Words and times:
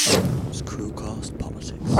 Screwcast 0.00 1.36
Politics 1.36 1.94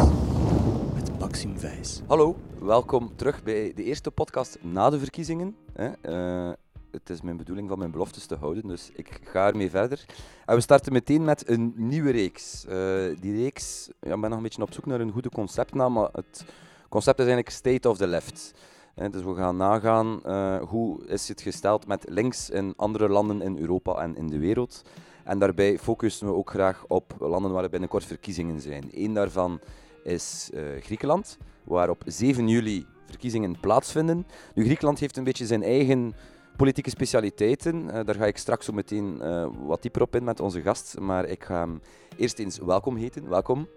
met 0.95 1.19
Maxime 1.19 1.59
Wijs. 1.59 2.03
Hallo, 2.07 2.37
welkom 2.61 3.17
terug 3.17 3.43
bij 3.43 3.73
de 3.75 3.85
eerste 3.85 4.11
podcast 4.11 4.59
na 4.61 4.91
de 4.91 4.99
verkiezingen. 4.99 5.57
Eh, 5.73 6.51
het 6.91 7.11
is 7.11 7.21
mijn 7.21 7.37
bedoeling 7.37 7.69
van 7.69 7.79
mijn 7.79 7.91
beloftes 7.91 8.27
te 8.27 8.35
houden, 8.35 8.69
dus 8.69 8.91
ik 8.95 9.21
ga 9.25 9.47
ermee 9.47 9.71
verder. 9.71 10.05
En 10.47 10.55
we 10.55 10.61
starten 10.61 10.93
meteen 10.93 11.25
met 11.25 11.49
een 11.49 11.73
nieuwe 11.77 12.11
reeks. 12.11 12.65
Eh, 12.67 12.77
die 13.21 13.43
reeks, 13.43 13.91
ja, 14.01 14.15
ik 14.15 14.21
ben 14.21 14.29
nog 14.31 14.39
een 14.39 14.43
beetje 14.43 14.63
op 14.63 14.73
zoek 14.73 14.87
naar 14.87 15.01
een 15.01 15.13
goede 15.13 15.31
conceptnaam, 15.31 15.93
maar 15.93 16.09
het 16.13 16.45
concept 16.89 17.19
is 17.19 17.27
eigenlijk 17.27 17.57
State 17.57 17.89
of 17.89 17.97
the 17.97 18.07
Left. 18.07 18.53
Dus 18.95 19.23
we 19.23 19.35
gaan 19.35 19.57
nagaan 19.57 20.21
uh, 20.27 20.63
hoe 20.63 21.07
is 21.07 21.29
het 21.29 21.41
gesteld 21.41 21.87
met 21.87 22.05
links 22.09 22.51
in 22.51 22.73
andere 22.77 23.09
landen 23.09 23.43
in 23.43 23.59
Europa 23.59 23.95
en 23.95 24.17
in 24.17 24.29
de 24.29 24.39
wereld. 24.39 24.83
En 25.25 25.39
daarbij 25.39 25.79
focussen 25.79 26.27
we 26.27 26.35
ook 26.35 26.51
graag 26.51 26.85
op 26.89 27.15
landen 27.19 27.53
waar 27.53 27.65
er 27.65 27.71
binnenkort 27.71 28.05
verkiezingen 28.05 28.61
zijn. 28.61 28.89
Eén 28.95 29.15
daarvan 29.15 29.61
is 30.03 30.51
uh, 30.55 30.63
Griekenland, 30.81 31.39
waar 31.65 31.91
op 31.91 32.03
7 32.07 32.49
juli 32.49 32.87
verkiezingen 33.07 33.61
plaatsvinden. 33.61 34.27
Nu, 34.55 34.65
Griekenland 34.65 34.99
heeft 34.99 35.17
een 35.17 35.25
beetje 35.25 35.47
zijn 35.47 35.63
eigen 35.63 36.15
politieke 36.57 36.91
specialiteiten. 36.91 37.85
Uh, 37.85 38.01
daar 38.05 38.15
ga 38.15 38.27
ik 38.27 38.37
straks 38.37 38.65
zo 38.65 38.73
meteen 38.73 39.19
uh, 39.23 39.47
wat 39.67 39.83
dieper 39.83 40.03
op 40.03 40.17
in 40.17 40.25
met 40.25 40.41
onze 40.41 40.63
gast. 40.63 40.99
Maar 40.99 41.25
ik 41.25 41.45
ga 41.45 41.59
hem 41.59 41.81
eerst 42.17 42.39
eens 42.39 42.59
welkom 42.59 42.97
heten. 42.97 43.29
Welkom, 43.29 43.69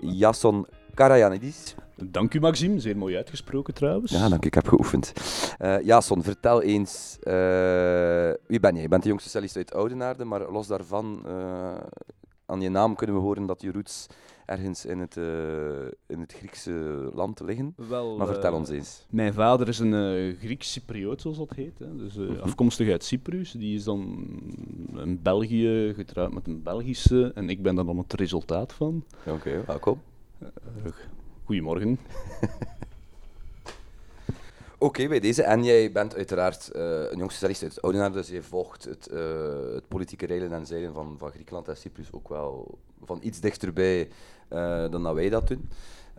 Jason 0.00 0.66
Karajanidis. 0.94 1.74
Dank 1.96 2.34
u, 2.34 2.40
Maxime. 2.40 2.80
Zeer 2.80 2.96
mooi 2.96 3.16
uitgesproken 3.16 3.74
trouwens. 3.74 4.10
Ja, 4.10 4.28
dank 4.28 4.44
u. 4.44 4.46
Ik 4.46 4.54
heb 4.54 4.68
geoefend. 4.68 5.12
Uh, 5.60 5.80
Jason, 5.80 6.22
vertel 6.22 6.62
eens, 6.62 7.18
uh, 7.22 7.32
wie 8.46 8.60
ben 8.60 8.74
je? 8.74 8.82
Je 8.82 8.88
bent 8.88 9.02
de 9.02 9.08
jongste 9.08 9.30
cellist 9.30 9.56
uit 9.56 9.74
Oudenaarde, 9.74 10.24
maar 10.24 10.50
los 10.50 10.66
daarvan, 10.66 11.22
uh, 11.26 11.74
aan 12.46 12.60
je 12.60 12.68
naam 12.68 12.94
kunnen 12.94 13.16
we 13.16 13.22
horen 13.22 13.46
dat 13.46 13.62
je 13.62 13.72
roots 13.72 14.06
ergens 14.46 14.84
in 14.84 14.98
het, 14.98 15.16
in 16.06 16.20
het 16.20 16.32
Griekse 16.32 16.70
land 17.14 17.40
liggen. 17.40 17.74
Wel, 17.76 18.16
maar 18.16 18.26
vertel 18.26 18.54
ons 18.54 18.68
eens. 18.68 19.06
Mijn 19.10 19.34
vader 19.34 19.68
is 19.68 19.78
een 19.78 20.36
Grieks 20.40 20.72
Cypriot, 20.72 21.20
zoals 21.20 21.36
dat 21.36 21.52
heet. 21.54 21.78
Hè. 21.78 21.96
Dus 21.96 22.14
-hmm. 22.14 22.38
afkomstig 22.40 22.90
uit 22.90 23.04
Cyprus. 23.04 23.50
Die 23.50 23.74
is 23.74 23.84
dan 23.84 24.28
in 24.96 25.22
België 25.22 25.92
getrouwd 25.94 26.32
met 26.32 26.46
een 26.46 26.62
Belgische 26.62 27.32
en 27.34 27.48
ik 27.48 27.62
ben 27.62 27.74
daar 27.74 27.84
dan 27.84 27.98
het 27.98 28.12
resultaat 28.12 28.72
van. 28.72 29.04
Oké, 29.26 29.30
okay, 29.30 29.64
welkom. 29.64 30.00
Goedemorgen. 31.44 31.98
Oké, 34.78 35.08
bij 35.08 35.20
deze. 35.20 35.42
En 35.42 35.64
jij 35.64 35.92
bent 35.92 36.14
uiteraard 36.14 36.70
uh, 36.76 36.82
een 36.82 37.18
jong 37.18 37.32
socialist 37.32 37.62
uit 37.62 37.82
Oudenaarde, 37.82 38.16
dus 38.16 38.28
je 38.28 38.42
volgt 38.42 38.84
het, 38.84 39.08
uh, 39.12 39.20
het 39.74 39.88
politieke 39.88 40.26
reilen 40.26 40.52
en 40.52 40.66
zeilen 40.66 40.94
van, 40.94 41.14
van 41.18 41.30
Griekenland 41.30 41.68
en 41.68 41.76
Cyprus 41.76 42.12
ook 42.12 42.28
wel 42.28 42.78
van 43.04 43.18
iets 43.22 43.40
dichterbij 43.40 44.08
uh, 44.52 44.90
dan 44.90 45.02
dat 45.02 45.14
wij 45.14 45.28
dat 45.28 45.48
doen. 45.48 45.68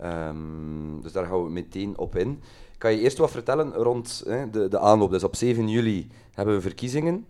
Um, 0.04 1.02
dus 1.02 1.12
daar 1.12 1.26
gaan 1.26 1.44
we 1.44 1.50
meteen 1.50 1.98
op 1.98 2.16
in. 2.16 2.42
Kan 2.78 2.92
je 2.92 3.00
eerst 3.00 3.18
wat 3.18 3.32
vertellen 3.32 3.74
rond 3.74 4.24
de, 4.52 4.68
de 4.68 4.80
aanloop? 4.80 5.12
Dus 5.12 5.24
op 5.24 5.36
7 5.36 5.70
juli 5.70 6.08
hebben 6.34 6.56
we 6.56 6.62
verkiezingen. 6.62 7.26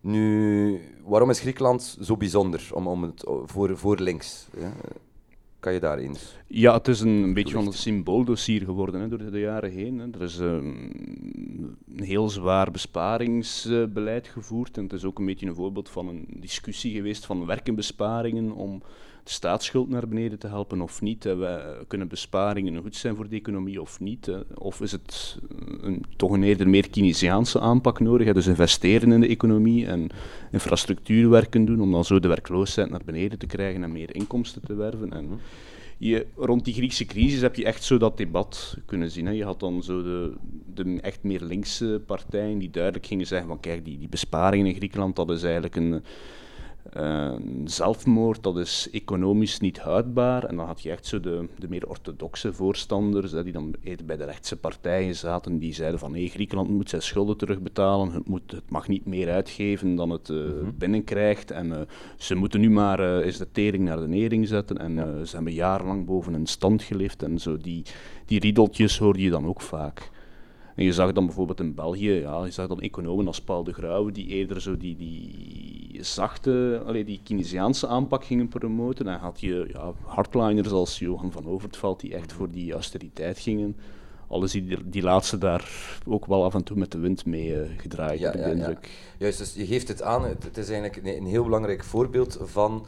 Nu, 0.00 0.80
waarom 1.04 1.30
is 1.30 1.40
Griekenland 1.40 1.98
zo 2.00 2.16
bijzonder 2.16 2.68
om, 2.72 2.86
om 2.86 3.02
het, 3.02 3.24
voor, 3.44 3.78
voor 3.78 3.98
links? 3.98 4.46
Kan 5.64 5.72
je 5.72 5.80
daar 5.80 5.98
eens? 5.98 6.36
Ja, 6.46 6.74
het 6.74 6.88
is 6.88 7.00
een, 7.00 7.22
een 7.22 7.34
beetje 7.34 7.54
van 7.54 7.66
een 7.66 7.72
symbooldossier 7.72 8.64
geworden 8.64 9.00
hè, 9.00 9.08
door 9.08 9.30
de 9.30 9.40
jaren 9.40 9.70
heen. 9.70 9.98
Hè. 9.98 10.06
Er 10.10 10.22
is 10.22 10.38
um, 10.38 10.90
een 11.96 12.02
heel 12.02 12.28
zwaar 12.28 12.70
besparingsbeleid 12.70 14.28
gevoerd. 14.28 14.76
En 14.76 14.82
het 14.82 14.92
is 14.92 15.04
ook 15.04 15.18
een 15.18 15.26
beetje 15.26 15.46
een 15.46 15.54
voorbeeld 15.54 15.88
van 15.88 16.08
een 16.08 16.26
discussie 16.28 16.94
geweest 16.94 17.26
van 17.26 17.46
werkenbesparingen 17.46 18.52
om 18.52 18.82
de 19.24 19.30
staatsschuld 19.30 19.88
naar 19.88 20.08
beneden 20.08 20.38
te 20.38 20.46
helpen 20.46 20.80
of 20.80 21.00
niet. 21.00 21.24
We 21.24 21.84
kunnen 21.88 22.08
besparingen 22.08 22.82
goed 22.82 22.96
zijn 22.96 23.16
voor 23.16 23.28
de 23.28 23.36
economie 23.36 23.80
of 23.80 24.00
niet? 24.00 24.30
Of 24.54 24.80
is 24.80 24.92
het 24.92 25.38
een, 25.80 26.04
toch 26.16 26.30
een 26.30 26.42
eerder 26.42 26.68
meer 26.68 26.90
Keynesiaanse 26.90 27.60
aanpak 27.60 28.00
nodig? 28.00 28.32
Dus 28.32 28.46
investeren 28.46 29.12
in 29.12 29.20
de 29.20 29.28
economie 29.28 29.86
en 29.86 30.10
infrastructuurwerken 30.52 31.64
doen 31.64 31.80
om 31.80 31.92
dan 31.92 32.04
zo 32.04 32.20
de 32.20 32.28
werkloosheid 32.28 32.90
naar 32.90 33.04
beneden 33.04 33.38
te 33.38 33.46
krijgen 33.46 33.82
en 33.82 33.92
meer 33.92 34.14
inkomsten 34.14 34.62
te 34.62 34.74
werven. 34.74 35.12
En 35.12 35.40
je, 35.98 36.26
rond 36.36 36.64
die 36.64 36.74
Griekse 36.74 37.04
crisis 37.04 37.40
heb 37.40 37.56
je 37.56 37.64
echt 37.64 37.82
zo 37.82 37.96
dat 37.96 38.16
debat 38.16 38.76
kunnen 38.86 39.10
zien. 39.10 39.26
Hè. 39.26 39.32
Je 39.32 39.44
had 39.44 39.60
dan 39.60 39.82
zo 39.82 40.02
de, 40.02 40.32
de 40.74 41.00
echt 41.00 41.22
meer 41.22 41.40
linkse 41.40 42.02
partijen 42.06 42.58
die 42.58 42.70
duidelijk 42.70 43.06
gingen 43.06 43.26
zeggen 43.26 43.48
van 43.48 43.60
kijk, 43.60 43.84
die, 43.84 43.98
die 43.98 44.08
besparingen 44.08 44.66
in 44.66 44.74
Griekenland, 44.74 45.16
dat 45.16 45.30
is 45.30 45.42
eigenlijk 45.42 45.76
een 45.76 46.02
uh, 46.96 47.34
zelfmoord, 47.64 48.42
dat 48.42 48.58
is 48.58 48.88
economisch 48.92 49.60
niet 49.60 49.78
houdbaar. 49.78 50.44
En 50.44 50.56
dan 50.56 50.66
had 50.66 50.82
je 50.82 50.90
echt 50.90 51.06
zo 51.06 51.20
de, 51.20 51.48
de 51.58 51.68
meer 51.68 51.88
orthodoxe 51.88 52.52
voorstanders, 52.52 53.32
hè, 53.32 53.42
die 53.44 53.52
dan 53.52 53.74
bij 54.04 54.16
de 54.16 54.24
rechtse 54.24 54.56
partijen 54.56 55.14
zaten, 55.14 55.58
die 55.58 55.74
zeiden 55.74 55.98
van 55.98 56.14
hey, 56.14 56.26
Griekenland 56.26 56.68
moet 56.68 56.88
zijn 56.88 57.02
schulden 57.02 57.36
terugbetalen, 57.36 58.12
het, 58.12 58.28
moet, 58.28 58.50
het 58.50 58.70
mag 58.70 58.88
niet 58.88 59.06
meer 59.06 59.30
uitgeven 59.30 59.94
dan 59.94 60.10
het 60.10 60.28
uh, 60.28 60.36
mm-hmm. 60.36 60.74
binnenkrijgt. 60.78 61.50
En 61.50 61.66
uh, 61.66 61.80
ze 62.16 62.34
moeten 62.34 62.60
nu 62.60 62.70
maar 62.70 63.20
eens 63.22 63.38
de 63.38 63.50
tering 63.52 63.84
naar 63.84 64.00
de 64.00 64.08
nering 64.08 64.48
zetten. 64.48 64.78
En 64.78 64.94
ja. 64.94 65.24
ze 65.24 65.34
hebben 65.34 65.52
jarenlang 65.52 66.06
boven 66.06 66.34
een 66.34 66.46
stand 66.46 66.82
geleefd. 66.82 67.22
En 67.22 67.38
zo 67.38 67.56
die, 67.56 67.82
die 68.26 68.40
riedeltjes 68.40 68.98
hoorde 68.98 69.22
je 69.22 69.30
dan 69.30 69.46
ook 69.46 69.60
vaak. 69.60 70.10
En 70.74 70.84
je 70.84 70.92
zag 70.92 71.12
dan 71.12 71.26
bijvoorbeeld 71.26 71.60
in 71.60 71.74
België, 71.74 72.10
ja, 72.12 72.44
je 72.44 72.50
zag 72.50 72.66
dan 72.66 72.80
economen 72.80 73.26
als 73.26 73.40
Paul 73.40 73.64
de 73.64 73.72
Grauwe, 73.72 74.12
die 74.12 74.26
eerder 74.26 74.60
zo 74.60 74.76
die, 74.76 74.96
die 74.96 75.98
zachte, 76.00 76.82
allee, 76.86 77.04
die 77.04 77.20
Keynesiaanse 77.22 77.86
aanpak 77.86 78.24
gingen 78.24 78.48
promoten. 78.48 79.08
En 79.08 79.18
had 79.18 79.40
je 79.40 79.68
ja, 79.72 79.92
hardliners 80.02 80.70
als 80.70 80.98
Johan 80.98 81.32
van 81.32 81.46
Overtveld, 81.46 82.00
die 82.00 82.14
echt 82.14 82.32
voor 82.32 82.50
die 82.50 82.72
austeriteit 82.72 83.38
gingen. 83.38 83.76
Alles 84.28 84.52
die, 84.52 84.78
die 84.84 85.02
laatste 85.02 85.38
daar 85.38 85.98
ook 86.06 86.26
wel 86.26 86.44
af 86.44 86.54
en 86.54 86.62
toe 86.64 86.76
met 86.76 86.92
de 86.92 86.98
wind 86.98 87.26
mee 87.26 87.48
uh, 87.48 87.60
gedraaid, 87.76 88.18
ja, 88.18 88.36
ja, 88.36 88.48
ja. 88.48 88.78
Juist, 89.18 89.38
dus 89.38 89.54
je 89.54 89.66
geeft 89.66 89.88
het 89.88 90.02
aan, 90.02 90.24
het, 90.24 90.44
het 90.44 90.56
is 90.56 90.70
eigenlijk 90.70 91.06
een, 91.06 91.16
een 91.16 91.26
heel 91.26 91.44
belangrijk 91.44 91.84
voorbeeld 91.84 92.38
van 92.42 92.86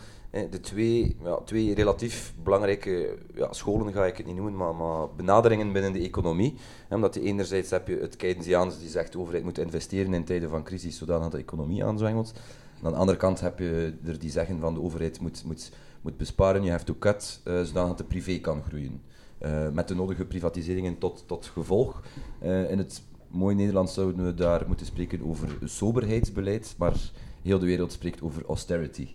de 0.51 0.61
twee, 0.61 1.17
ja, 1.23 1.37
twee 1.37 1.75
relatief 1.75 2.35
belangrijke 2.43 3.19
ja, 3.35 3.53
scholen, 3.53 3.93
ga 3.93 4.07
ik 4.07 4.17
het 4.17 4.27
niet 4.27 4.37
noemen, 4.37 4.57
maar, 4.57 4.75
maar 4.75 5.09
benaderingen 5.17 5.73
binnen 5.73 5.93
de 5.93 6.01
economie. 6.01 6.55
Omdat 6.91 7.15
je 7.15 7.21
enerzijds 7.21 7.71
heb 7.71 7.89
je 7.89 7.99
het 7.99 8.17
Keynesiaans 8.17 8.79
die 8.79 8.89
zegt 8.89 9.13
de 9.13 9.19
overheid 9.19 9.45
moet 9.45 9.59
investeren 9.59 10.15
in 10.15 10.25
tijden 10.25 10.49
van 10.49 10.65
crisis, 10.65 10.97
zodat 10.97 11.33
de 11.33 11.39
economie 11.39 11.85
aanzwengelt. 11.85 12.33
En 12.79 12.87
aan 12.87 12.93
de 12.93 12.99
andere 12.99 13.19
kant 13.19 13.41
heb 13.41 13.59
je 13.59 13.95
er 14.05 14.19
die 14.19 14.31
zeggen 14.31 14.61
van 14.61 14.75
de 14.75 14.83
overheid 14.83 15.21
moet, 15.21 15.45
moet, 15.45 15.73
moet 16.01 16.17
besparen, 16.17 16.63
je 16.63 16.71
hebt 16.71 16.87
to 16.87 16.97
cut, 16.99 17.41
uh, 17.45 17.63
zodat 17.63 17.99
de 17.99 18.05
privé 18.05 18.39
kan 18.39 18.63
groeien. 18.63 19.03
Uh, 19.43 19.69
met 19.69 19.89
de 19.89 19.95
nodige 19.95 20.25
privatiseringen 20.25 20.99
tot, 20.99 21.25
tot 21.27 21.47
gevolg. 21.47 22.03
Uh, 22.43 22.71
in 22.71 22.79
het 22.79 23.03
mooie 23.29 23.55
Nederlands 23.55 23.95
zouden 23.95 24.25
we 24.25 24.35
daar 24.35 24.65
moeten 24.67 24.87
spreken 24.87 25.23
over 25.23 25.59
soberheidsbeleid, 25.65 26.75
maar 26.79 26.95
heel 27.43 27.59
de 27.59 27.67
wereld 27.67 27.93
spreekt 27.93 28.23
over 28.23 28.45
austerity. 28.47 29.09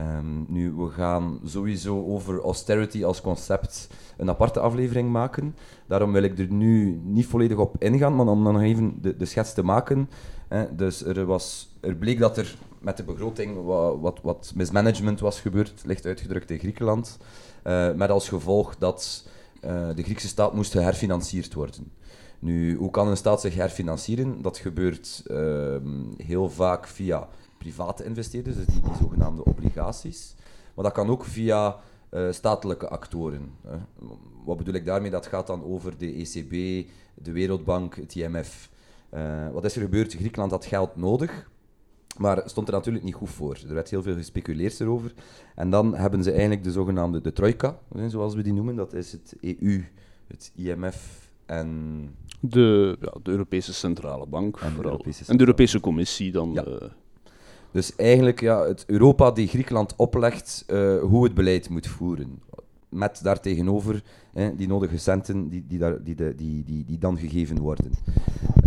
Um, 0.00 0.46
nu, 0.48 0.72
we 0.72 0.88
gaan 0.90 1.40
sowieso 1.44 2.04
over 2.04 2.40
austerity 2.40 3.04
als 3.04 3.20
concept 3.20 3.88
een 4.16 4.28
aparte 4.28 4.60
aflevering 4.60 5.10
maken. 5.10 5.56
Daarom 5.86 6.12
wil 6.12 6.22
ik 6.22 6.38
er 6.38 6.52
nu 6.52 7.00
niet 7.04 7.26
volledig 7.26 7.56
op 7.56 7.82
ingaan, 7.82 8.16
maar 8.16 8.26
om 8.26 8.44
dan 8.44 8.52
nog 8.52 8.62
even 8.62 8.98
de, 9.00 9.16
de 9.16 9.24
schets 9.24 9.54
te 9.54 9.62
maken. 9.62 10.10
Dus 10.76 11.04
er, 11.04 11.24
was, 11.24 11.76
er 11.80 11.94
bleek 11.94 12.18
dat 12.18 12.36
er 12.36 12.56
met 12.80 12.96
de 12.96 13.02
begroting 13.02 13.64
wat, 13.64 13.98
wat, 14.00 14.18
wat 14.22 14.52
mismanagement 14.54 15.20
was 15.20 15.40
gebeurd, 15.40 15.82
licht 15.84 16.06
uitgedrukt 16.06 16.50
in 16.50 16.58
Griekenland. 16.58 17.18
Uh, 17.64 17.92
met 17.94 18.10
als 18.10 18.28
gevolg 18.28 18.76
dat 18.76 19.28
uh, 19.64 19.88
de 19.94 20.02
Griekse 20.02 20.28
staat 20.28 20.54
moest 20.54 20.72
herfinancierd 20.72 21.54
worden. 21.54 21.92
Nu, 22.38 22.76
hoe 22.76 22.90
kan 22.90 23.08
een 23.08 23.16
staat 23.16 23.40
zich 23.40 23.54
herfinancieren? 23.54 24.42
Dat 24.42 24.58
gebeurt 24.58 25.22
uh, 25.26 25.76
heel 26.16 26.50
vaak 26.50 26.86
via 26.86 27.28
private 27.58 28.04
investeerders, 28.04 28.56
dus 28.56 28.66
die, 28.66 28.80
die 28.80 28.96
zogenaamde 29.00 29.44
obligaties. 29.44 30.34
Maar 30.74 30.84
dat 30.84 30.94
kan 30.94 31.08
ook 31.08 31.24
via 31.24 31.76
uh, 32.10 32.32
statelijke 32.32 32.88
actoren. 32.88 33.50
Hè. 33.66 33.76
Wat 34.44 34.56
bedoel 34.56 34.74
ik 34.74 34.84
daarmee? 34.84 35.10
Dat 35.10 35.26
gaat 35.26 35.46
dan 35.46 35.64
over 35.64 35.98
de 35.98 36.12
ECB, 36.12 36.86
de 37.14 37.32
Wereldbank, 37.32 37.96
het 37.96 38.14
IMF. 38.14 38.70
Uh, 39.14 39.50
wat 39.50 39.64
is 39.64 39.76
er 39.76 39.82
gebeurd? 39.82 40.14
Griekenland 40.14 40.50
had 40.50 40.64
geld 40.64 40.96
nodig, 40.96 41.50
maar 42.18 42.42
stond 42.44 42.68
er 42.68 42.74
natuurlijk 42.74 43.04
niet 43.04 43.14
goed 43.14 43.30
voor. 43.30 43.58
Er 43.68 43.74
werd 43.74 43.90
heel 43.90 44.02
veel 44.02 44.14
gespeculeerd 44.14 44.80
erover. 44.80 45.14
En 45.54 45.70
dan 45.70 45.94
hebben 45.94 46.22
ze 46.22 46.30
eigenlijk 46.30 46.64
de 46.64 46.72
zogenaamde 46.72 47.20
de 47.20 47.32
trojka, 47.32 47.78
zoals 48.06 48.34
we 48.34 48.42
die 48.42 48.52
noemen. 48.52 48.76
Dat 48.76 48.92
is 48.92 49.12
het 49.12 49.34
EU, 49.40 49.84
het 50.26 50.52
IMF 50.54 51.30
en... 51.46 52.16
De, 52.40 52.96
ja, 53.00 53.14
de 53.22 53.30
Europese 53.30 53.74
Centrale 53.74 54.26
Bank 54.26 54.56
en 54.56 54.74
de 54.74 54.84
Europese, 54.84 55.24
en 55.26 55.36
de 55.36 55.40
Europese 55.40 55.80
Commissie 55.80 56.32
dan... 56.32 56.52
Ja. 56.52 56.66
Uh, 56.66 56.76
dus 57.70 57.96
eigenlijk 57.96 58.40
ja, 58.40 58.66
het 58.66 58.84
Europa 58.86 59.30
die 59.30 59.48
Griekenland 59.48 59.94
oplegt 59.96 60.64
uh, 60.66 61.00
hoe 61.00 61.24
het 61.24 61.34
beleid 61.34 61.68
moet 61.68 61.86
voeren. 61.86 62.40
Met 62.88 63.20
daartegenover 63.22 64.02
hè, 64.32 64.56
die 64.56 64.68
nodige 64.68 64.98
centen 64.98 65.48
die, 65.48 65.64
die, 65.68 65.78
daar, 65.78 66.02
die, 66.02 66.34
die, 66.34 66.84
die, 66.84 66.98
dan 66.98 67.18
gegeven 67.18 67.58
worden. 67.58 67.90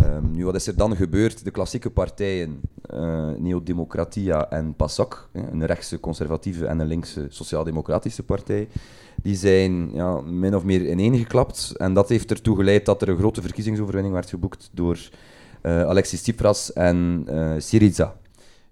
Um, 0.04 0.30
nu, 0.30 0.44
wat 0.44 0.54
is 0.54 0.66
er 0.66 0.76
dan 0.76 0.96
gebeurd? 0.96 1.44
De 1.44 1.50
klassieke 1.50 1.90
partijen, 1.90 2.60
uh, 2.94 3.30
Neodemocratia 3.38 4.50
en 4.50 4.74
PASOK, 4.74 5.28
een 5.32 5.66
rechtse 5.66 6.00
conservatieve 6.00 6.66
en 6.66 6.78
een 6.78 6.86
linkse 6.86 7.26
sociaal-democratische 7.28 8.22
partij, 8.22 8.68
die 9.22 9.36
zijn 9.36 9.94
ja, 9.94 10.20
min 10.20 10.56
of 10.56 10.64
meer 10.64 10.90
ineengeklapt. 10.90 11.72
En 11.76 11.94
dat 11.94 12.08
heeft 12.08 12.30
ertoe 12.30 12.56
geleid 12.56 12.86
dat 12.86 13.02
er 13.02 13.08
een 13.08 13.18
grote 13.18 13.42
verkiezingsoverwinning 13.42 14.14
werd 14.14 14.28
geboekt 14.28 14.70
door 14.72 14.98
uh, 15.62 15.82
Alexis 15.82 16.22
Tsipras 16.22 16.72
en 16.72 17.26
uh, 17.28 17.54
Syriza. 17.58 18.16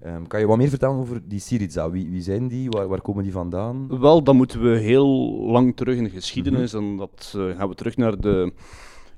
Um, 0.06 0.26
kan 0.26 0.41
je 0.41 0.47
wat 0.47 0.56
meer 0.56 0.69
vertellen 0.69 0.97
over 0.97 1.29
die 1.29 1.41
Syriza? 1.41 1.91
Wie, 1.91 2.11
wie 2.11 2.23
zijn 2.23 2.49
die? 2.49 2.70
Waar, 2.70 2.88
waar, 2.88 3.00
komen 3.00 3.23
die 3.23 3.32
vandaan? 3.32 4.00
Wel, 4.00 4.23
dan 4.23 4.37
moeten 4.37 4.62
we 4.62 4.79
heel 4.79 5.08
lang 5.47 5.76
terug 5.76 5.97
in 5.97 6.05
de 6.05 6.11
geschiedenis. 6.11 6.73
Mm 6.73 6.81
-hmm. 6.81 6.91
En 6.91 6.97
dat 6.97 7.35
uh, 7.37 7.56
gaan 7.56 7.69
we 7.69 7.75
terug 7.75 7.97
naar 7.97 8.20
de 8.20 8.52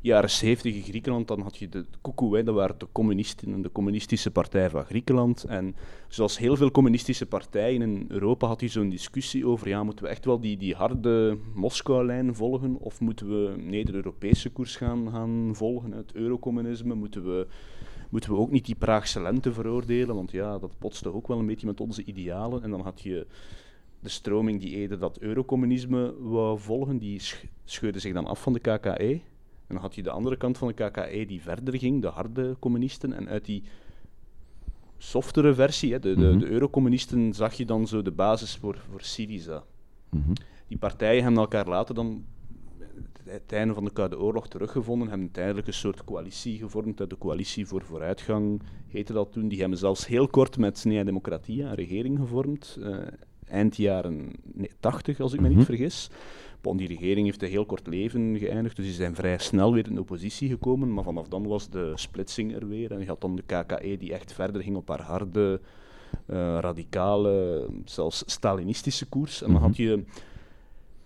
jaren 0.03 0.31
70 0.31 0.75
in 0.75 0.83
Griekenland, 0.83 1.29
dan 1.29 1.41
had 1.41 1.57
je 1.57 1.69
de 1.69 1.85
Koekoe, 2.01 2.43
dat 2.43 2.55
waren 2.55 2.79
de 2.79 2.87
communisten 2.93 3.53
en 3.53 3.63
de 3.63 3.73
communistische 3.73 4.31
partij 4.31 4.71
van 4.71 4.85
Griekenland. 4.85 5.45
En 5.45 5.77
zoals 6.09 6.39
heel 6.39 6.57
veel 6.57 6.71
communistische 6.71 7.27
partijen 7.27 7.83
in 7.83 8.05
Europa 8.09 8.47
had 8.47 8.61
je 8.61 8.69
zo'n 8.69 8.89
discussie 8.89 9.47
over, 9.47 9.69
ja, 9.69 9.85
moeten 9.85 10.05
we 10.05 10.11
echt 10.11 10.25
wel 10.25 10.41
die, 10.41 10.57
die 10.57 10.75
harde 10.75 11.39
Moskou-lijn 11.55 12.35
volgen, 12.35 12.77
of 12.81 13.01
moeten 13.01 13.29
we 13.29 13.55
nee, 13.57 13.85
de 13.85 13.93
Europese 13.93 14.51
koers 14.51 14.77
gaan, 14.77 15.11
gaan 15.11 15.51
volgen, 15.53 15.93
het 15.93 16.13
eurocommunisme, 16.13 16.95
moeten 16.95 17.25
we 17.25 17.47
moeten 18.13 18.31
we 18.31 18.39
ook 18.39 18.51
niet 18.51 18.67
die 18.67 18.75
Praagse 18.75 19.23
lente 19.23 19.53
veroordelen, 19.53 20.15
want 20.15 20.31
ja, 20.31 20.59
dat 20.59 20.79
potste 20.79 21.15
ook 21.15 21.29
wel 21.29 21.39
een 21.39 21.47
beetje 21.47 21.67
met 21.67 21.81
onze 21.81 22.05
idealen. 22.05 22.63
En 22.63 22.71
dan 22.71 22.81
had 22.81 23.01
je 23.01 23.27
de 24.01 24.09
stroming 24.09 24.61
die 24.61 24.71
eerder 24.71 24.99
dat 24.99 25.19
eurocommunisme 25.19 26.15
wou 26.21 26.59
volgen, 26.59 26.99
die 26.99 27.21
scheurde 27.65 27.99
zich 27.99 28.13
dan 28.13 28.27
af 28.27 28.43
van 28.43 28.53
de 28.53 28.59
KKE. 28.59 29.21
En 29.67 29.75
dan 29.75 29.77
had 29.77 29.95
je 29.95 30.03
de 30.03 30.11
andere 30.11 30.37
kant 30.37 30.59
van 30.59 30.69
de 30.69 30.75
KKE 30.75 31.25
die 31.27 31.43
verder 31.43 31.79
ging, 31.79 32.03
de 32.03 32.09
harde 32.09 32.57
communisten. 32.59 33.13
En 33.13 33.29
uit 33.29 33.45
die 33.45 33.63
softere 34.99 35.55
versie, 35.55 35.93
hè, 35.93 35.99
de, 35.99 36.15
de, 36.15 36.27
-hmm. 36.27 36.39
de 36.39 36.47
eurocommunisten, 36.47 37.33
zag 37.33 37.55
je 37.55 37.65
dan 37.65 37.87
zo 37.87 38.03
de 38.03 38.13
basis 38.13 38.57
voor, 38.57 38.79
voor 38.91 39.03
Syriza. 39.03 39.65
Mm 40.11 40.23
-hmm. 40.25 40.35
Die 40.69 40.79
partijen 40.79 41.23
hebben 41.23 41.41
elkaar 41.41 41.69
later 41.69 41.95
dan 41.95 42.25
het 43.25 43.53
einde 43.53 43.75
van 43.75 43.85
de 43.85 43.93
Koude 43.93 44.19
Oorlog 44.19 44.49
teruggevonden, 44.49 45.09
hebben 45.09 45.31
tijdelijk 45.31 45.67
een 45.67 45.73
soort 45.73 46.05
coalitie 46.05 46.59
gevormd. 46.59 46.99
De 46.99 47.19
coalitie 47.19 47.67
voor 47.67 47.83
vooruitgang 47.83 48.63
heette 48.89 49.13
dat 49.13 49.33
toen. 49.33 49.49
Die 49.49 49.61
hebben 49.61 49.79
zelfs 49.79 50.07
heel 50.07 50.29
kort 50.29 50.59
met 50.59 50.85
Nea 50.85 51.05
Democratia 51.05 51.69
een 51.69 51.75
regering 51.75 52.19
gevormd, 52.19 52.77
uh, 52.81 52.97
eind 53.49 53.77
jaren 53.77 54.31
80, 54.81 55.21
als 55.21 55.33
ik 55.33 55.41
me 55.41 55.45
mm 55.45 55.51
-hmm. 55.51 55.59
niet 55.59 55.67
vergis. 55.67 56.11
Bon, 56.61 56.77
die 56.77 56.89
regering 56.89 57.27
heeft 57.27 57.43
een 57.43 57.49
heel 57.49 57.67
kort 57.67 57.87
leven 57.87 58.39
geëindigd, 58.39 58.77
dus 58.77 58.85
die 58.85 58.95
zijn 58.95 59.15
vrij 59.15 59.39
snel 59.39 59.73
weer 59.73 59.87
in 59.87 59.95
de 59.95 60.01
oppositie 60.01 60.49
gekomen. 60.49 60.95
Maar 60.95 61.05
vanaf 61.05 61.29
dan 61.29 61.47
was 61.47 61.71
de 61.71 61.93
splitsing 61.95 62.55
er 62.55 62.69
weer. 62.69 62.93
En 62.93 63.01
je 63.01 63.07
had 63.07 63.21
dan 63.21 63.37
de 63.37 63.43
KKE 63.43 63.97
die 63.99 64.13
echt 64.13 64.33
verder 64.33 64.63
ging 64.63 64.77
op 64.77 64.89
haar 64.89 65.03
harde, 65.03 65.61
uh, 66.27 66.59
radicale, 66.61 67.67
zelfs 67.85 68.23
Stalinistische 68.27 69.07
koers. 69.07 69.43
En 69.43 69.53
dan 69.53 69.63
had 69.63 69.77
je 69.77 70.05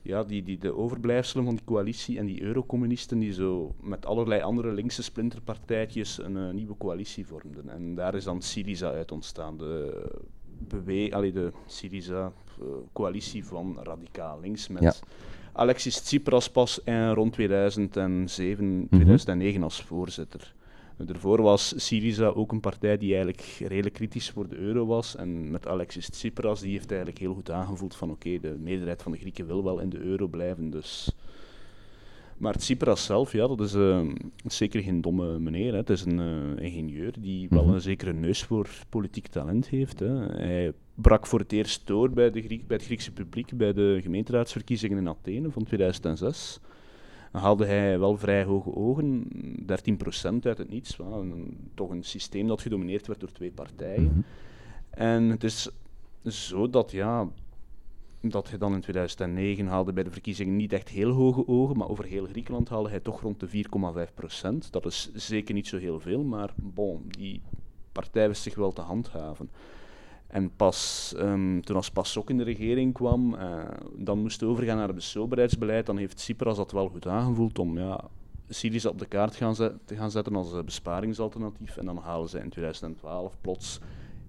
ja, 0.06 0.24
die, 0.24 0.42
die, 0.42 0.58
de 0.58 0.74
overblijfselen 0.74 1.44
van 1.44 1.54
die 1.54 1.64
coalitie 1.64 2.18
en 2.18 2.26
die 2.26 2.42
eurocommunisten 2.42 3.18
die 3.18 3.32
zo 3.32 3.74
met 3.80 4.06
allerlei 4.06 4.40
andere 4.40 4.72
linkse 4.72 5.02
splinterpartijtjes 5.02 6.18
een 6.18 6.36
uh, 6.36 6.50
nieuwe 6.50 6.76
coalitie 6.78 7.26
vormden. 7.26 7.68
En 7.68 7.94
daar 7.94 8.14
is 8.14 8.24
dan 8.24 8.42
Syriza 8.42 8.90
uit 8.90 9.12
ontstaan. 9.12 9.56
De, 9.58 10.04
bewe 10.68 11.14
allee, 11.14 11.32
de 11.32 11.52
Syriza-coalitie 11.66 13.44
van 13.44 13.78
radicaal 13.82 14.40
links 14.40 14.68
met... 14.68 14.82
Ja. 14.82 14.92
Alexis 15.52 16.00
Tsipras 16.00 16.50
pas 16.50 16.80
in 16.84 17.10
rond 17.10 17.32
2007, 17.32 18.66
mm-hmm. 18.66 18.88
2009 18.88 19.62
als 19.62 19.82
voorzitter. 19.82 20.54
Daarvoor 20.96 21.42
was 21.42 21.74
Syriza 21.76 22.26
ook 22.26 22.52
een 22.52 22.60
partij 22.60 22.98
die 22.98 23.14
eigenlijk 23.14 23.42
redelijk 23.58 23.94
kritisch 23.94 24.30
voor 24.30 24.48
de 24.48 24.56
euro 24.56 24.86
was. 24.86 25.16
En 25.16 25.50
met 25.50 25.66
Alexis 25.66 26.08
Tsipras, 26.08 26.60
die 26.60 26.72
heeft 26.72 26.90
eigenlijk 26.90 27.20
heel 27.20 27.34
goed 27.34 27.50
aangevoeld 27.50 27.94
van 27.94 28.10
oké, 28.10 28.28
okay, 28.28 28.40
de 28.40 28.56
meerderheid 28.58 29.02
van 29.02 29.12
de 29.12 29.18
Grieken 29.18 29.46
wil 29.46 29.64
wel 29.64 29.78
in 29.78 29.88
de 29.88 29.98
euro 29.98 30.26
blijven, 30.26 30.70
dus... 30.70 31.14
Maar 32.36 32.54
Tsipras 32.56 33.04
zelf, 33.04 33.32
ja, 33.32 33.46
dat 33.46 33.60
is 33.60 33.74
uh, 33.74 34.00
zeker 34.44 34.82
geen 34.82 35.00
domme 35.00 35.38
meneer. 35.38 35.72
Hè. 35.72 35.78
Het 35.78 35.90
is 35.90 36.04
een 36.04 36.18
uh, 36.18 36.64
ingenieur 36.64 37.14
die 37.20 37.48
wel 37.50 37.68
een 37.68 37.80
zekere 37.80 38.12
neus 38.12 38.42
voor 38.42 38.68
politiek 38.88 39.26
talent 39.26 39.68
heeft. 39.68 39.98
Hè. 39.98 40.26
Hij 40.26 40.72
brak 40.94 41.26
voor 41.26 41.38
het 41.38 41.52
eerst 41.52 41.86
door 41.86 42.10
bij, 42.10 42.30
de 42.30 42.42
Griek, 42.42 42.66
bij 42.66 42.76
het 42.76 42.86
Griekse 42.86 43.12
publiek 43.12 43.56
bij 43.56 43.72
de 43.72 43.98
gemeenteraadsverkiezingen 44.02 44.98
in 44.98 45.08
Athene 45.08 45.50
van 45.50 45.64
2006. 45.64 46.60
Dan 47.32 47.42
haalde 47.42 47.66
hij 47.66 47.98
wel 47.98 48.16
vrij 48.16 48.44
hoge 48.44 48.74
ogen, 48.74 49.28
13% 49.60 49.64
uit 50.42 50.58
het 50.58 50.68
niets. 50.68 50.96
Wel, 50.96 51.20
een, 51.20 51.70
toch 51.74 51.90
een 51.90 52.04
systeem 52.04 52.46
dat 52.46 52.60
gedomineerd 52.60 53.06
werd 53.06 53.20
door 53.20 53.32
twee 53.32 53.50
partijen. 53.50 54.02
Mm 54.02 54.08
-hmm. 54.12 54.24
En 54.90 55.22
het 55.22 55.44
is 55.44 55.70
zo 56.24 56.70
dat, 56.70 56.90
ja, 56.90 57.28
dat 58.20 58.48
hij 58.48 58.58
dan 58.58 58.74
in 58.74 58.80
2009 58.80 59.66
haalde 59.66 59.92
bij 59.92 60.02
de 60.02 60.10
verkiezingen 60.10 60.56
niet 60.56 60.72
echt 60.72 60.88
heel 60.88 61.10
hoge 61.10 61.48
ogen, 61.48 61.76
maar 61.76 61.88
over 61.88 62.04
heel 62.04 62.26
Griekenland 62.26 62.68
haalde 62.68 62.88
hij 62.88 63.00
toch 63.00 63.20
rond 63.20 63.40
de 63.40 63.48
4,5%. 63.48 64.70
Dat 64.70 64.86
is 64.86 65.10
zeker 65.14 65.54
niet 65.54 65.66
zo 65.66 65.78
heel 65.78 66.00
veel, 66.00 66.24
maar 66.24 66.54
bon, 66.56 67.04
die 67.08 67.42
partij 67.92 68.28
wist 68.28 68.42
zich 68.42 68.54
wel 68.54 68.72
te 68.72 68.80
handhaven. 68.80 69.50
En 70.26 70.56
pas 70.56 71.12
um, 71.16 71.62
toen 71.64 71.76
als 71.76 71.90
PASOK 71.90 72.30
in 72.30 72.36
de 72.36 72.44
regering 72.44 72.92
kwam, 72.92 73.34
uh, 73.34 73.64
dan 73.96 74.18
moest 74.18 74.42
overgaan 74.42 74.76
naar 74.76 74.88
het 74.88 75.02
soberheidsbeleid, 75.02 75.86
dan 75.86 75.96
heeft 75.96 76.16
Tsipras 76.16 76.56
dat 76.56 76.72
wel 76.72 76.88
goed 76.88 77.06
aangevoeld 77.06 77.58
om 77.58 77.78
ja, 77.78 78.04
Syriza 78.48 78.88
op 78.88 78.98
de 78.98 79.06
kaart 79.06 79.36
gaan 79.36 79.54
te 79.54 79.96
gaan 79.96 80.10
zetten 80.10 80.36
als 80.36 80.64
besparingsalternatief. 80.64 81.76
En 81.76 81.86
dan 81.86 81.96
halen 81.96 82.28
ze 82.28 82.38
in 82.38 82.48
2012 82.48 83.36
plots 83.40 83.80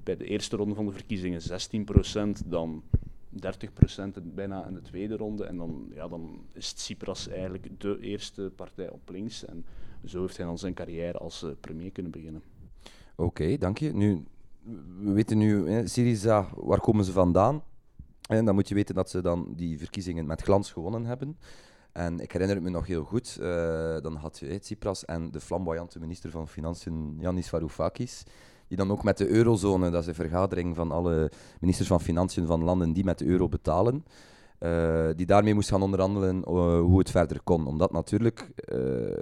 bij 0.03 0.17
de 0.17 0.25
eerste 0.25 0.55
ronde 0.55 0.75
van 0.75 0.85
de 0.85 0.91
verkiezingen 0.91 1.41
16%, 2.44 2.45
dan 2.45 2.83
30% 3.29 4.23
bijna 4.23 4.67
in 4.67 4.73
de 4.73 4.81
tweede 4.81 5.15
ronde. 5.17 5.45
En 5.45 5.57
dan, 5.57 5.91
ja, 5.94 6.07
dan 6.07 6.41
is 6.53 6.73
Tsipras 6.73 7.27
eigenlijk 7.27 7.79
de 7.79 7.97
eerste 8.01 8.51
partij 8.55 8.89
op 8.89 9.09
links. 9.09 9.45
En 9.45 9.65
zo 10.05 10.21
heeft 10.21 10.38
hij 10.38 10.45
dan 10.45 10.57
zijn 10.57 10.73
carrière 10.73 11.17
als 11.17 11.44
uh, 11.44 11.51
premier 11.59 11.91
kunnen 11.91 12.11
beginnen. 12.11 12.41
Oké, 13.15 13.57
dank 13.57 13.77
je. 13.77 13.94
Nu, 13.94 14.23
we 15.00 15.12
weten 15.12 15.38
nu, 15.38 15.69
hè, 15.69 15.88
Syriza, 15.88 16.48
waar 16.56 16.80
komen 16.80 17.06
ze 17.06 17.12
vandaan? 17.12 17.64
En 18.28 18.46
dan 18.46 18.56
moet 18.56 18.68
je 18.68 18.75
weten 18.75 18.96
dat 18.96 19.10
ze 19.10 19.22
dan 19.22 19.54
die 19.56 19.78
verkiezingen 19.78 20.25
met 20.25 20.42
glans 20.42 20.72
gewonnen 20.72 21.06
hebben. 21.06 21.38
En 21.92 22.19
ik 22.19 22.31
herinner 22.31 22.56
het 22.56 22.66
me 22.66 22.72
nog 22.72 22.88
heel 22.88 23.04
goed, 23.04 23.38
uh, 23.42 23.48
dan 24.02 24.16
had 24.16 24.40
je 24.40 24.60
Tsipras 24.60 25.06
en 25.06 25.31
de 25.31 25.40
flamboyante 25.40 26.00
minister 26.00 26.31
van 26.31 26.48
Financiën, 26.48 27.18
Yanis 27.19 27.50
Varoufakis, 27.50 28.24
die 28.68 28.78
dan 28.78 28.92
ook 28.92 29.04
met 29.04 29.18
de 29.18 29.28
eurozone, 29.28 29.90
dat 29.90 30.02
is 30.02 30.08
een 30.08 30.16
vergadering 30.16 30.75
van 30.75 30.92
alle 30.92 31.31
ministers 31.60 31.88
van 31.88 32.02
Financiën 32.02 32.46
van 32.46 32.64
landen 32.64 32.94
die 32.94 33.04
met 33.04 33.18
de 33.18 33.25
euro 33.25 33.50
betalen, 33.50 34.06
uh, 34.60 35.08
die 35.16 35.25
daarmee 35.25 35.54
moest 35.54 35.69
gaan 35.69 35.81
onderhandelen 35.81 36.38
uh, 36.38 36.80
hoe 36.80 37.00
het 37.00 37.12
verder 37.12 37.42
kon. 37.44 37.68
Omdat 37.68 37.92
natuurlijk 37.92 38.52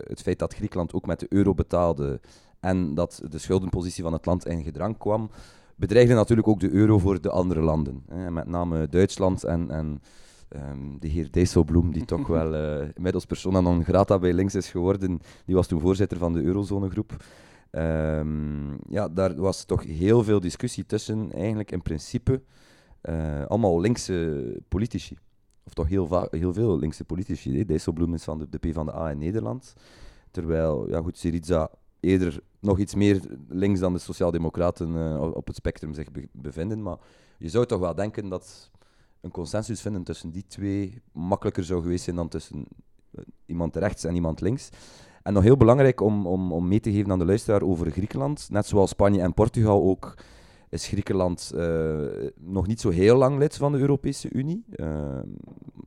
het 0.08 0.22
feit 0.22 0.40
dat 0.40 0.54
Griekenland 0.54 0.94
ook 0.94 1.06
met 1.06 1.20
de 1.20 1.28
euro 1.30 1.54
betaalde 1.54 2.20
en 2.66 2.94
dat 2.94 3.22
de 3.30 3.38
schuldenpositie 3.38 4.04
van 4.04 4.14
het 4.14 4.26
land 4.26 4.46
in 4.46 4.64
gedrang 4.64 4.98
kwam, 4.98 5.30
bedreigde 5.76 6.14
natuurlijk 6.14 6.48
ook 6.48 6.60
de 6.60 6.72
euro 6.72 7.00
voor 7.00 7.22
de 7.22 7.30
andere 7.30 7.62
landen. 7.62 8.04
Hè. 8.08 8.32
Met 8.32 8.48
name 8.48 8.88
Duitsland 8.90 9.44
en, 9.44 9.72
en 9.72 10.02
um, 10.50 11.00
de 11.00 11.08
heer 11.08 11.32
Dijsselbloem, 11.32 11.92
die 11.92 12.06
toch 12.06 12.28
wel 12.28 12.54
uh, 12.54 12.88
inmiddels 12.98 13.26
persona 13.26 13.62
non 13.62 13.84
grata 13.84 14.20
bij 14.20 14.34
links 14.34 14.56
is 14.56 14.70
geworden, 14.70 15.20
die 15.46 15.56
was 15.56 15.68
toen 15.68 15.80
voorzitter 15.80 16.18
van 16.18 16.34
de 16.34 16.42
eurozonegroep. 16.42 17.24
Um, 17.72 18.78
ja, 18.90 19.10
daar 19.10 19.36
was 19.36 19.66
toch 19.66 19.84
heel 19.84 20.24
veel 20.24 20.40
discussie 20.40 20.86
tussen, 20.86 21.32
eigenlijk 21.32 21.72
in 21.72 21.82
principe 21.82 22.42
uh, 23.10 23.46
allemaal 23.46 23.80
linkse 23.80 24.62
politici. 24.68 25.18
Of 25.64 25.74
toch 25.74 25.88
heel, 25.88 26.28
heel 26.32 26.54
veel 26.54 26.80
linkse 26.80 27.04
politici. 27.04 27.66
Dijsselbloem 27.66 28.14
is 28.14 28.24
van 28.24 28.38
de, 28.38 28.50
de 28.50 28.58
PvdA 28.58 29.10
in 29.10 29.18
Nederland. 29.18 29.74
Terwijl, 30.32 30.90
ja 30.90 31.02
goed, 31.02 31.18
Syriza 31.18 31.70
eerder 32.06 32.40
nog 32.60 32.80
iets 32.80 32.96
meer 32.96 33.22
links 33.48 33.80
dan 33.80 33.94
de 33.94 34.00
Sociaaldemocraten 34.00 34.90
uh, 34.90 35.32
op 35.34 35.48
het 35.48 35.56
spectrum 35.56 35.94
zich 35.94 36.12
be 36.12 36.28
bevinden. 36.32 36.82
Maar 36.82 36.98
je 37.38 37.50
zou 37.50 37.66
toch 37.66 37.80
wel 37.80 37.96
denken 37.96 38.30
dat 38.30 38.72
een 39.22 39.32
consensus 39.32 39.82
vinden 39.82 40.04
tussen 40.04 40.32
die 40.32 40.46
twee 40.48 41.02
makkelijker 41.12 41.64
zou 41.64 41.82
geweest 41.82 42.04
zijn 42.04 42.16
dan 42.16 42.28
tussen 42.28 42.66
uh, 43.12 43.22
iemand 43.46 43.76
rechts 43.76 44.04
en 44.04 44.16
iemand 44.16 44.42
links. 44.42 44.70
En 45.24 45.34
nog 45.34 45.44
heel 45.44 45.58
belangrijk 45.58 46.02
om, 46.02 46.28
om, 46.28 46.52
om 46.52 46.68
mee 46.68 46.80
te 46.80 46.92
geven 46.92 47.12
aan 47.12 47.20
de 47.20 47.26
luisteraar 47.26 47.62
over 47.62 47.92
Griekenland. 47.92 48.48
Net 48.50 48.66
zoals 48.66 48.90
Spanje 48.90 49.22
en 49.22 49.34
Portugal 49.34 49.84
ook 49.84 50.14
is 50.70 50.88
Griekenland 50.88 51.52
uh, 51.56 52.08
nog 52.36 52.68
niet 52.68 52.80
zo 52.80 52.90
heel 52.90 53.18
lang 53.18 53.38
lid 53.38 53.56
van 53.56 53.72
de 53.72 53.78
Europese 53.78 54.30
Unie. 54.32 54.66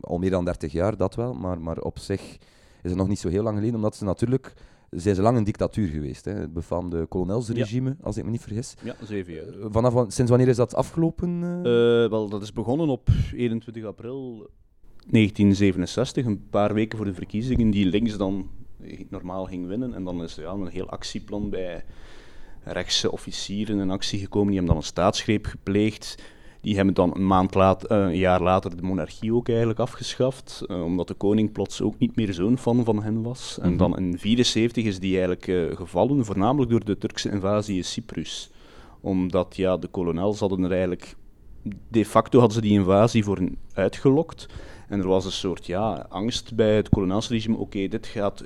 al 0.01 0.19
meer 0.19 0.31
dan 0.31 0.45
30 0.45 0.73
jaar, 0.73 0.97
dat 0.97 1.15
wel. 1.15 1.35
Maar, 1.35 1.61
maar 1.61 1.79
op 1.79 1.99
zich 1.99 2.39
is 2.83 2.91
het 2.91 2.97
nog 2.97 3.09
niet 3.09 3.19
zo 3.19 3.29
heel 3.29 3.43
lang 3.43 3.57
geleden, 3.57 3.77
omdat 3.77 3.97
ze 3.97 4.05
natuurlijk 4.05 4.55
zijn 4.91 5.15
ze 5.15 5.23
lang 5.23 5.37
een 5.37 5.45
dictatuur 5.45 5.89
geweest. 5.89 6.25
Hè? 6.25 6.33
Het 6.33 6.53
befaamde 6.53 7.07
kolonelsregime, 7.07 7.89
ja. 7.89 7.97
als 8.03 8.17
ik 8.17 8.25
me 8.25 8.31
niet 8.31 8.43
vergis. 8.43 8.75
Ja, 8.83 8.97
zeven 9.05 9.33
jaar. 9.33 9.49
Eh, 9.49 9.67
vanaf, 9.71 10.13
sinds 10.13 10.31
wanneer 10.31 10.49
is 10.49 10.57
dat 10.57 10.75
afgelopen? 10.75 11.43
Uh? 11.43 11.57
Uh, 11.59 12.11
wel, 12.11 12.29
dat 12.29 12.43
is 12.43 12.53
begonnen 12.53 12.89
op 12.89 13.09
21 13.35 13.85
april 13.85 14.51
1967, 15.11 16.25
een 16.25 16.49
paar 16.51 16.75
weken 16.75 16.97
voor 16.97 17.07
de 17.07 17.15
verkiezingen, 17.15 17.71
die 17.71 17.87
links 17.87 18.17
dan 18.17 18.51
normaal 19.09 19.45
ging 19.45 19.67
winnen. 19.67 19.95
En 19.95 20.05
dan 20.05 20.23
is 20.23 20.35
ja, 20.35 20.51
een 20.51 20.67
heel 20.67 20.89
actieplan 20.89 21.51
bij 21.51 21.85
rechtse 22.65 23.13
officieren 23.13 23.79
in 23.79 23.91
actie 23.91 24.19
gekomen, 24.19 24.49
die 24.49 24.57
hebben 24.57 24.75
dan 24.75 24.83
een 24.83 24.89
staatsgreep 24.89 25.47
gepleegd. 25.47 26.23
Die 26.61 26.77
hebben 26.77 26.95
dan 26.95 27.15
een, 27.15 27.27
maand 27.27 27.55
later, 27.55 27.91
een 27.91 28.17
jaar 28.17 28.43
later 28.43 28.77
de 28.77 28.83
monarchie 28.83 29.35
ook 29.35 29.49
eigenlijk 29.49 29.79
afgeschaft, 29.79 30.67
omdat 30.69 31.09
de 31.09 31.15
koning 31.15 31.53
plots 31.53 31.83
ook 31.83 31.99
niet 31.99 32.17
meer 32.17 32.33
zo'n 32.33 32.59
fan 32.59 32.85
van 32.85 33.03
hen 33.03 33.23
was. 33.23 33.59
En 33.61 33.69
mhm. 33.69 33.79
dan 33.79 33.97
in 33.97 34.17
1974 34.17 34.85
is 34.85 34.99
die 34.99 35.19
eigenlijk 35.19 35.77
gevallen, 35.77 36.25
voornamelijk 36.25 36.71
door 36.71 36.85
de 36.85 36.99
Turkse 36.99 37.31
invasie 37.31 37.77
in 37.77 37.85
Cyprus. 37.85 38.51
Omdat 39.01 39.57
ja, 39.57 39.77
de 39.77 39.89
kolonels 39.89 40.41
hadden 40.41 40.63
er 40.63 40.71
eigenlijk 40.71 41.17
de 41.89 42.05
facto 42.05 42.39
hadden 42.39 42.57
ze 42.57 42.69
die 42.69 42.79
invasie 42.79 43.25
voor 43.25 43.37
hen 43.37 43.57
uitgelokt. 43.73 44.47
En 44.89 45.01
er 45.01 45.07
was 45.07 45.25
een 45.25 45.33
soort 45.33 45.67
ja, 45.67 46.07
angst 46.09 46.55
bij 46.55 46.77
het 46.77 46.89
koloniaalsregime. 46.89 47.57
Oké, 47.57 47.89
dit 47.89 48.07
gaat 48.07 48.45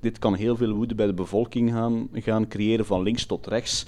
dit 0.00 0.18
kan 0.18 0.34
heel 0.34 0.56
veel 0.56 0.72
woede 0.72 0.94
bij 0.94 1.06
de 1.06 1.14
bevolking 1.14 1.70
gaan, 1.70 2.08
gaan 2.12 2.48
creëren, 2.48 2.86
van 2.86 3.02
links 3.02 3.26
tot 3.26 3.46
rechts. 3.46 3.86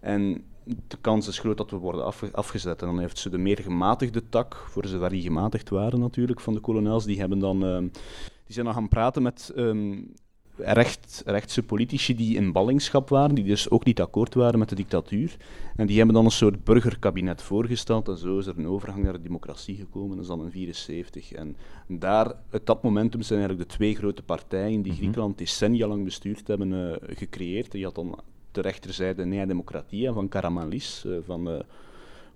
En 0.00 0.44
de 0.66 0.96
kans 1.00 1.28
is 1.28 1.38
groot 1.38 1.56
dat 1.56 1.70
we 1.70 1.76
worden 1.76 2.04
afgezet. 2.32 2.80
En 2.80 2.86
dan 2.86 2.98
heeft 2.98 3.18
ze 3.18 3.30
de 3.30 3.38
meer 3.38 3.58
gematigde 3.58 4.28
tak, 4.28 4.66
voor 4.68 4.86
zover 4.86 5.10
die 5.10 5.22
gematigd 5.22 5.68
waren 5.68 6.00
natuurlijk, 6.00 6.40
van 6.40 6.54
de 6.54 6.60
kolonels, 6.60 7.04
die, 7.04 7.18
hebben 7.18 7.38
dan, 7.38 7.64
uh, 7.64 7.78
die 7.78 8.54
zijn 8.54 8.64
dan 8.64 8.74
gaan 8.74 8.88
praten 8.88 9.22
met 9.22 9.52
um, 9.56 10.12
recht, 10.56 11.22
rechtse 11.26 11.62
politici 11.62 12.14
die 12.14 12.36
in 12.36 12.52
ballingschap 12.52 13.08
waren, 13.08 13.34
die 13.34 13.44
dus 13.44 13.70
ook 13.70 13.84
niet 13.84 14.00
akkoord 14.00 14.34
waren 14.34 14.58
met 14.58 14.68
de 14.68 14.74
dictatuur. 14.74 15.36
En 15.76 15.86
die 15.86 15.96
hebben 15.96 16.14
dan 16.14 16.24
een 16.24 16.30
soort 16.30 16.64
burgerkabinet 16.64 17.42
voorgesteld 17.42 18.08
en 18.08 18.16
zo 18.16 18.38
is 18.38 18.46
er 18.46 18.58
een 18.58 18.68
overgang 18.68 19.02
naar 19.02 19.12
de 19.12 19.22
democratie 19.22 19.76
gekomen, 19.76 20.10
dat 20.10 20.20
is 20.20 20.26
dan 20.26 20.44
in 20.44 20.50
1974. 20.50 21.32
En 21.32 21.56
daar, 21.98 22.34
uit 22.50 22.66
dat 22.66 22.82
momentum 22.82 23.22
zijn 23.22 23.38
eigenlijk 23.38 23.68
de 23.68 23.76
twee 23.76 23.94
grote 23.94 24.22
partijen 24.22 24.82
die 24.82 24.92
mhm. 24.92 25.00
Griekenland 25.00 25.38
decennia 25.38 25.86
lang 25.86 26.04
bestuurd 26.04 26.46
hebben, 26.46 26.72
uh, 26.72 27.16
gecreëerd. 27.16 27.72
Je 27.72 27.84
had 27.84 27.94
dan 27.94 28.18
de 28.56 28.62
rechterzijde 28.62 29.24
Nea 29.24 29.46
Democratia 29.46 30.12
van 30.12 30.28
Karamanlis, 30.28 31.04
uh, 31.06 31.16
van... 31.26 31.64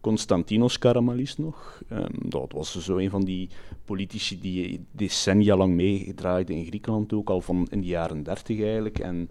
Constantinos 0.00 0.78
Karamanlis 0.78 1.36
nog. 1.36 1.82
Um, 1.92 2.30
dat 2.30 2.52
was 2.52 2.78
zo 2.78 2.96
een 2.96 3.10
van 3.10 3.24
die 3.24 3.48
politici 3.84 4.40
die 4.40 4.84
decennia 4.92 5.56
lang 5.56 5.74
meegedraaid 5.74 6.50
in 6.50 6.66
Griekenland, 6.66 7.12
ook 7.12 7.30
al 7.30 7.40
van 7.40 7.66
in 7.70 7.80
de 7.80 7.86
jaren 7.86 8.22
dertig 8.22 8.60
eigenlijk. 8.60 8.98
En 8.98 9.28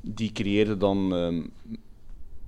die 0.00 0.32
creëerde 0.32 0.76
dan 0.76 1.12
um, 1.12 1.34
een 1.34 1.80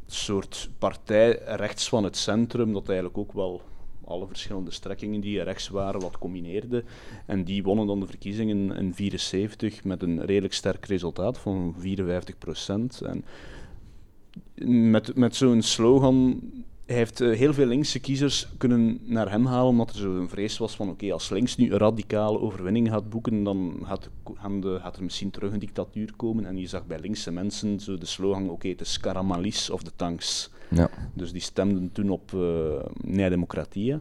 soort 0.06 0.70
partij 0.78 1.38
rechts 1.44 1.88
van 1.88 2.04
het 2.04 2.16
centrum, 2.16 2.72
dat 2.72 2.88
eigenlijk 2.88 3.18
ook 3.18 3.32
wel 3.32 3.62
alle 4.04 4.26
verschillende 4.26 4.70
strekkingen 4.70 5.20
die 5.20 5.42
rechts 5.42 5.68
waren 5.68 6.00
wat 6.00 6.18
combineerde. 6.18 6.84
En 7.26 7.44
die 7.44 7.62
wonnen 7.62 7.86
dan 7.86 8.00
de 8.00 8.06
verkiezingen 8.06 8.56
in 8.56 8.66
1974 8.66 9.84
met 9.84 10.02
een 10.02 10.24
redelijk 10.24 10.54
sterk 10.54 10.86
resultaat 10.86 11.38
van 11.38 11.74
54 11.78 12.38
procent. 12.38 13.00
En 13.00 13.24
met, 14.64 15.16
met 15.16 15.36
zo'n 15.36 15.62
slogan 15.62 16.40
hij 16.86 16.96
heeft 16.96 17.20
uh, 17.20 17.36
heel 17.36 17.54
veel 17.54 17.66
linkse 17.66 17.98
kiezers 17.98 18.48
kunnen 18.58 18.98
naar 19.02 19.30
hem 19.30 19.46
halen, 19.46 19.68
omdat 19.68 19.90
er 19.90 19.96
zo'n 19.96 20.28
vrees 20.28 20.58
was 20.58 20.76
van 20.76 20.88
oké, 20.88 21.12
als 21.12 21.30
links 21.30 21.56
nu 21.56 21.72
een 21.72 21.78
radicale 21.78 22.40
overwinning 22.40 22.88
gaat 22.88 23.10
boeken, 23.10 23.44
dan 23.44 23.82
gaat, 23.82 24.10
de, 24.60 24.78
gaat, 24.80 24.96
er 24.96 25.02
misschien 25.02 25.30
terug 25.30 25.52
een 25.52 25.58
dictatuur 25.58 26.12
komen. 26.16 26.44
En 26.44 26.58
je 26.58 26.66
zag 26.66 26.86
bij 26.86 26.98
linkse 26.98 27.30
mensen 27.32 27.80
zo 27.80 27.98
de 27.98 28.06
slogan, 28.06 28.42
oké, 28.42 28.52
okay, 28.52 28.70
het 28.70 28.80
is 28.80 29.00
Karamalis 29.00 29.70
of 29.70 29.82
de 29.82 29.90
tanks. 29.96 30.50
Ja. 30.70 30.90
Dus 31.14 31.32
die 31.32 31.40
stemden 31.40 31.92
toen 31.92 32.10
op 32.10 32.32
uh, 32.32 32.40
Nea 33.02 33.28
Democratia. 33.28 34.00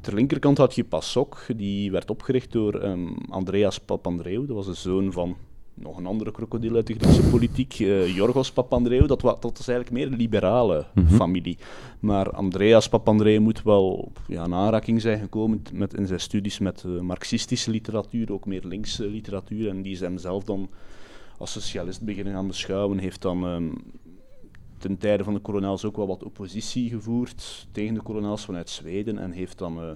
Ter 0.00 0.14
linkerkant 0.14 0.58
had 0.58 0.74
je 0.74 0.84
PASOK, 0.84 1.46
die 1.56 1.90
werd 1.90 2.10
opgericht 2.10 2.52
door 2.52 2.82
um, 2.82 3.16
Andreas 3.28 3.78
Papandreou, 3.78 4.46
dat 4.46 4.56
was 4.56 4.66
de 4.66 4.74
zoon 4.74 5.12
van 5.12 5.36
nog 5.74 5.96
een 5.96 6.06
andere 6.06 6.32
krokodil 6.32 6.74
uit 6.74 6.86
de 6.86 6.94
Griekse 6.94 7.22
politiek, 7.22 7.78
uh, 7.78 8.14
Jorgos 8.14 8.52
Papandreou, 8.52 9.06
dat, 9.06 9.20
dat 9.20 9.40
was 9.42 9.68
eigenlijk 9.68 9.90
meer 9.90 10.06
een 10.06 10.18
liberale 10.18 10.86
mhm. 10.94 11.14
familie. 11.14 11.58
Maar 12.00 12.30
Andreas 12.30 12.88
Papandreou 12.88 13.40
moet 13.40 13.62
wel 13.62 14.12
ja, 14.26 14.44
een 14.44 14.54
aanraking 14.54 15.00
zijn 15.00 15.18
gekomen 15.18 15.62
met, 15.72 15.94
in 15.94 16.06
zijn 16.06 16.20
studies 16.20 16.58
met 16.58 16.84
uh, 16.86 17.00
marxistische 17.00 17.70
literatuur, 17.70 18.32
ook 18.32 18.46
meer 18.46 18.62
linkse 18.64 19.06
literatuur, 19.06 19.68
en 19.68 19.82
die 19.82 19.92
is 19.92 20.00
hem 20.00 20.18
zelf 20.18 20.44
dan 20.44 20.70
als 21.38 21.52
socialist 21.52 22.02
beginnen 22.02 22.32
gaan 22.32 22.46
beschouwen, 22.46 22.98
heeft 22.98 23.22
dan 23.22 23.44
um, 23.44 23.72
ten 24.78 24.98
tijde 24.98 25.24
van 25.24 25.34
de 25.34 25.40
kolonels 25.40 25.84
ook 25.84 25.96
wel 25.96 26.06
wat 26.06 26.22
oppositie 26.22 26.88
gevoerd 26.88 27.66
tegen 27.72 27.94
de 27.94 28.02
kolonels 28.02 28.44
vanuit 28.44 28.70
Zweden 28.70 29.18
en 29.18 29.30
heeft 29.30 29.58
dan... 29.58 29.84
Uh, 29.84 29.90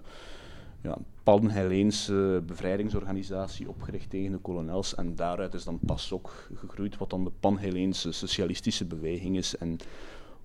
ja, 0.83 0.99
pan-Helleense 1.23 2.43
bevrijdingsorganisatie 2.47 3.69
opgericht 3.69 4.11
tegen 4.11 4.33
de 4.33 4.39
kolonels. 4.39 4.95
En 4.95 5.15
daaruit 5.15 5.55
is 5.55 5.65
dan 5.65 5.79
PASOK 5.87 6.49
gegroeid, 6.55 6.97
wat 6.97 7.11
dan 7.11 7.25
de 7.25 7.33
pan-Helleense 7.41 8.13
socialistische 8.13 8.85
beweging 8.85 9.37
is. 9.37 9.57
En 9.57 9.79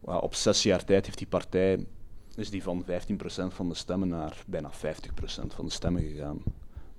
op 0.01 0.35
zes 0.35 0.63
jaar 0.63 0.85
tijd 0.85 1.05
heeft 1.05 1.17
die 1.17 1.27
partij 1.27 1.85
is 2.35 2.49
die 2.49 2.63
van 2.63 2.85
15% 2.85 2.87
van 3.47 3.69
de 3.69 3.75
stemmen 3.75 4.07
naar 4.07 4.43
bijna 4.47 4.71
50% 4.71 4.75
van 5.47 5.65
de 5.65 5.71
stemmen 5.71 6.01
gegaan. 6.01 6.43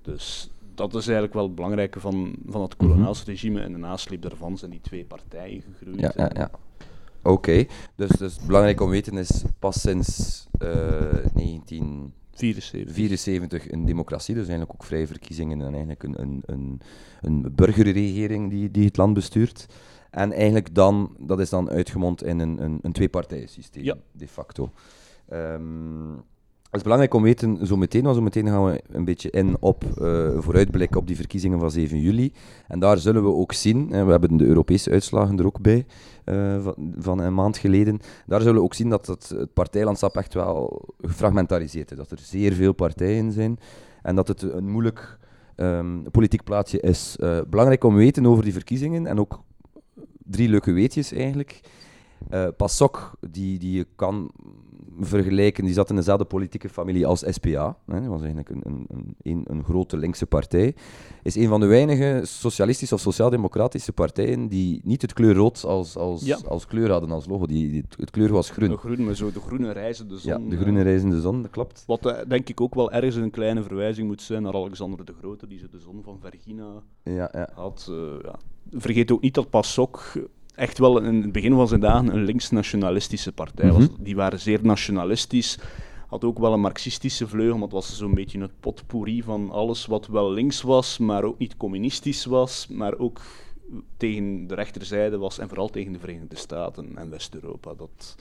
Dus 0.03 0.51
dat 0.75 0.95
is 0.95 1.05
eigenlijk 1.05 1.35
wel 1.35 1.45
het 1.45 1.55
belangrijke 1.55 2.01
van, 2.01 2.37
van 2.47 2.63
het 2.63 2.77
kolonelsregime. 2.77 3.61
En 3.61 3.73
de 3.73 3.79
nasleep 3.79 4.23
daarvan 4.23 4.59
zijn 4.59 4.71
die 4.71 4.81
twee 4.81 5.05
partijen 5.05 5.63
gegroeid. 5.63 6.01
Ja, 6.01 6.13
ja, 6.17 6.31
ja. 6.35 6.51
Oké, 7.23 7.65
dus, 7.97 8.11
dus 8.11 8.39
belangrijk 8.47 8.81
om 8.81 8.87
te 8.87 8.93
weten 8.93 9.17
is 9.17 9.43
pas 9.59 9.81
sinds 9.81 10.47
uh, 10.63 11.25
eh, 11.25 11.35
19... 11.35 12.13
74. 12.35 12.95
74 12.95 13.71
een 13.71 13.85
democratie, 13.85 14.35
dus 14.35 14.49
eigenlijk 14.49 14.73
ook 14.81 14.87
vrije 14.87 15.07
verkiezingen 15.07 15.61
en 15.61 15.71
eigenlijk 15.71 16.03
een, 16.03 16.21
een, 16.21 16.43
een, 16.47 16.81
een 17.21 17.55
burgerregering 17.55 18.51
die, 18.51 18.71
die 18.71 18.85
het 18.85 18.97
land 18.97 19.15
bestuurt. 19.15 19.67
En 20.11 20.33
eigenlijk 20.33 20.75
dan, 20.75 21.17
dat 21.19 21.41
is 21.41 21.51
dan 21.51 21.71
uitgemond 21.71 22.25
in 22.25 22.39
een, 22.39 22.63
een, 22.63 22.79
een 22.83 22.93
twee-partijen-systeem, 22.93 23.85
ja. 23.85 23.97
de 24.13 24.29
facto. 24.29 24.73
Um, 25.33 26.23
het 26.73 26.81
is 26.81 26.87
belangrijk 26.87 27.15
om 27.15 27.21
te 27.21 27.27
weten, 27.27 27.67
zo 27.67 27.77
meteen, 27.77 28.03
want 28.03 28.17
zo 28.17 28.23
meteen 28.23 28.47
gaan 28.47 28.65
we 28.65 28.83
een 28.89 29.05
beetje 29.05 29.31
in 29.31 29.57
op 29.61 29.85
uh, 29.85 30.31
vooruitblik 30.39 30.97
op 30.97 31.07
die 31.07 31.17
verkiezingen 31.17 31.59
van 31.59 31.71
7 31.71 32.01
juli. 32.01 32.33
En 32.69 32.79
daar 32.79 32.99
zullen 32.99 33.23
we 33.23 33.29
ook 33.29 33.53
zien, 33.53 33.89
we 33.89 34.11
hebben 34.11 34.37
de 34.37 34.45
Europese 34.45 34.91
uitslagen 34.91 35.39
er 35.39 35.47
ook 35.47 35.61
bij, 35.61 35.87
uh, 36.25 36.67
van, 36.99 37.19
een 37.19 37.35
maand 37.35 37.57
geleden. 37.57 37.99
Daar 38.27 38.41
zullen 38.41 38.57
we 38.57 38.63
ook 38.63 38.75
zien 38.75 38.89
dat 38.89 39.07
het, 39.07 39.29
het 39.29 39.53
partijlandschap 39.53 40.17
echt 40.17 40.35
wel 40.35 40.89
gefragmentariseerd 41.01 41.91
is. 41.91 41.97
Dat 41.97 42.11
er 42.11 42.19
zeer 42.19 42.53
veel 42.53 42.73
partijen 42.73 43.33
zijn 43.33 43.59
en 44.03 44.15
dat 44.15 44.29
het 44.29 44.43
een 44.43 44.71
moeilijk 44.71 45.19
um, 45.57 46.03
politiek 46.11 46.45
plaatsje 46.45 46.81
is. 46.81 47.17
Uh, 47.21 47.41
belangrijk 47.51 47.85
om 47.85 47.93
te 47.93 47.99
weten 47.99 48.27
over 48.27 48.45
die 48.45 48.53
verkiezingen 48.53 49.07
en 49.07 49.21
ook 49.21 49.41
drie 50.25 50.49
leuke 50.49 50.73
weetjes 50.73 51.13
eigenlijk. 51.13 51.61
PASOK, 52.57 53.13
die, 53.31 53.59
die 53.59 53.77
je 53.77 53.87
kan 53.97 54.31
vergelijken, 55.07 55.65
die 55.65 55.75
zat 55.75 55.91
in 55.91 55.97
dezelfde 55.97 56.25
politieke 56.25 56.69
familie 56.69 57.07
als 57.07 57.25
SPA. 57.27 57.77
Hè, 57.87 58.01
dat 58.01 58.09
was 58.09 58.21
eigenlijk 58.21 58.49
een, 58.49 58.63
een, 58.65 59.17
een, 59.23 59.45
een, 59.47 59.65
grote 59.65 59.97
linkse 59.97 60.27
partij. 60.27 60.75
Is 61.23 61.35
een 61.35 61.49
van 61.49 61.61
de 61.61 61.67
weinige 61.67 62.21
socialistische 62.23 62.95
of 62.95 63.01
sociaal-democratische 63.01 63.93
partijen 63.93 64.49
die 64.49 64.81
niet 64.85 65.03
het 65.03 65.13
kleur 65.13 65.35
rood 65.35 65.65
als, 65.65 65.97
als, 65.97 66.45
als 66.45 66.67
kleur 66.67 66.91
hadden, 66.91 67.11
als 67.11 67.27
logo. 67.27 67.47
Die, 67.47 67.71
die, 67.71 67.85
het 67.97 68.11
kleur 68.11 68.33
was 68.33 68.51
groen. 68.51 68.69
De 68.69 68.77
groen, 68.77 69.05
maar 69.05 69.15
zo 69.15 69.33
de 69.33 69.41
groene 69.41 69.73
reizende 69.73 70.19
zon. 70.19 70.43
Ja, 70.45 70.51
de 70.51 70.57
groene 70.57 70.83
reizende 70.83 71.21
zon, 71.21 71.43
dat 71.43 71.51
klopt. 71.51 71.85
Wat 71.87 72.07
uh, 72.07 72.19
denk 72.29 72.49
ik 72.49 72.61
ook 72.61 72.75
wel 72.75 72.93
ergens 72.93 73.17
een 73.17 73.31
kleine 73.31 73.63
verwijzing 73.63 74.07
moet 74.07 74.23
zijn 74.23 74.43
naar 74.43 74.55
Alexander 74.55 75.05
de 75.05 75.15
Grote, 75.19 75.47
die 75.47 75.59
zo 75.59 75.67
de 75.71 75.79
zon 75.79 76.03
van 76.03 76.19
Vergina 76.21 76.83
ja. 77.03 77.49
had. 77.55 77.89
Uh, 77.91 77.97
ja. 78.23 78.39
Vergeet 78.71 79.13
ook 79.13 79.21
niet 79.21 79.35
dat 79.35 79.51
PASOK 79.51 80.13
echt 80.55 80.79
wel 80.79 80.99
in 81.03 81.23
het 81.23 81.33
begin 81.33 81.55
van 81.55 81.69
zijn 81.69 81.81
dagen 81.81 82.15
een 82.15 82.25
links-nationalistische 82.25 83.33
partij 83.33 83.73
was. 83.73 83.89
Mhm. 83.89 84.03
Die 84.03 84.17
waren 84.17 84.41
zeer 84.41 84.59
nationalistisch. 84.63 85.59
Had 86.07 86.25
ook 86.25 86.39
wel 86.39 86.53
een 86.53 86.61
marxistische 86.61 87.29
vleugel, 87.29 87.55
maar 87.55 87.63
het 87.63 87.73
was 87.73 87.97
zo'n 87.97 88.15
beetje 88.15 88.41
het 88.41 88.61
potpourri 88.61 89.23
van 89.23 89.51
alles 89.51 89.87
wat 89.87 90.07
wel 90.07 90.33
links 90.33 90.63
was, 90.63 90.99
maar 90.99 91.25
ook 91.25 91.39
niet 91.39 91.57
communistisch 91.57 92.25
was, 92.25 92.67
maar 92.69 92.99
ook 92.99 93.21
tegen 93.97 94.47
de 94.47 94.55
rechterzijde 94.55 95.19
was 95.19 95.39
en 95.39 95.49
vooral 95.49 95.69
tegen 95.69 95.93
de 95.93 95.99
Verenigde 95.99 96.37
Staten 96.37 96.93
en 96.95 97.11
West-Europa. 97.11 97.75
Dat, 97.75 98.17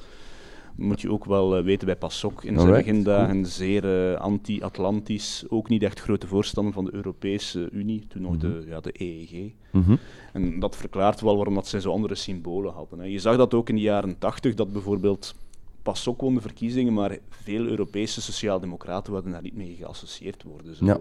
moet 0.76 1.02
je 1.02 1.12
ook 1.12 1.26
wel 1.26 1.58
uh, 1.58 1.64
weten 1.64 1.86
bij 1.86 1.96
PASOK 1.96 2.44
in 2.44 2.60
zijn 2.60 2.72
begindagen 2.72 3.46
zeer 3.46 4.12
uh, 4.12 4.20
anti-Atlantisch, 4.20 5.46
ook 5.50 5.70
niet 5.70 5.84
echt 5.84 6.00
grote 6.00 6.28
voorstander 6.28 6.74
van 6.74 6.86
de 6.86 6.94
Europese 6.94 7.70
Unie, 7.72 8.08
toen 8.08 8.22
nog 8.22 8.38
de, 8.38 8.48
mhm. 8.48 8.70
ja, 8.70 8.80
de 8.80 8.94
EEG. 8.94 9.52
Mhm. 9.72 9.96
En 10.34 10.60
dat 10.60 10.76
verklaart 10.76 11.22
wel 11.22 11.36
waarom 11.36 11.54
dat 11.54 11.68
zij 11.68 11.80
zo 11.80 11.92
andere 11.92 12.16
symbolen 12.16 12.74
hadden. 12.74 13.00
Hè. 13.00 13.06
Je 13.06 13.20
zag 13.20 13.38
dat 13.38 13.54
ook 13.54 13.70
in 13.70 13.76
de 13.76 13.82
jaren 13.82 14.18
tachtig, 14.18 14.54
dat 14.54 14.74
bijvoorbeeld 14.74 15.36
PASOK 15.84 16.22
won 16.22 16.34
de 16.34 16.42
verkiezingen, 16.42 16.94
maar 16.94 17.18
veel 17.30 17.66
Europese 17.66 18.22
sociaaldemocraten 18.22 19.14
wilden 19.14 19.32
daar 19.32 19.42
niet 19.42 19.56
mee 19.56 19.76
geassocieerd 19.76 20.44
worden. 20.44 20.76
Zo. 20.76 20.86
Ja. 20.86 21.00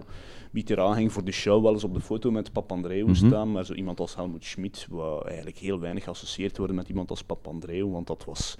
Mitterrand 0.50 0.96
ging 0.96 1.12
voor 1.12 1.24
de 1.24 1.32
show 1.32 1.62
wel 1.62 1.72
eens 1.72 1.84
op 1.84 1.94
de 1.94 2.00
foto 2.00 2.30
met 2.30 2.52
Papandreou 2.52 3.08
mm 3.08 3.14
staan, 3.14 3.52
maar 3.52 3.64
zo 3.64 3.72
iemand 3.72 4.00
als 4.00 4.14
Helmut 4.14 4.44
Schmidt 4.44 4.86
wou 4.90 5.26
eigenlijk 5.26 5.56
heel 5.56 5.80
weinig 5.80 6.04
geassocieerd 6.04 6.56
worden 6.56 6.76
met 6.76 6.88
iemand 6.88 7.10
als 7.10 7.22
Papandreou, 7.22 7.90
want 7.90 8.06
dat 8.06 8.24
was 8.24 8.56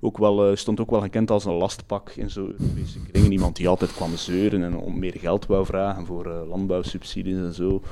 ook 0.00 0.18
wel, 0.18 0.50
uh, 0.50 0.56
stond 0.56 0.80
ook 0.80 0.90
wel 0.90 1.00
gekend 1.00 1.30
als 1.30 1.44
een 1.44 1.54
lastpak 1.54 2.10
in 2.10 2.30
zo'n 2.30 2.54
Europese 2.58 2.98
kringen. 3.00 3.32
Iemand 3.32 3.56
die 3.56 3.68
altijd 3.68 3.92
kwam 3.92 4.16
zeuren 4.16 4.62
en 4.62 4.76
om 4.76 4.98
meer 4.98 5.18
geld 5.18 5.46
wou 5.46 5.66
vragen 5.66 6.06
voor 6.06 6.26
uh, 6.26 6.48
landbouwsubsidies 6.48 7.36
en 7.36 7.54
zo. 7.54 7.82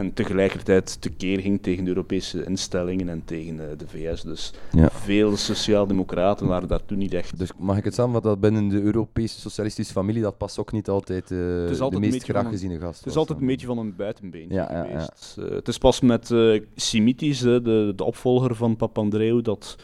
En 0.00 0.12
tegelijkertijd 0.14 1.00
tekeer 1.00 1.40
ging 1.40 1.62
tegen 1.62 1.84
de 1.84 1.90
Europese 1.90 2.44
instellingen 2.44 3.08
en 3.08 3.22
tegen 3.24 3.56
de, 3.56 3.74
de 3.76 3.88
VS. 3.88 4.22
Dus 4.22 4.52
Ja. 4.72 4.90
veel 4.90 5.36
sociaaldemocraten 5.36 6.46
waren 6.46 6.68
daar 6.68 6.84
toen 6.84 6.98
niet 6.98 7.14
echt. 7.14 7.38
Dus 7.38 7.50
mag 7.58 7.76
ik 7.76 7.84
het 7.84 7.94
samenvatten 7.94 8.30
dat 8.30 8.40
binnen 8.40 8.68
de 8.68 8.80
Europese 8.82 9.40
socialistische 9.40 9.92
familie 9.92 10.22
dat 10.22 10.36
pas 10.38 10.58
ook 10.58 10.72
niet 10.72 10.88
altijd, 10.88 11.30
eh, 11.30 11.38
Het 11.38 11.70
is 11.70 11.76
de 11.76 11.82
altijd 11.82 11.92
een 11.92 12.00
meest 12.00 12.12
beetje 12.12 12.32
graag 12.32 12.42
van 12.42 12.52
een- 12.52 12.58
geziene 12.58 12.78
gast 12.80 12.98
Het 12.98 13.08
is 13.08 13.16
altijd 13.16 13.40
een 13.40 13.46
beetje 13.46 13.66
van 13.66 13.78
een 13.78 13.96
buitenbeentje 13.96 14.54
Ja, 14.54 14.68
ja, 14.72 14.84
ja. 14.84 14.90
geweest. 14.90 15.36
Eh, 15.38 15.50
het 15.54 15.68
is 15.68 15.78
pas 15.78 16.00
met 16.00 16.30
eh 16.30 16.60
Simitis, 16.74 17.40
hè, 17.40 17.62
de, 17.62 17.92
de 17.96 18.04
opvolger 18.04 18.54
van 18.54 18.76
Papandreou, 18.76 19.42
dat 19.42 19.76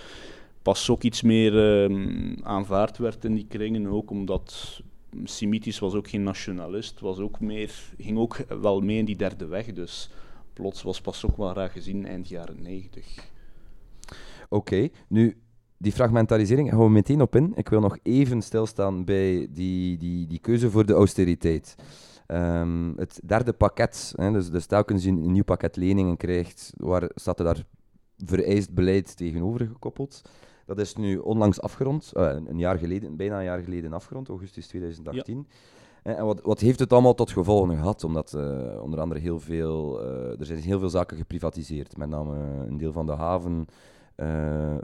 pas 0.62 0.90
ook 0.90 1.02
iets 1.02 1.23
meer 1.23 1.82
ehm, 1.85 2.35
aanvaard 2.42 2.99
werd 2.99 3.25
in 3.25 3.35
die 3.35 3.46
kringen. 3.49 3.87
Ook 3.87 4.11
omdat 4.11 4.80
Simitis 5.25 5.78
was 5.78 5.94
ook 5.94 6.08
geen 6.08 6.22
nationalist, 6.22 7.00
was 7.00 7.18
ook 7.18 7.40
meer, 7.40 7.75
ging 7.98 8.18
ook 8.18 8.36
wel 8.60 8.80
mee 8.80 8.98
in 8.98 9.04
die 9.04 9.16
derde 9.16 9.46
weg. 9.46 9.72
Dus 9.72 10.10
plots 10.52 10.82
was 10.82 11.00
pas 11.00 11.26
ook 11.26 11.36
wel 11.36 11.52
raar 11.52 11.70
gezien 11.70 12.06
eind 12.06 12.28
jaren 12.28 12.62
negentig. 12.62 13.30
Oké, 14.48 14.88
nu 15.08 15.36
die 15.78 15.92
fragmentarisering 15.92 16.70
gaan 16.70 16.78
we 16.78 16.90
meteen 16.90 17.20
op 17.20 17.36
in. 17.36 17.52
Ik 17.54 17.68
wil 17.68 17.80
nog 17.80 17.98
even 18.02 18.42
stilstaan 18.42 19.04
bij 19.04 19.46
die, 19.50 19.98
die, 19.98 20.26
die 20.26 20.38
keuze 20.38 20.70
voor 20.70 20.86
de 20.86 20.92
austeriteit. 20.92 21.76
Ehm, 22.26 22.96
het 22.96 23.20
derde 23.25 23.52
pakket, 23.52 24.12
hè, 24.16 24.32
dus, 24.32 24.50
dus 24.50 24.66
telkens 24.66 25.04
je 25.04 25.10
een 25.10 25.32
nieuw 25.32 25.44
pakket 25.44 25.76
leningen 25.76 26.16
krijgt, 26.16 26.72
waar 26.76 27.10
staat 27.14 27.38
er 27.38 27.44
daar 27.44 27.64
vereist 28.16 28.75
beleid 28.75 29.16
tegenover 29.16 29.66
gekoppeld. 29.66 30.22
Dat 30.66 30.78
is 30.78 30.94
nu 30.94 31.16
onlangs 31.18 31.61
afgerond, 31.61 32.11
eh, 32.14 32.37
een, 32.46 32.58
jaar 32.58 32.78
geleden, 32.78 33.16
bijna 33.16 33.38
een 33.38 33.44
jaar 33.44 33.62
geleden 33.62 33.92
afgerond, 33.92 34.28
augustus 34.28 34.66
2018. 34.66 35.46
Eh, 36.02 36.18
En 36.18 36.25
wat, 36.25 36.40
wat 36.42 36.61
heeft 36.61 36.78
het 36.78 36.92
allemaal 36.92 37.14
tot 37.14 37.30
gevolgen 37.30 37.76
gehad? 37.76 38.04
Omdat 38.04 38.35
eh, 38.35 38.82
onder 38.82 39.00
andere 39.00 39.20
heel 39.20 39.40
veel, 39.40 40.00
eh, 40.02 40.40
er 40.40 40.46
zijn 40.46 40.58
heel 40.58 40.78
veel 40.78 40.88
zaken 40.88 41.16
geprivatiseerd. 41.16 41.96
Met 41.96 42.08
name 42.08 42.37
een 42.66 42.76
deel 42.78 42.92
van 42.92 43.06
de 43.06 43.12
haven 43.12 43.66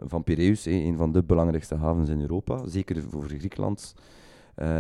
van 0.07 0.25
Piraeus, 0.25 0.67
eh, 0.67 0.85
een 0.85 0.97
van 0.97 1.13
de 1.13 1.23
belangrijkste 1.23 1.75
havens 1.75 2.09
in 2.09 2.21
Europa, 2.21 2.67
zeker 2.67 3.03
voor 3.09 3.25
Griekenland, 3.25 3.95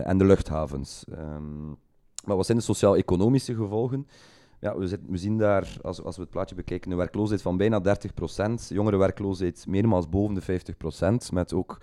en 0.04 0.18
de 0.18 0.25
luchthavens. 0.25 1.04
Ehm, 1.12 1.66
maar 2.26 2.37
wat 2.37 2.47
zijn 2.47 2.59
de 2.59 2.64
sociaal-economische 2.64 3.54
gevolgen? 3.54 4.06
Ja, 4.62 4.78
we, 4.78 5.16
zien 5.16 5.38
daar, 5.38 5.76
als, 5.83 6.02
als 6.02 6.16
we 6.16 6.23
het 6.23 6.31
plaatje 6.31 6.54
bekijken, 6.54 6.90
een 6.90 6.97
werkloosheid 6.97 7.42
van 7.42 7.57
bijna 7.57 7.81
30%, 7.81 8.52
jongerenwerkloosheid 8.69 9.64
meermaals 9.69 10.09
boven 10.09 10.35
de 10.35 10.42
50%, 10.42 11.33
met 11.33 11.52
ook 11.52 11.81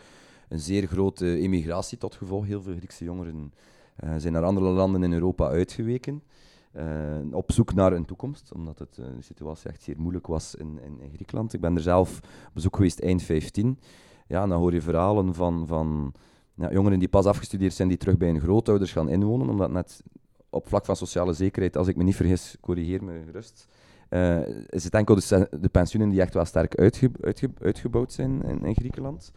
een 0.49 0.59
zeer 0.59 0.87
grote 0.87 1.37
emigratie 1.37 1.97
tot 1.97 2.15
gevolg. 2.15 2.45
Heel 2.45 2.61
veel 2.61 2.75
Griekse 2.75 3.03
jongeren 3.03 3.53
eh, 3.95 4.13
zijn 4.17 4.33
naar 4.33 4.43
andere 4.43 4.65
landen 4.69 5.03
in 5.03 5.13
Europa 5.13 5.47
uitgeweken. 5.47 6.23
eh, 6.71 6.85
op 7.31 7.51
zoek 7.51 7.73
naar 7.73 7.93
een 7.93 8.05
toekomst, 8.05 8.53
omdat 8.53 8.79
het, 8.79 8.97
eh, 8.97 9.05
de 9.15 9.21
situatie 9.21 9.69
echt 9.69 9.83
zeer 9.83 9.95
moeilijk 9.97 10.27
was 10.27 10.55
in, 10.55 10.79
in, 10.83 11.11
Griekenland. 11.13 11.53
Ik 11.53 11.61
ben 11.61 11.75
er 11.75 11.81
zelf 11.81 12.17
op 12.47 12.53
bezoek 12.53 12.75
geweest 12.75 12.99
eind 12.99 13.23
15. 13.23 13.79
Ja, 14.27 14.47
dan 14.47 14.59
hoor 14.59 14.73
je 14.73 14.81
verhalen 14.81 15.33
van, 15.33 15.67
van 15.67 16.13
ja, 16.53 16.71
jongeren 16.71 16.99
die 16.99 17.07
pas 17.07 17.25
afgestudeerd 17.25 17.73
zijn, 17.73 17.87
die 17.87 17.97
terug 17.97 18.17
bij 18.17 18.27
hun 18.29 18.41
grootouders 18.41 18.91
gaan 18.91 19.09
inwonen, 19.09 19.49
omdat 19.49 19.71
net 19.71 20.03
op 20.49 20.67
vlak 20.67 20.85
van 20.85 20.95
sociale 20.95 21.33
zekerheid, 21.33 21.77
als 21.77 21.87
ik 21.87 21.95
me 21.95 22.03
niet 22.03 22.15
vergis, 22.15 22.57
corrigeer 22.61 23.03
me 23.03 23.21
gerust, 23.25 23.67
eh, 24.09 24.47
is 24.69 24.83
het 24.83 24.93
enkel 24.93 25.15
de, 25.15 25.47
de 25.61 25.69
pensioenen 25.69 26.11
die 26.11 26.21
echt 26.21 26.33
wel 26.33 26.45
sterk 26.45 26.75
uitge- 26.75 27.11
uitge- 27.21 27.51
uitgebouwd 27.61 28.13
zijn 28.13 28.41
in, 28.43 28.65
in 28.65 28.75
Griekenland. 28.75 29.31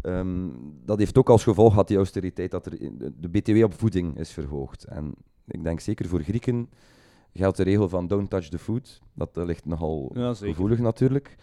Ehm, 0.00 0.48
dat 0.84 0.98
heeft 0.98 1.18
ook 1.18 1.28
als 1.28 1.42
gevolg 1.42 1.70
gehad, 1.70 1.88
die 1.88 1.96
austeriteit, 1.96 2.50
dat 2.50 2.66
er 2.66 2.78
de, 3.16 3.28
BTW 3.28 3.62
op 3.64 3.74
voeding 3.74 4.18
is 4.18 4.30
verhoogd. 4.30 4.84
En 4.84 5.14
ik 5.46 5.62
denk 5.64 5.80
zeker 5.80 6.06
voor 6.06 6.20
Grieken 6.22 6.68
geldt 7.32 7.56
de 7.56 7.62
regel 7.62 7.88
van 7.88 8.06
don't 8.06 8.30
touch 8.30 8.48
the 8.48 8.58
food. 8.58 9.00
Dat 9.14 9.36
eh, 9.36 9.44
ligt 9.44 9.64
nogal 9.64 10.10
Ja, 10.14 10.34
gevoelig 10.34 10.78
natuurlijk. 10.78 11.36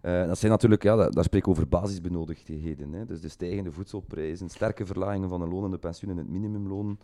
Eh, 0.00 0.26
dat 0.26 0.38
zijn 0.38 0.52
natuurlijk, 0.52 0.82
ja, 0.82 0.96
daar, 0.96 1.10
daar 1.10 1.24
spreek 1.24 1.42
ik 1.42 1.48
over 1.48 1.68
basisbenodigdheden. 1.68 2.92
Hè. 2.92 3.04
Dus 3.04 3.20
de 3.20 3.28
stijgende 3.28 3.72
voedselprijzen, 3.72 4.48
sterke 4.48 4.86
verlagingen 4.86 5.28
van 5.28 5.40
de 5.40 5.46
lonen, 5.48 5.70
de 5.70 5.78
pensioenen, 5.78 6.18
het 6.18 6.28
minimumloon, 6.32 6.98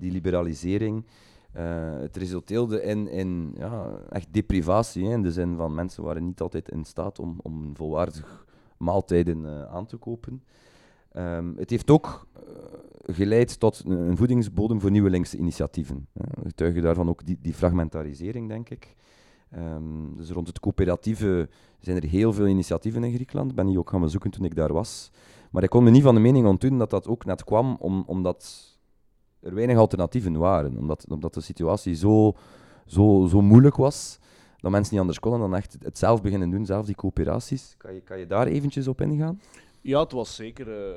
die 0.00 0.12
liberalisering. 0.12 1.04
Eh, 1.52 1.98
het 2.00 2.16
resulteerde 2.16 2.82
in, 2.82 3.08
in 3.08 3.54
ja, 3.56 4.00
echt 4.08 4.28
deprivatie, 4.30 5.06
hè, 5.06 5.12
in 5.12 5.22
de 5.22 5.32
zin 5.32 5.56
van 5.56 5.74
mensen 5.74 6.02
waren 6.02 6.26
niet 6.26 6.40
altijd 6.40 6.68
in 6.68 6.84
staat 6.84 7.18
om, 7.18 7.38
om 7.42 7.76
volwaardig 7.76 8.46
maaltijden 8.76 9.44
eh, 9.44 9.74
aan 9.74 9.86
te 9.86 9.96
kopen. 9.96 10.42
Ehm, 11.12 11.56
het 11.56 11.70
heeft 11.70 11.90
ook 11.90 12.26
eh, 12.34 13.14
geleid 13.14 13.60
tot 13.60 13.82
een, 13.86 14.16
voedingsbodem 14.16 14.80
voor 14.80 14.90
nieuwe 14.90 15.10
linkse 15.10 15.36
initiatieven. 15.36 16.06
Uh, 16.12 16.24
getuigen 16.42 16.82
daarvan 16.82 17.08
ook 17.08 17.26
die, 17.26 17.38
die 17.40 17.54
fragmentarisering, 17.54 18.48
denk 18.48 18.70
ik. 18.70 18.96
Ehm, 19.50 20.16
dus 20.16 20.30
rond 20.30 20.46
het 20.46 20.60
coöperatieve 20.60 21.48
zijn 21.80 21.96
er 21.96 22.08
heel 22.08 22.32
veel 22.32 22.46
initiatieven 22.46 23.04
in 23.04 23.14
Griekenland. 23.14 23.54
Ben 23.54 23.66
die 23.66 23.78
ook 23.78 23.90
gaan 23.90 24.00
bezoeken 24.00 24.30
toen 24.30 24.44
ik 24.44 24.54
daar 24.54 24.72
was. 24.72 25.10
Maar 25.50 25.62
ik 25.62 25.70
kon 25.70 25.84
me 25.84 25.90
niet 25.90 26.02
van 26.02 26.14
de 26.14 26.20
mening 26.20 26.46
ontdoen 26.46 26.78
dat 26.78 26.90
dat 26.90 27.08
ook 27.08 27.24
net 27.24 27.44
kwam 27.44 27.76
om, 27.80 28.04
omdat 28.06 28.69
er 29.42 29.54
weinig 29.54 29.76
alternatieven 29.76 30.38
waren. 30.38 30.76
Omdat, 30.78 31.06
omdat 31.08 31.34
de 31.34 31.40
situatie 31.40 31.94
zo, 31.94 32.32
zo, 32.86 33.26
zo 33.30 33.42
moeilijk 33.42 33.76
was, 33.76 34.18
dat 34.60 34.70
mensen 34.70 34.92
niet 34.92 35.00
anders 35.00 35.20
konden 35.20 35.40
dan 35.40 35.54
echt 35.54 35.76
het 35.82 35.98
zelf 35.98 36.22
beginnen 36.22 36.50
doen, 36.50 36.66
zelf 36.66 36.86
die 36.86 36.94
coöperaties. 36.94 37.74
Kan 37.78 37.94
je, 37.94 38.00
kan 38.00 38.18
je 38.18 38.26
daar 38.26 38.46
eventjes 38.46 38.88
op 38.88 39.00
ingaan? 39.00 39.40
Ja, 39.82 40.00
het 40.00 40.12
was 40.12 40.34
zeker 40.34 40.68
eh, 40.68 40.96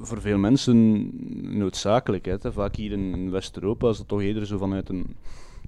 voor 0.00 0.20
veel 0.20 0.38
mensen 0.38 1.10
noodzakelijk. 1.58 2.24
Hè. 2.24 2.52
Vaak 2.52 2.76
hier 2.76 2.92
in, 2.92 3.30
West-Europa 3.30 3.88
is 3.88 3.98
het 3.98 4.08
toch 4.08 4.20
eerder 4.20 4.46
zo 4.46 4.58
vanuit 4.58 4.88
een, 4.88 5.16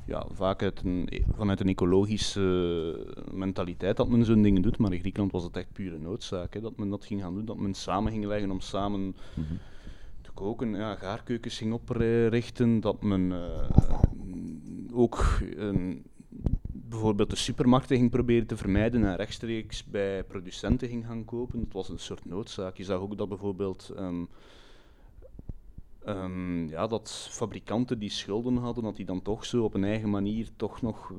ja, 0.06 0.26
vaak 0.32 0.62
uit 0.62 0.80
een, 0.84 1.24
vanuit 1.36 1.60
een 1.60 1.68
ecologische 1.68 3.16
mentaliteit 3.32 3.96
dat 3.96 4.08
men 4.08 4.24
zo'n 4.24 4.42
dingen 4.42 4.62
doet. 4.62 4.78
Maar 4.78 4.92
in 4.92 4.98
Griekenland 5.00 5.32
was 5.32 5.42
het 5.42 5.56
echt 5.56 5.72
pure 5.72 5.98
noodzaak 5.98 6.54
hè, 6.54 6.60
dat 6.60 6.76
men 6.76 6.90
dat 6.90 7.04
ging 7.04 7.22
gaan 7.22 7.34
doen. 7.34 7.44
Dat 7.44 7.58
men 7.58 7.74
samen 7.74 8.12
ging 8.12 8.24
leggen 8.24 8.50
om 8.50 8.60
samen 8.60 9.14
te 9.34 9.42
koken, 10.34 10.74
ja, 10.74 10.94
gaarkeukens 10.94 11.58
ging 11.58 11.72
oprichten. 11.72 12.80
Dat 12.80 13.02
men 13.02 13.32
eh, 13.32 13.98
ook 14.92 15.42
bijvoorbeeld 16.94 17.30
de 17.30 17.36
supermarkten 17.36 17.96
ging 17.96 18.10
proberen 18.10 18.46
te 18.46 18.56
vermijden 18.56 19.04
en 19.04 19.16
rechtstreeks 19.16 19.84
bij 19.84 20.24
producenten 20.24 20.88
ging 20.88 21.06
gaan 21.06 21.24
kopen. 21.24 21.60
Het 21.60 21.72
was 21.72 21.88
een 21.88 21.98
soort 21.98 22.24
noodzaak. 22.24 22.76
Je 22.76 22.84
zag 22.84 22.98
ook 22.98 23.16
dat 23.16 23.28
bijvoorbeeld 23.28 23.92
ehm, 23.96 24.24
ehm, 26.04 26.66
ja, 26.66 26.86
dat 26.86 27.28
fabrikanten 27.30 27.98
die 27.98 28.10
schulden 28.10 28.56
hadden, 28.56 28.84
dat 28.84 28.96
die 28.96 29.06
dan 29.06 29.22
toch 29.22 29.44
zo 29.44 29.64
op 29.64 29.74
een 29.74 29.84
eigen 29.84 30.10
manier 30.10 30.48
toch 30.56 30.82
nog 30.82 31.12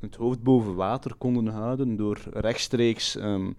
het 0.00 0.16
hoofd 0.16 0.42
boven 0.42 0.74
water 0.74 1.14
konden 1.14 1.46
houden 1.46 1.96
door 1.96 2.20
rechtstreeks 2.32 3.16
ehm, 3.16 3.52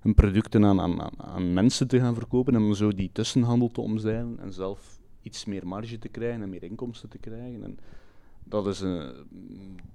hun 0.00 0.14
producten 0.14 0.64
aan, 0.64 0.80
aan, 0.80 1.20
aan 1.20 1.52
mensen 1.52 1.88
te 1.88 1.98
gaan 1.98 2.14
verkopen 2.14 2.54
en 2.54 2.74
zo 2.74 2.92
die 2.92 3.10
tussenhandel 3.12 3.68
te 3.68 3.80
omzeilen 3.80 4.38
en 4.38 4.52
zelf 4.52 4.98
iets 5.22 5.44
meer 5.44 5.66
marge 5.66 5.98
te 5.98 6.08
krijgen 6.08 6.42
en 6.42 6.48
meer 6.48 6.62
inkomsten 6.62 7.08
te 7.08 7.18
krijgen. 7.18 7.64
En 7.64 7.78
dat 8.44 8.66
is 8.66 8.80
een, 8.80 9.14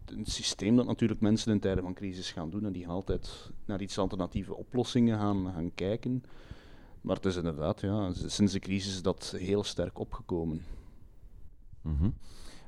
een, 0.05 0.25
systeem 0.25 0.75
dat 0.75 0.85
natuurlijk 0.85 1.21
mensen 1.21 1.51
in 1.51 1.59
tijden 1.59 1.83
van 1.83 1.93
crisis 1.93 2.31
gaan 2.31 2.49
doen 2.49 2.65
en 2.65 2.71
die 2.71 2.87
altijd 2.87 3.51
naar 3.65 3.81
iets 3.81 3.97
alternatieve 3.97 4.55
oplossingen 4.55 5.19
gaan, 5.19 5.51
gaan 5.53 5.71
kijken. 5.75 6.23
Maar 7.01 7.15
het 7.15 7.25
is 7.25 7.35
inderdaad, 7.35 7.81
ja, 7.81 8.13
sinds 8.13 8.53
de 8.53 8.59
crisis 8.59 8.93
is 8.93 9.01
dat 9.01 9.35
heel 9.37 9.63
sterk 9.63 9.99
opgekomen. 9.99 10.61
-hmm. 11.81 12.13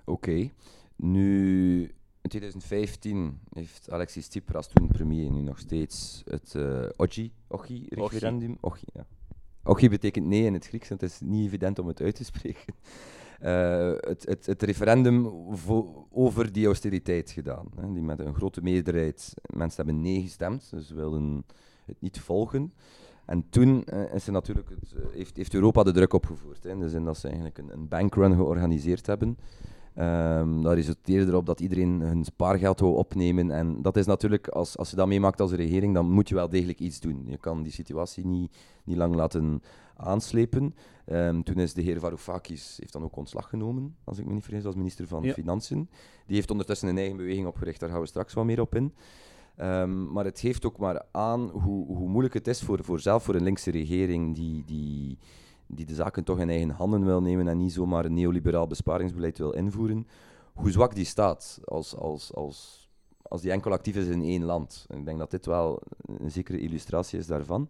Oké. 0.06 0.50
Nu, 0.96 1.92
in 2.34 2.40
2015 2.40 3.40
heeft 3.54 3.92
Alexis 3.92 4.28
Tsipras, 4.28 4.68
toen 4.68 4.88
premier, 4.88 5.32
nu 5.32 5.42
nog 5.42 5.60
steeds 5.60 6.24
het 6.26 6.54
uh, 6.58 6.90
OGI-referendum. 6.96 8.58
OGI, 8.62 8.86
ja. 8.94 9.06
OGI 9.64 9.90
betekent 9.90 10.26
nee 10.26 10.44
in 10.44 10.54
het 10.54 10.68
Grieks, 10.68 10.90
het 10.90 11.04
is 11.04 11.20
niet 11.22 11.46
evident 11.46 11.80
om 11.80 11.88
het 11.88 12.02
uit 12.02 12.16
te 12.16 12.24
spreken. 12.24 12.74
Uh, 13.42 13.94
het, 14.12 14.26
het, 14.26 14.46
het, 14.46 14.64
referendum 14.64 15.26
over 16.12 16.52
die 16.52 16.66
austeriteit 16.66 17.32
gedaan. 17.32 17.68
Hè, 17.76 17.94
die 17.94 18.04
met 18.04 18.20
een 18.20 18.36
grote 18.36 18.62
meerderheid, 18.62 19.34
mensen 19.56 19.86
hebben 19.86 20.02
nee 20.02 20.22
gestemd, 20.22 20.70
dus 20.70 20.90
wilden 20.90 21.46
het 21.86 22.02
niet 22.02 22.20
volgen. 22.20 22.74
En 23.26 23.50
toen 23.50 23.84
uh, 23.94 24.14
is 24.14 24.26
er 24.26 24.32
natuurlijk 24.32 24.70
het, 24.70 24.94
uh, 24.96 25.06
heeft, 25.12 25.38
heeft, 25.38 25.54
Europa 25.54 25.84
de 25.84 25.92
druk 25.92 26.14
opgevoerd. 26.14 26.64
Hè, 26.64 26.70
in 26.70 26.80
de 26.80 26.90
zin 26.90 27.04
dat 27.04 27.18
ze 27.18 27.26
eigenlijk 27.26 27.58
een, 27.58 27.74
een 27.74 27.88
bankrun 27.88 28.36
georganiseerd 28.36 29.06
hebben. 29.06 29.38
Um, 30.00 30.62
dat 30.62 30.74
resulteerde 30.74 31.32
erop 31.32 31.46
dat 31.46 31.60
iedereen 31.60 32.02
hun 32.02 32.24
spaargeld 32.24 32.80
wou 32.80 32.96
opnemen. 32.96 33.52
En 33.52 33.82
dat 33.82 33.98
is 33.98 34.06
natuurlijk, 34.06 34.48
als, 34.48 34.78
als 34.78 34.90
je 34.90 34.96
dat 34.96 35.08
meemaakt 35.08 35.42
als 35.42 35.52
regering, 35.52 35.94
dan 35.94 36.12
moet 36.12 36.30
je 36.30 36.36
wel 36.36 36.50
degelijk 36.50 36.80
iets 36.80 37.00
doen. 37.00 37.24
Je 37.26 37.38
kan 37.38 37.64
die 37.64 37.72
situatie 37.72 38.26
niet, 38.26 38.58
niet 38.84 38.98
lang 38.98 39.16
laten 39.16 39.62
aanslepen. 39.96 40.76
Um, 41.12 41.44
toen 41.44 41.58
is 41.58 41.74
de 41.74 41.82
heer 41.82 42.00
Varoufakis 42.00 42.78
heeft 42.80 42.94
dan 42.94 43.04
ook 43.04 43.16
ontslag 43.16 43.50
genomen, 43.50 43.96
als 44.04 44.18
ik 44.18 44.26
me 44.26 44.34
niet 44.34 44.44
vergis, 44.44 44.66
als 44.66 44.76
minister 44.76 45.08
van 45.08 45.24
ja. 45.24 45.34
Financiën. 45.34 45.90
Die 46.26 46.36
heeft 46.36 46.52
ondertussen 46.52 46.88
een 46.88 46.98
eigen 46.98 47.18
beweging 47.18 47.48
opgericht, 47.48 47.80
daar 47.80 47.90
gaan 47.90 48.02
we 48.02 48.08
straks 48.08 48.34
wat 48.34 48.46
meer 48.46 48.62
op 48.62 48.76
in. 48.76 48.94
Um, 49.62 50.12
maar 50.12 50.26
het 50.26 50.40
geeft 50.40 50.66
ook 50.66 50.78
maar 50.78 51.06
aan 51.12 51.50
hoe, 51.50 51.86
hoe 51.86 52.10
moeilijk 52.10 52.34
het 52.34 52.48
is 52.48 52.62
voor, 52.62 52.84
voor 52.84 53.00
zelf 53.00 53.24
voor 53.24 53.36
een 53.36 53.44
linkse 53.44 53.72
regering 53.72 54.36
die, 54.36 54.64
die, 54.66 55.18
die 55.68 55.86
de 55.86 55.94
zaken 55.94 56.24
toch 56.24 56.40
in 56.40 56.50
eigen 56.50 56.70
handen 56.70 57.06
wil 57.06 57.22
nemen 57.22 57.48
en 57.48 57.58
niet 57.58 57.74
zomaar 57.74 58.06
een 58.06 58.14
neoliberaal 58.14 58.68
besparingsbeleid 58.68 59.38
wil 59.38 59.52
invoeren, 59.52 60.08
hoe 60.54 60.72
zwak 60.72 60.96
die 60.96 61.06
staat 61.06 61.60
als, 61.66 61.96
als, 61.96 62.34
als 62.34 62.88
als 63.30 63.42
die 63.42 63.52
enkel 63.52 63.72
actief 63.72 63.96
is 63.96 64.08
in 64.08 64.22
één 64.22 64.44
land. 64.44 64.86
ik 64.90 65.06
denk 65.06 65.20
dat 65.20 65.32
dit 65.32 65.46
wel 65.46 65.82
een 66.20 66.32
zekere 66.32 66.60
illustratie 66.60 67.20
is 67.20 67.28
daarvan. 67.28 67.70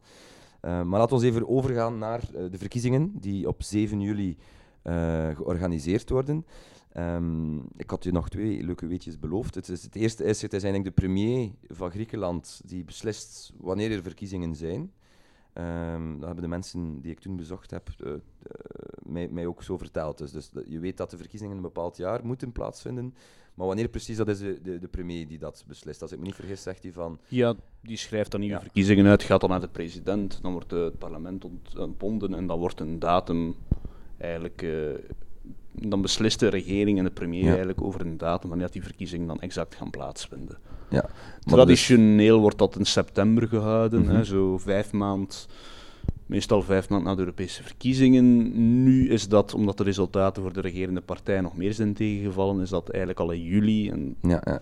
Uh, 0.61 0.83
maar 0.83 0.99
laten 0.99 1.17
we 1.17 1.25
even 1.25 1.47
overgaan 1.47 1.97
naar 1.97 2.21
de 2.31 2.57
verkiezingen 2.57 3.11
die 3.19 3.47
op 3.47 3.63
7 3.63 4.01
juli 4.01 4.37
georganiseerd 5.33 6.09
worden. 6.09 6.45
Um, 6.97 7.63
ik 7.75 7.89
had 7.89 8.03
je 8.03 8.11
nog 8.11 8.29
twee 8.29 8.63
leuke 8.63 8.87
weetjes 8.87 9.19
beloofd. 9.19 9.55
Het, 9.55 9.69
is, 9.69 9.83
het 9.83 9.95
eerste 9.95 10.23
is, 10.23 10.41
het 10.41 10.53
is 10.53 10.63
eigenlijk 10.63 10.95
de 10.95 11.01
premier 11.01 11.51
van 11.67 11.91
Griekenland 11.91 12.61
die 12.65 12.83
beslist 12.83 13.53
wanneer 13.57 13.91
er 13.91 14.01
verkiezingen 14.01 14.55
zijn. 14.55 14.91
Um, 15.59 16.13
dat 16.13 16.25
hebben 16.25 16.43
de 16.43 16.49
mensen 16.49 17.01
die 17.01 17.11
ik 17.11 17.19
toen 17.19 17.35
bezocht 17.35 17.71
heb 17.71 17.89
uh, 17.97 18.09
uh, 18.09 18.17
mij, 19.03 19.27
mij, 19.27 19.45
ook 19.45 19.63
zo 19.63 19.77
verteld. 19.77 20.17
Dus, 20.17 20.31
dus 20.31 20.51
je 20.65 20.79
weet 20.79 20.97
dat 20.97 21.09
de 21.09 21.17
verkiezingen 21.17 21.55
een 21.55 21.61
bepaald 21.61 21.97
jaar 21.97 22.25
moeten 22.25 22.51
plaatsvinden. 22.51 23.13
Maar 23.53 23.67
wanneer 23.67 23.87
precies, 23.87 24.17
dat 24.17 24.27
is 24.27 24.39
de, 24.39 24.61
de, 24.61 24.79
de, 24.79 24.87
premier 24.87 25.27
die 25.27 25.37
dat 25.37 25.65
beslist. 25.67 26.01
Als 26.01 26.11
ik 26.11 26.17
me 26.17 26.23
niet 26.23 26.35
vergis, 26.35 26.61
zegt 26.61 26.83
hij 26.83 26.91
van... 26.91 27.19
Ja, 27.27 27.55
die 27.81 27.97
schrijft 27.97 28.31
dan 28.31 28.39
nieuwe 28.39 28.55
ja. 28.55 28.61
verkiezingen 28.61 29.05
uit, 29.05 29.23
gaat 29.23 29.41
dan 29.41 29.49
naar 29.49 29.61
de 29.61 29.67
president, 29.67 30.41
dan 30.41 30.51
wordt 30.51 30.71
het 30.71 30.97
parlement 30.97 31.45
ontbonden 31.77 32.33
en 32.33 32.47
dan 32.47 32.59
wordt 32.59 32.79
een 32.79 32.99
datum 32.99 33.55
eigenlijk... 34.17 34.65
Dan 35.81 36.01
beslist 36.01 36.39
de 36.39 36.47
regering 36.47 36.97
en 36.97 37.03
de 37.03 37.09
premier 37.09 37.47
eigenlijk 37.47 37.81
over 37.81 38.01
een 38.01 38.17
datum 38.17 38.49
wanneer 38.49 38.71
die 38.71 38.83
verkiezingen 38.83 39.27
dan 39.27 39.41
exact 39.41 39.75
gaan 39.75 39.89
plaatsvinden. 39.89 40.57
Ja, 40.89 41.09
Traditioneel 41.45 42.33
dus... 42.33 42.41
wordt 42.41 42.57
dat 42.57 42.77
in 42.77 42.85
september 42.85 43.47
gehouden, 43.47 44.01
mm 44.01 44.07
-hmm. 44.07 44.15
hè, 44.15 44.23
zo 44.23 44.57
vijf 44.57 44.91
maand, 44.91 45.47
meestal 46.25 46.61
vijf 46.61 46.89
maanden 46.89 47.07
na 47.07 47.15
de 47.15 47.21
Europese 47.21 47.63
verkiezingen. 47.63 48.51
Nu 48.83 49.09
is 49.09 49.27
dat, 49.27 49.53
omdat 49.53 49.77
de 49.77 49.83
resultaten 49.83 50.41
voor 50.41 50.53
de 50.53 50.61
regerende 50.61 51.01
partij 51.01 51.41
nog 51.41 51.57
meer 51.57 51.73
zijn 51.73 51.93
tegengevallen, 51.93 52.61
is 52.61 52.69
dat 52.69 52.89
eigenlijk 52.89 53.19
al 53.19 53.31
in 53.31 53.43
juli. 53.43 53.89
En 53.89 54.15
ja, 54.21 54.41
ja, 54.43 54.59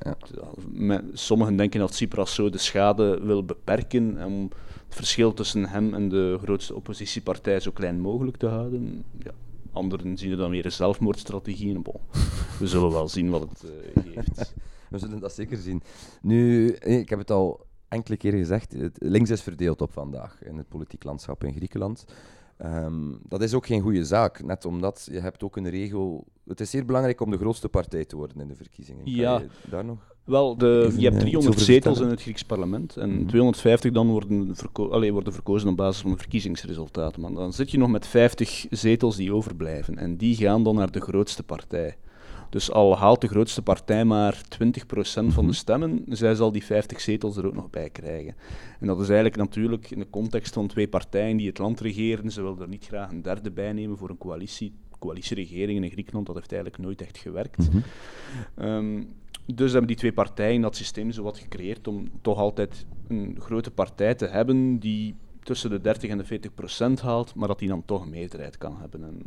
ja. 0.73 1.01
sommigen 1.13 1.55
denken 1.55 1.79
dat 1.79 1.91
Tsipras 1.91 2.35
zo 2.35 2.49
de 2.49 2.57
schade 2.57 3.19
wil 3.23 3.43
beperken 3.43 4.23
om 4.25 4.49
het 4.85 4.95
verschil 4.95 5.33
tussen 5.33 5.65
hem 5.65 5.93
en 5.93 6.09
de 6.09 6.37
grootste 6.41 6.75
oppositiepartij 6.75 7.59
zo 7.59 7.71
klein 7.71 7.99
mogelijk 7.99 8.37
te 8.37 8.47
houden. 8.47 9.03
Ja, 9.23 9.31
Anderen 9.75 10.17
zien 10.17 10.31
er 10.31 10.37
dan 10.37 10.49
weer 10.49 10.65
een 10.65 10.71
zelfmoordstrategie 10.71 11.69
in. 11.69 11.81
Bon, 11.81 11.99
we 12.59 12.67
zullen 12.67 12.91
wel 12.91 13.07
zien 13.07 13.29
wat 13.29 13.41
het 13.41 13.63
uh, 13.65 14.03
geeft. 14.03 14.53
we 14.89 14.97
zullen 14.97 15.19
dat 15.19 15.33
zeker 15.33 15.57
zien. 15.57 15.83
Nu, 16.21 16.69
eh, 16.69 16.97
ik 16.97 17.09
heb 17.09 17.19
het 17.19 17.31
al 17.31 17.65
enkele 17.87 18.17
keren 18.17 18.39
gezegd, 18.39 18.73
het, 18.73 18.97
links 18.99 19.29
is 19.29 19.41
verdeeld 19.41 19.81
op 19.81 19.91
vandaag 19.91 20.43
in 20.43 20.57
het 20.57 20.67
politiek 20.67 21.03
landschap 21.03 21.43
in 21.43 21.53
Griekenland. 21.53 22.05
Um, 22.61 23.19
dat 23.27 23.41
is 23.41 23.53
ook 23.53 23.65
geen 23.65 23.81
goede 23.81 24.05
zaak, 24.05 24.43
net 24.43 24.65
omdat 24.65 25.07
je 25.11 25.19
hebt 25.19 25.43
ook 25.43 25.57
een 25.57 25.69
regel... 25.69 26.27
Het 26.45 26.59
is 26.59 26.69
zeer 26.69 26.85
belangrijk 26.85 27.21
om 27.21 27.31
de 27.31 27.37
grootste 27.37 27.69
partij 27.69 28.05
te 28.05 28.15
worden 28.15 28.39
in 28.39 28.47
de 28.47 28.55
verkiezingen. 28.55 29.03
Kan 29.03 29.13
ja. 29.13 29.41
daar 29.69 29.85
nog... 29.85 30.14
Wel, 30.25 30.57
de, 30.57 30.93
je 30.97 31.09
hebt 31.09 31.19
300 31.19 31.59
zetels 31.59 31.99
in 31.99 32.07
het 32.07 32.21
Grieks 32.21 32.43
parlement 32.43 32.97
en 32.97 33.09
mm 33.09 33.27
250 33.27 33.91
dan 33.91 34.07
worden, 34.07 34.55
verko 34.55 34.89
allee, 34.89 35.13
worden 35.13 35.33
verkozen 35.33 35.69
op 35.69 35.77
basis 35.77 36.01
van 36.01 36.11
de 36.11 36.17
verkiezingsresultaten. 36.17 37.21
Maar 37.21 37.33
dan 37.33 37.53
zit 37.53 37.71
je 37.71 37.77
nog 37.77 37.89
met 37.89 38.07
50 38.07 38.65
zetels 38.69 39.15
die 39.15 39.33
overblijven 39.33 39.97
en 39.97 40.17
die 40.17 40.35
gaan 40.35 40.63
dan 40.63 40.75
naar 40.75 40.91
de 40.91 41.01
grootste 41.01 41.43
partij. 41.43 41.97
Dus 42.49 42.71
al 42.71 42.97
haalt 42.97 43.21
de 43.21 43.27
grootste 43.27 43.61
partij 43.61 44.05
maar 44.05 44.41
20% 44.43 44.57
van 45.05 45.25
de 45.25 45.41
mhm. 45.41 45.51
stemmen, 45.51 46.03
zij 46.09 46.35
zal 46.35 46.51
die 46.51 46.65
50 46.65 47.01
zetels 47.01 47.37
er 47.37 47.45
ook 47.45 47.55
nog 47.55 47.69
bij 47.69 47.89
krijgen. 47.89 48.35
En 48.79 48.87
dat 48.87 48.99
is 48.99 49.07
eigenlijk 49.07 49.37
natuurlijk 49.37 49.91
in 49.91 49.99
de 49.99 50.09
context 50.09 50.53
van 50.53 50.67
twee 50.67 50.87
partijen 50.87 51.37
die 51.37 51.47
het 51.47 51.57
land 51.57 51.79
regeren. 51.79 52.31
Ze 52.31 52.41
willen 52.41 52.61
er 52.61 52.67
niet 52.67 52.85
graag 52.85 53.11
een 53.11 53.21
derde 53.21 53.51
bij 53.51 53.73
nemen 53.73 53.97
voor 53.97 54.09
een 54.09 54.17
coalitie. 54.17 54.73
Coalitieregering 54.99 55.83
in 55.83 55.91
Griekenland, 55.91 56.25
dat 56.25 56.35
heeft 56.35 56.51
eigenlijk 56.51 56.83
nooit 56.83 57.01
echt 57.01 57.17
gewerkt. 57.17 57.69
Mhm. 57.69 57.77
Ehm, 58.55 59.03
dus 59.45 59.71
hebben 59.71 59.87
die 59.87 59.97
twee 59.97 60.13
partijen 60.13 60.61
dat 60.61 60.75
systeem 60.75 61.11
zo 61.11 61.23
wat 61.23 61.37
gecreëerd 61.37 61.87
om 61.87 62.09
toch 62.21 62.37
altijd 62.37 62.85
een 63.07 63.37
grote 63.39 63.71
partij 63.71 64.15
te 64.15 64.25
hebben 64.25 64.79
die 64.79 65.15
tussen 65.43 65.69
de 65.69 65.81
30 65.81 66.09
en 66.09 66.17
de 66.17 66.25
40 66.25 66.53
procent 66.53 67.01
haalt, 67.01 67.35
maar 67.35 67.47
dat 67.47 67.59
die 67.59 67.69
dan 67.69 67.85
toch 67.85 68.01
een 68.01 68.09
meerderheid 68.09 68.57
kan 68.57 68.77
hebben. 68.79 69.03
En 69.03 69.21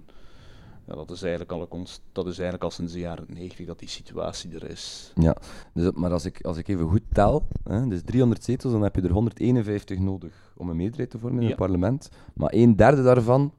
ja, 0.87 0.95
dat, 0.95 1.11
is 1.11 1.23
eigenlijk 1.23 1.53
al 1.53 1.67
een 1.71 1.87
dat 2.13 2.27
is 2.27 2.33
eigenlijk 2.33 2.63
al 2.63 2.71
sinds 2.71 2.93
de 2.93 2.99
jaren 2.99 3.25
90 3.29 3.67
dat 3.67 3.79
die 3.79 3.89
situatie 3.89 4.55
er 4.55 4.71
is. 4.71 5.13
Ja, 5.15 5.37
dus, 5.75 5.91
maar 5.95 6.13
als 6.13 6.25
ik, 6.25 6.41
als 6.43 6.57
ik 6.57 6.69
even 6.69 6.89
goed 6.89 7.03
tel, 7.13 7.47
hè, 7.65 7.89
dus 7.89 8.03
300 8.05 8.45
zetels, 8.45 8.73
dan 8.73 8.83
heb 8.83 8.97
je 8.97 9.03
er 9.03 9.11
151 9.11 9.99
nodig 9.99 10.53
om 10.57 10.69
een 10.69 10.77
meerderheid 10.77 11.11
te 11.11 11.19
vormen 11.19 11.43
in 11.43 11.49
het 11.49 11.57
parlement. 11.57 12.11
Maar 12.35 12.53
een 12.53 12.77
derde 12.77 13.03
daarvan 13.03 13.53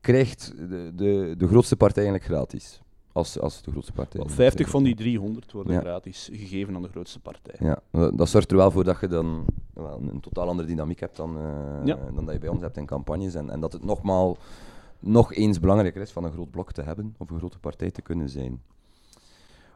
krijgt 0.00 0.52
de, 0.56 0.92
de, 0.94 1.34
de 1.38 1.48
grootste 1.48 1.76
partij 1.76 2.02
eigenlijk 2.04 2.32
gratis. 2.32 2.80
Als, 3.16 3.40
als 3.40 3.62
de 3.62 3.70
grootste 3.70 3.92
partij. 3.92 4.20
Wel, 4.20 4.28
50 4.28 4.68
van 4.68 4.82
die 4.82 4.94
300 4.94 5.52
worden 5.52 5.80
gratis 5.80 6.28
gegeven 6.32 6.74
aan 6.74 6.82
de 6.82 6.88
grootste 6.88 7.20
partij. 7.20 7.54
Ja, 7.58 7.80
dat 8.10 8.28
zorgt 8.28 8.50
er 8.50 8.56
wel 8.56 8.70
voor 8.70 8.84
dat 8.84 9.00
je 9.00 9.08
dan 9.08 9.44
wel, 9.74 10.00
een 10.12 10.20
totaal 10.20 10.48
andere 10.48 10.68
dynamiek 10.68 11.00
hebt 11.00 11.16
dan, 11.16 11.36
uh, 11.36 11.94
dan 12.14 12.24
dat 12.24 12.34
je 12.34 12.40
bij 12.40 12.48
ons 12.48 12.60
hebt 12.60 12.76
in 12.76 12.86
campagnes. 12.86 13.34
En, 13.34 13.50
en 13.50 13.60
dat 13.60 13.72
het 13.72 13.84
nogmaal 13.84 14.36
nog 14.98 15.34
eens 15.34 15.60
belangrijker 15.60 16.00
is 16.00 16.10
van 16.10 16.24
een 16.24 16.32
groot 16.32 16.50
blok 16.50 16.72
te 16.72 16.82
hebben 16.82 17.14
of 17.18 17.30
een 17.30 17.38
grote 17.38 17.58
partij 17.58 17.90
te 17.90 18.02
kunnen 18.02 18.28
zijn. 18.28 18.62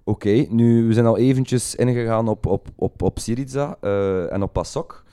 Oké, 0.05 0.47
nu 0.49 0.87
we 0.87 0.93
zijn 0.93 1.07
al 1.07 1.19
eventjes 1.19 1.75
ingegaan 1.75 2.29
op, 2.29 2.47
op, 2.47 2.69
op, 2.77 3.03
op 3.03 3.19
Syriza 3.19 3.77
uh, 3.81 4.33
en 4.33 4.43
op 4.43 4.53
PASOK. 4.53 5.05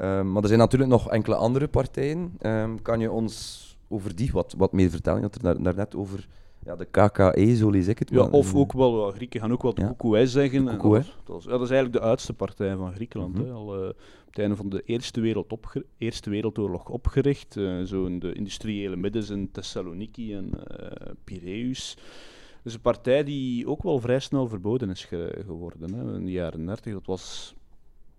Uh, 0.00 0.22
maar 0.22 0.42
er 0.42 0.48
zijn 0.48 0.60
natuurlijk 0.60 0.90
nog 0.90 1.10
enkele 1.10 1.36
andere 1.36 1.68
partijen. 1.68 2.36
Uh, 2.40 2.70
kan 2.82 3.00
je 3.00 3.10
ons 3.10 3.62
over 3.88 4.16
die 4.16 4.30
wat, 4.32 4.54
wat 4.56 4.72
meer 4.72 4.90
vertellen? 4.90 5.18
Je 5.18 5.24
had 5.24 5.34
er 5.34 5.42
daar, 5.42 5.62
daarnet 5.62 5.94
over 5.94 6.28
ja, 6.64 6.76
de 6.76 6.84
KKE, 6.84 7.56
zo 7.56 7.70
lees 7.70 7.88
ik 7.88 7.98
het. 7.98 8.10
Ja, 8.10 8.22
of 8.22 8.54
ook 8.54 8.72
wel, 8.72 9.10
Grieken 9.10 9.40
gaan 9.40 9.52
ook 9.52 9.62
wel 9.62 9.74
de 9.74 9.94
ja. 9.98 10.26
zeggen. 10.26 10.64
Dat, 10.64 10.80
dat, 10.80 11.38
is, 11.38 11.44
dat, 11.44 11.60
is, 11.60 11.70
eigenlijk 11.70 11.92
de 11.92 12.00
oudste 12.00 12.32
partij 12.32 12.76
van 12.76 12.92
Griekenland. 12.92 13.34
Mm 13.34 13.50
Al 13.50 13.82
uh, 13.82 13.88
op 13.88 14.26
het 14.26 14.38
einde 14.38 14.56
van 14.56 14.68
de 14.68 14.82
Eerste, 14.84 15.20
wereld 15.20 15.52
opge 15.52 15.86
Eerste 15.98 16.30
Wereldoorlog 16.30 16.88
opgericht. 16.88 17.56
Uh, 17.56 17.82
zo 17.82 18.04
in 18.04 18.18
de 18.18 18.32
industriële 18.32 18.96
middens 18.96 19.30
in 19.30 19.50
Thessaloniki 19.50 20.34
en 20.34 20.50
uh, 20.54 21.12
Piraeus. 21.24 21.96
Dus 22.62 22.74
een 22.74 22.80
partij 22.80 23.24
die 23.24 23.68
ook 23.68 23.82
wel 23.82 23.98
vrij 23.98 24.20
snel 24.20 24.48
verboden 24.48 24.90
is 24.90 25.04
ge 25.04 25.42
geworden 25.46 25.94
hè, 25.94 26.14
in 26.14 26.24
de 26.24 26.30
jaren 26.30 26.66
30. 26.66 26.92
Dat 26.92 27.06
was 27.06 27.54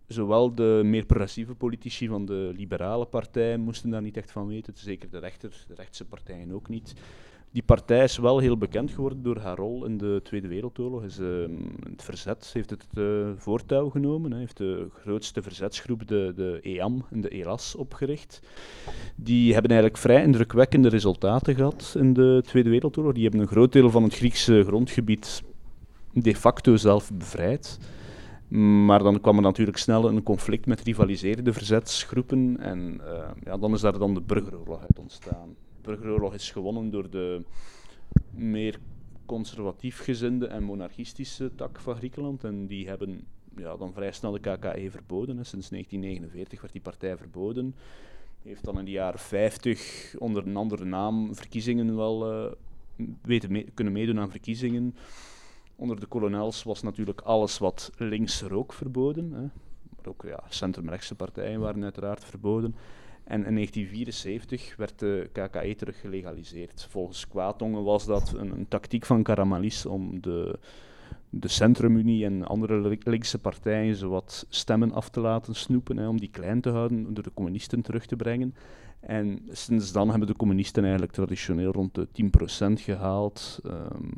zowel 0.07 0.55
de 0.55 0.81
meer 0.83 1.05
progressieve 1.05 1.55
politici 1.55 2.07
van 2.07 2.25
de 2.25 2.51
liberale 2.55 3.05
partij 3.05 3.57
moesten 3.57 3.89
daar 3.89 4.01
niet 4.01 4.17
echt 4.17 4.31
van 4.31 4.47
weten, 4.47 4.73
zeker 4.75 5.09
de, 5.09 5.19
rechter, 5.19 5.65
de 5.67 5.75
rechtse 5.75 6.05
partijen 6.05 6.51
ook 6.51 6.69
niet 6.69 6.93
die 7.55 7.63
partij 7.63 8.03
is 8.03 8.17
wel 8.17 8.39
heel 8.39 8.57
bekend 8.57 8.91
geworden 8.91 9.23
door 9.23 9.37
haar 9.37 9.57
rol 9.57 9.85
in 9.85 9.97
de 9.97 10.19
Tweede 10.23 10.47
Wereldoorlog. 10.47 11.03
Is, 11.03 11.19
uh, 11.19 11.45
het 11.89 12.03
verzet 12.03 12.49
heeft 12.53 12.69
het 12.69 12.85
uh, 12.93 13.27
voortouw 13.35 13.89
genomen. 13.89 14.31
Hij 14.31 14.39
heeft 14.39 14.57
de 14.57 14.87
grootste 14.93 15.41
verzetsgroep, 15.41 16.07
de, 16.07 16.33
de 16.35 16.59
EAM 16.61 17.05
en 17.11 17.21
de 17.21 17.29
ELAS, 17.29 17.75
opgericht. 17.75 18.41
Die 19.15 19.53
hebben 19.53 19.71
eigenlijk 19.71 20.01
vrij 20.01 20.23
indrukwekkende 20.23 20.89
resultaten 20.89 21.55
gehad 21.55 21.95
in 21.97 22.13
de 22.13 22.41
Tweede 22.45 22.69
Wereldoorlog. 22.69 23.13
Die 23.13 23.23
hebben 23.23 23.41
een 23.41 23.47
groot 23.47 23.71
deel 23.71 23.89
van 23.89 24.03
het 24.03 24.15
Griekse 24.15 24.63
grondgebied 24.63 25.43
de 26.11 26.35
facto 26.35 26.75
zelf 26.75 27.11
bevrijd. 27.13 27.79
Maar 28.85 29.03
dan 29.03 29.21
kwam 29.21 29.35
er 29.35 29.41
natuurlijk 29.41 29.77
snel 29.77 30.09
een 30.09 30.23
conflict 30.23 30.65
met 30.65 30.81
rivaliserende 30.81 31.53
verzetsgroepen. 31.53 32.57
En 32.59 33.01
uh, 33.03 33.27
ja, 33.43 33.57
dan 33.57 33.73
is 33.73 33.81
daar 33.81 33.99
dan 33.99 34.13
de 34.13 34.21
burgeroorlog 34.21 34.81
uit 34.81 34.99
ontstaan 34.99 35.55
burgeroorlog 35.85 36.33
is 36.33 36.51
gewonnen 36.51 36.89
door 36.89 37.09
de 37.09 37.43
meer 38.29 38.79
conservatief 39.25 39.99
gezinde 39.99 40.47
en 40.47 40.63
monarchistische 40.63 41.55
tak 41.55 41.79
van 41.79 41.95
Griekenland. 41.95 42.43
En 42.43 42.67
die 42.67 42.87
hebben 42.87 43.25
ja, 43.55 43.77
dan 43.77 43.93
vrij 43.93 44.11
snel 44.11 44.31
de 44.31 44.39
KKE 44.39 44.91
verboden. 44.91 45.45
Sinds 45.45 45.69
1949 45.69 46.61
werd 46.61 46.73
die 46.73 46.81
partij 46.81 47.17
verboden. 47.17 47.75
Heeft 48.43 48.63
dan 48.63 48.79
in 48.79 48.85
de 48.85 48.91
jaren 48.91 49.19
50 49.19 50.15
onder 50.17 50.47
een 50.47 50.55
andere 50.55 50.85
naam 50.85 51.35
verkiezingen 51.35 51.95
wel 51.95 52.45
uh, 52.45 52.51
weten 53.21 53.73
kunnen 53.73 53.93
meedoen 53.93 54.19
aan 54.19 54.31
verkiezingen. 54.31 54.95
Onder 55.75 55.99
de 55.99 56.05
kolonels 56.05 56.63
was 56.63 56.81
natuurlijk 56.81 57.21
alles 57.21 57.57
wat 57.57 57.91
links 57.97 58.41
rook 58.41 58.73
verboden. 58.73 59.31
Hè. 59.31 59.41
Maar 59.95 60.07
ook 60.07 60.23
ja, 60.27 60.43
centrumrechtse 60.49 61.15
partijen 61.15 61.59
waren 61.59 61.83
uiteraard 61.83 62.25
verboden. 62.25 62.75
En 63.25 63.45
in 63.45 63.53
1974 63.53 64.75
werd 64.75 64.99
de 64.99 65.29
KKE 65.31 65.75
terug 65.75 65.99
gelegaliseerd. 65.99 66.87
Volgens 66.89 67.27
Kwaadongen 67.27 67.83
was 67.83 68.05
dat 68.05 68.33
een, 68.37 68.65
tactiek 68.67 69.05
van 69.05 69.23
Karamanlis 69.23 69.85
om 69.85 70.21
de, 70.21 70.59
de 71.29 71.47
Centrumunie 71.47 72.25
en 72.25 72.43
andere 72.43 72.97
linkse 73.03 73.39
partijen 73.39 73.95
zowat 73.95 74.45
stemmen 74.49 74.91
af 74.91 75.09
te 75.09 75.19
laten 75.19 75.55
snoepen, 75.55 75.97
hè, 75.97 76.07
om 76.07 76.19
die 76.19 76.29
klein 76.29 76.61
te 76.61 76.69
houden, 76.69 77.13
door 77.13 77.23
de 77.23 77.33
communisten 77.33 77.81
terug 77.81 78.05
te 78.05 78.15
brengen. 78.15 78.55
En 78.99 79.39
sinds 79.49 79.91
dan 79.91 80.09
hebben 80.09 80.27
de 80.27 80.35
communisten 80.35 80.83
eigenlijk 80.83 81.13
traditioneel 81.13 81.71
rond 81.71 81.95
de 81.95 82.07
10% 82.07 82.81
gehaald. 82.81 83.59
Um, 83.65 84.11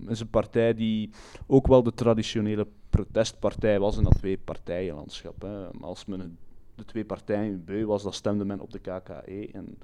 het 0.00 0.10
is 0.10 0.20
een 0.20 0.30
partij 0.30 0.74
die 0.74 1.10
ook 1.46 1.66
wel 1.66 1.82
de 1.82 1.92
traditionele 1.94 2.66
protestpartij 2.90 3.80
was 3.80 3.96
in 3.96 4.04
dat 4.04 4.18
twee-partijenlandschap. 4.18 5.46
Als 5.80 6.04
men 6.04 6.38
de 6.78 6.84
twee 6.84 7.04
partijen 7.04 7.64
beu 7.64 7.86
was, 7.86 8.02
dat 8.02 8.14
stemde 8.14 8.44
men 8.44 8.60
op 8.60 8.70
de 8.70 8.78
KKE. 8.78 9.48
En 9.52 9.78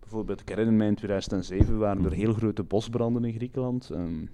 bijvoorbeeld, 0.00 0.40
ik 0.40 0.48
herinner 0.48 0.74
mij 0.74 0.86
in 0.86 0.94
2007 0.94 1.78
waren 1.78 2.04
er 2.04 2.12
heel 2.12 2.32
grote 2.32 2.62
bosbranden 2.62 3.24
in 3.24 3.34
Griekenland. 3.34 3.90
Um, 3.90 4.30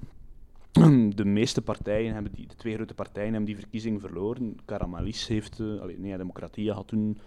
de 1.20 1.24
meeste 1.24 1.62
partijen 1.62 2.12
hebben 2.12 2.32
die, 2.32 2.46
de 2.46 2.54
twee 2.54 2.74
grote 2.74 2.94
partijen 2.94 3.28
hebben 3.28 3.44
die 3.44 3.58
verkiezing 3.58 4.00
verloren. 4.00 4.56
Karamalis 4.64 5.26
heeft, 5.26 5.58
uh, 5.58 5.82
nee, 5.98 6.16
Democratia 6.16 6.74
had 6.74 6.86
toen 6.86 7.18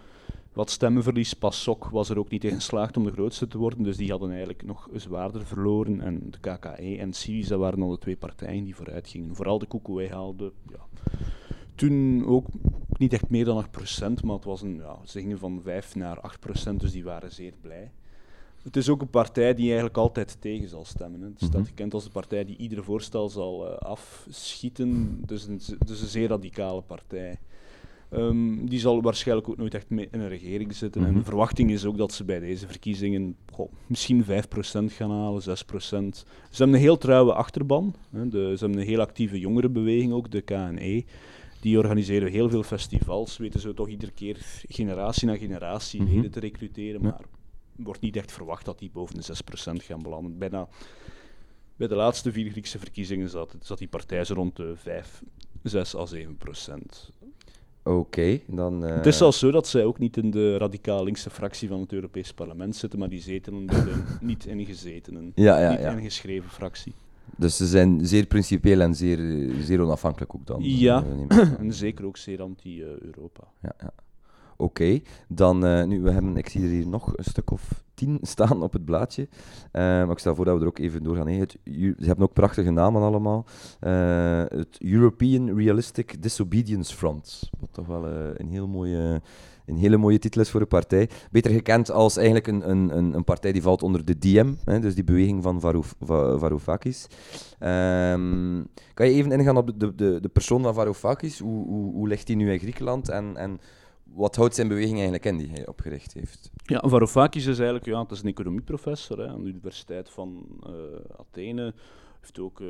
wat 0.52 0.70
stemmenverlies. 0.70 1.34
PASOK 1.34 1.88
was 1.88 2.08
er 2.08 2.18
ook 2.18 2.30
niet 2.30 2.40
tegen 2.40 2.56
geslaagd 2.56 2.96
om 2.96 3.04
de 3.04 3.12
grootste 3.12 3.48
te 3.48 3.58
worden, 3.58 3.82
dus 3.82 3.96
die 3.96 4.10
hadden 4.10 4.30
eigenlijk 4.30 4.62
nog 4.62 4.88
zwaarder 4.94 5.46
verloren. 5.46 6.00
En 6.00 6.30
de 6.30 6.38
KKE 6.38 6.96
en 6.98 7.12
Syriza 7.12 7.56
waren 7.56 7.82
al 7.82 7.90
de 7.90 7.98
twee 7.98 8.16
partijen 8.16 8.64
die 8.64 8.76
vooruit 8.76 9.08
gingen. 9.08 9.34
Vooral 9.36 9.58
de 9.58 9.66
Koekoué 9.66 10.08
haalde 10.08 10.52
ja, 10.70 10.86
toen 11.74 12.26
ook 12.26 12.46
niet 13.00 13.12
echt 13.12 13.28
meer 13.28 13.44
dan 13.44 13.56
8 13.56 13.70
procent, 13.70 14.22
maar 14.22 14.34
het 14.34 14.44
was 14.44 14.62
een, 14.62 14.76
ja, 14.76 14.98
ze 15.04 15.20
gingen 15.20 15.38
van 15.38 15.60
5 15.62 15.94
naar 15.94 16.20
8 16.20 16.40
procent, 16.40 16.80
dus 16.80 16.92
die 16.92 17.04
waren 17.04 17.32
zeer 17.32 17.52
blij. 17.60 17.90
Het 18.62 18.76
is 18.76 18.88
ook 18.88 19.00
een 19.00 19.10
partij 19.10 19.54
die 19.54 19.64
eigenlijk 19.64 19.96
altijd 19.96 20.36
tegen 20.40 20.68
zal 20.68 20.84
stemmen. 20.84 21.20
Hè. 21.20 21.26
Het 21.26 21.36
staat 21.36 21.52
mhm. 21.52 21.64
gekend 21.64 21.94
als 21.94 22.04
een 22.04 22.10
partij 22.10 22.44
die 22.44 22.56
ieder 22.56 22.84
voorstel 22.84 23.28
zal 23.28 23.66
uh, 23.66 23.76
afschieten, 23.76 25.20
dus 25.26 25.46
een, 25.46 25.60
dus 25.86 26.00
een 26.00 26.08
zeer 26.08 26.28
radicale 26.28 26.82
partij. 26.82 27.38
Um, 28.12 28.68
die 28.68 28.78
zal 28.78 29.02
waarschijnlijk 29.02 29.48
ook 29.48 29.56
nooit 29.56 29.74
echt 29.74 29.90
mee 29.90 30.08
in 30.10 30.20
een 30.20 30.28
regering 30.28 30.74
zitten. 30.74 31.00
En 31.00 31.12
de 31.12 31.14
mhm. 31.14 31.24
verwachting 31.24 31.70
is 31.70 31.84
ook 31.84 31.96
dat 31.96 32.12
ze 32.12 32.24
bij 32.24 32.38
deze 32.38 32.66
verkiezingen 32.66 33.36
goh, 33.52 33.72
misschien 33.86 34.24
5% 34.24 34.26
gaan 34.86 35.10
halen, 35.10 35.42
6%. 35.42 35.44
Ze 35.44 36.24
hebben 36.50 36.76
een 36.76 36.82
heel 36.82 36.98
trouwe 36.98 37.34
achterban. 37.34 37.94
Hè. 38.10 38.28
De, 38.28 38.52
ze 38.56 38.64
hebben 38.64 38.80
een 38.80 38.88
heel 38.88 39.00
actieve 39.00 39.38
jongerenbeweging 39.38 40.12
ook, 40.12 40.30
de 40.30 40.40
KNE. 40.40 41.04
Die 41.60 41.78
organiseren 41.78 42.30
heel 42.30 42.50
veel 42.50 42.62
festivals, 42.62 43.36
weten 43.36 43.60
zo 43.60 43.74
toch 43.74 43.88
iedere 43.88 44.12
keer 44.12 44.36
generatie 44.68 45.26
na 45.26 45.36
generatie 45.36 46.02
mhm. 46.02 46.14
leden 46.14 46.30
te 46.30 46.40
recruteren. 46.40 47.02
Maar 47.02 47.20
wordt 47.76 48.00
niet 48.00 48.16
echt 48.16 48.32
verwacht 48.32 48.64
dat 48.64 48.78
die 48.78 48.90
boven 48.90 49.14
de 49.14 49.34
6% 49.80 49.84
gaan 49.84 50.02
belanden. 50.02 50.38
Bijna 50.38 50.68
bij 51.76 51.88
de 51.88 51.94
laatste 51.94 52.32
vier 52.32 52.50
Griekse 52.50 52.78
verkiezingen 52.78 53.28
zat, 53.28 53.56
zat 53.60 53.78
die 53.78 53.88
partij 53.88 54.24
zo 54.24 54.34
rond 54.34 54.56
de 54.56 54.72
5, 54.76 55.22
6 55.62 55.96
à 55.96 56.06
7 56.06 56.36
procent. 56.36 57.10
Oké, 57.82 58.40
dan... 58.46 58.80
Het 58.80 59.06
is 59.06 59.16
zelfs 59.16 59.38
zo 59.38 59.50
dat 59.50 59.68
zij 59.68 59.84
ook 59.84 59.98
niet 59.98 60.16
in 60.16 60.30
de 60.30 60.56
radicaal 60.56 61.04
linkse 61.04 61.30
fractie 61.30 61.68
van 61.68 61.80
het 61.80 61.92
Europees 61.92 62.32
Parlement 62.32 62.76
zitten, 62.76 62.98
maar 62.98 63.08
die 63.08 63.20
zetelen 63.20 63.66
de 63.66 64.02
niet 64.20 64.46
ingezetenen, 64.46 65.32
ja, 65.34 65.60
ja, 65.60 65.70
niet 65.70 65.80
ja. 65.80 65.96
ingeschreven 65.96 66.50
fractie. 66.50 66.92
Dus 67.36 67.56
ze 67.56 67.66
zijn 67.66 68.06
zeer 68.06 68.26
principieel 68.26 68.80
en 68.80 68.94
zeer, 68.94 69.50
zeer 69.60 69.80
onafhankelijk 69.80 70.34
ook 70.34 70.46
dan? 70.46 70.58
Ja, 70.62 71.04
uh, 71.28 71.58
en 71.58 71.72
zeker 71.72 72.04
ook 72.04 72.16
zeer 72.16 72.42
anti-Europa. 72.42 73.44
ja, 73.62 73.74
ja. 73.78 73.92
Oké, 74.60 75.00
dan 75.28 75.64
uh, 75.64 75.84
nu, 75.84 76.00
we 76.00 76.10
hebben, 76.10 76.36
ik 76.36 76.48
zie 76.48 76.62
er 76.62 76.68
hier 76.68 76.86
nog 76.86 77.16
een 77.16 77.24
stuk 77.24 77.50
of 77.50 77.84
tien 77.94 78.18
staan 78.34 78.62
op 78.62 78.72
het 78.72 78.84
blaadje. 78.84 79.22
Uh, 79.22 79.30
maar 79.72 80.10
ik 80.10 80.18
stel 80.18 80.34
voor 80.34 80.44
dat 80.44 80.54
we 80.54 80.60
er 80.60 80.66
ook 80.66 80.78
even 80.78 81.02
doorgaan. 81.02 81.26
Hey, 81.26 81.36
het, 81.36 81.56
ze 81.64 81.94
hebben 82.06 82.24
ook 82.24 82.32
prachtige 82.32 82.70
namen 82.70 83.02
allemaal. 83.02 83.46
Uh, 83.80 84.42
het 84.48 84.78
European 84.78 85.56
Realistic 85.56 86.22
Disobedience 86.22 86.96
Front. 86.96 87.50
Wat 87.60 87.68
toch 87.72 87.86
wel 87.86 88.06
een, 88.06 88.48
heel 88.48 88.66
mooie, 88.66 89.20
een 89.70 89.76
hele 89.76 89.96
mooie 89.96 90.18
titel 90.18 90.40
is 90.40 90.50
voor 90.50 90.60
een 90.60 90.68
partij. 90.68 91.08
Beter 91.30 91.50
gekend 91.50 91.90
als 91.90 92.16
eigenlijk 92.16 92.46
een, 92.46 92.70
een, 92.70 93.14
een 93.14 93.24
partij 93.24 93.52
die 93.52 93.62
valt 93.62 93.82
onder 93.82 94.04
de 94.04 94.18
DM, 94.18 94.54
hè, 94.64 94.80
dus 94.80 94.94
die 94.94 95.04
beweging 95.04 95.42
van 95.42 95.60
Varouf, 95.60 95.94
Varoufakis. 96.00 97.06
Um, 97.60 98.68
kan 98.94 99.06
je 99.06 99.12
even 99.12 99.32
ingaan 99.32 99.56
op 99.56 99.80
de, 99.80 99.94
de, 99.94 100.20
de 100.20 100.28
persoon 100.28 100.62
van 100.62 100.74
Varoufakis? 100.74 101.38
Hoe, 101.38 101.66
hoe, 101.66 101.92
hoe 101.92 102.08
ligt 102.08 102.28
hij 102.28 102.36
nu 102.36 102.52
in 102.52 102.58
Griekenland? 102.58 103.08
En, 103.08 103.36
en 103.36 103.60
wat 104.04 104.36
houdt 104.36 104.54
zijn 104.54 104.68
beweging 104.68 104.94
eigenlijk 104.94 105.24
in 105.24 105.36
die 105.36 105.50
hij 105.50 105.66
opgericht 105.66 106.12
heeft? 106.12 106.50
Ja, 106.62 106.82
Varoufakis 106.86 107.46
is 107.46 107.56
eigenlijk 107.56 107.86
ja, 107.86 108.02
het 108.02 108.10
is 108.10 108.22
een 108.22 108.28
economieprofessor 108.28 109.18
hè, 109.18 109.28
aan 109.28 109.42
de 109.42 109.48
Universiteit 109.48 110.10
van 110.10 110.46
uh, 110.66 110.72
Athene. 111.16 111.74
heeft 112.20 112.38
ook 112.38 112.60
uh, 112.60 112.68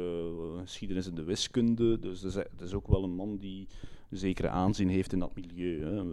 geschiedenis 0.61 1.07
in 1.07 1.15
de 1.15 1.25
wiskunde. 1.25 1.99
Dus 1.99 2.23
het 2.23 2.61
is, 2.61 2.75
ook 2.75 2.89
wel 2.89 3.05
een 3.05 3.15
man 3.15 3.37
die 3.39 3.69
zekere 4.11 4.49
aanzien 4.49 4.89
heeft 4.89 5.13
in 5.13 5.19
dat 5.19 5.35
milieu. 5.35 5.85
Hè. 5.85 6.05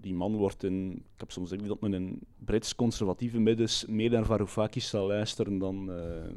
Die 0.00 0.14
man 0.14 0.36
wordt 0.36 0.64
in, 0.64 0.92
ik 0.92 1.20
heb 1.20 1.30
soms 1.30 1.48
gezegd 1.48 1.68
dat 1.68 1.80
men 1.80 1.94
in 1.94 2.20
Brits 2.44 2.74
conservatieve 2.74 3.38
middens 3.38 3.86
meer 3.86 4.10
naar 4.10 4.24
Varoufakis 4.24 4.88
zal 4.88 5.06
luisteren 5.06 5.58
dan 5.58 5.90
uh, 5.90 5.96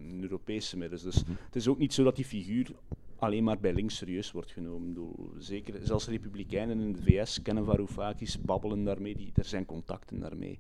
in 0.10 0.22
Europese 0.22 0.78
middens. 0.78 1.02
Dus 1.04 1.24
mhm. 1.24 1.32
het 1.46 1.56
is 1.56 1.68
ook 1.68 1.78
niet 1.78 1.94
zo 1.94 2.04
dat 2.04 2.16
die 2.16 2.26
figuur 2.26 2.72
alleen 3.18 3.44
maar 3.44 3.60
bij 3.60 3.74
links 3.74 3.96
serieus 3.98 4.32
wordt 4.32 4.52
genomen. 4.52 4.98
zeker, 5.38 5.80
zelfs 5.84 6.08
republikeinen 6.08 6.80
in 6.80 6.94
de 6.94 7.02
VS 7.02 7.42
kennen 7.42 7.66
Varoufakis, 7.66 8.42
babbelen 8.42 8.84
daarmee, 8.84 9.16
die, 9.16 9.32
er 9.36 9.46
zijn 9.46 9.66
contacten 9.66 10.20
daarmee. 10.20 10.60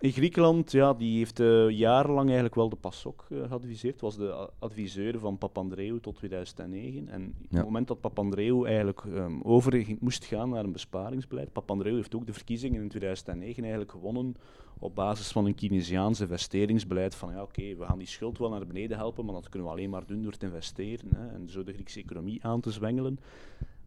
In 0.00 0.12
Griekenland, 0.12 0.72
ja, 0.72 0.94
die 0.94 1.16
heeft 1.16 1.40
uh, 1.40 1.70
jarenlang 1.70 2.24
eigenlijk 2.24 2.54
wel 2.54 2.68
de 2.68 2.76
PASOK 2.76 3.26
uh, 3.28 3.48
geadviseerd. 3.48 4.00
was 4.00 4.16
de 4.16 4.50
adviseur 4.58 5.18
van 5.18 5.38
Papandreou 5.38 6.00
tot 6.00 6.16
2009. 6.16 7.08
En 7.08 7.34
op 7.42 7.50
het 7.50 7.64
moment 7.64 7.88
dat 7.88 8.00
Papandreou 8.00 8.66
eigenlijk 8.66 9.04
um, 9.04 9.42
over 9.42 9.96
moest 9.98 10.24
gaan 10.24 10.48
naar 10.50 10.64
een 10.64 10.72
besparingsbeleid, 10.72 11.52
Papandreou 11.52 11.96
heeft 11.96 12.14
ook 12.14 12.26
de 12.26 12.32
verkiezingen 12.32 12.82
in 12.82 12.88
2009 12.88 13.62
eigenlijk 13.62 13.92
gewonnen 13.92 14.36
op 14.78 14.94
basis 14.94 15.28
van 15.28 15.46
een 15.46 15.54
Keynesiaans 15.54 16.20
investeringsbeleid 16.20 17.14
van 17.14 17.32
ja, 17.32 17.42
oké, 17.42 17.76
we 17.76 17.84
gaan 17.84 17.98
die 17.98 18.06
schuld 18.06 18.38
wel 18.38 18.50
naar 18.50 18.66
beneden 18.66 18.96
helpen, 18.96 19.24
maar 19.24 19.34
dat 19.34 19.48
kunnen 19.48 19.68
we 19.68 19.74
alleen 19.74 19.90
maar 19.90 20.06
doen 20.06 20.22
door 20.22 20.36
te 20.36 20.46
investeren 20.46 21.08
hè, 21.14 21.28
en 21.28 21.48
zo 21.48 21.64
de 21.64 21.72
Griekse 21.72 22.00
economie 22.00 22.44
aan 22.44 22.60
te 22.60 22.70
zwengelen. 22.70 23.18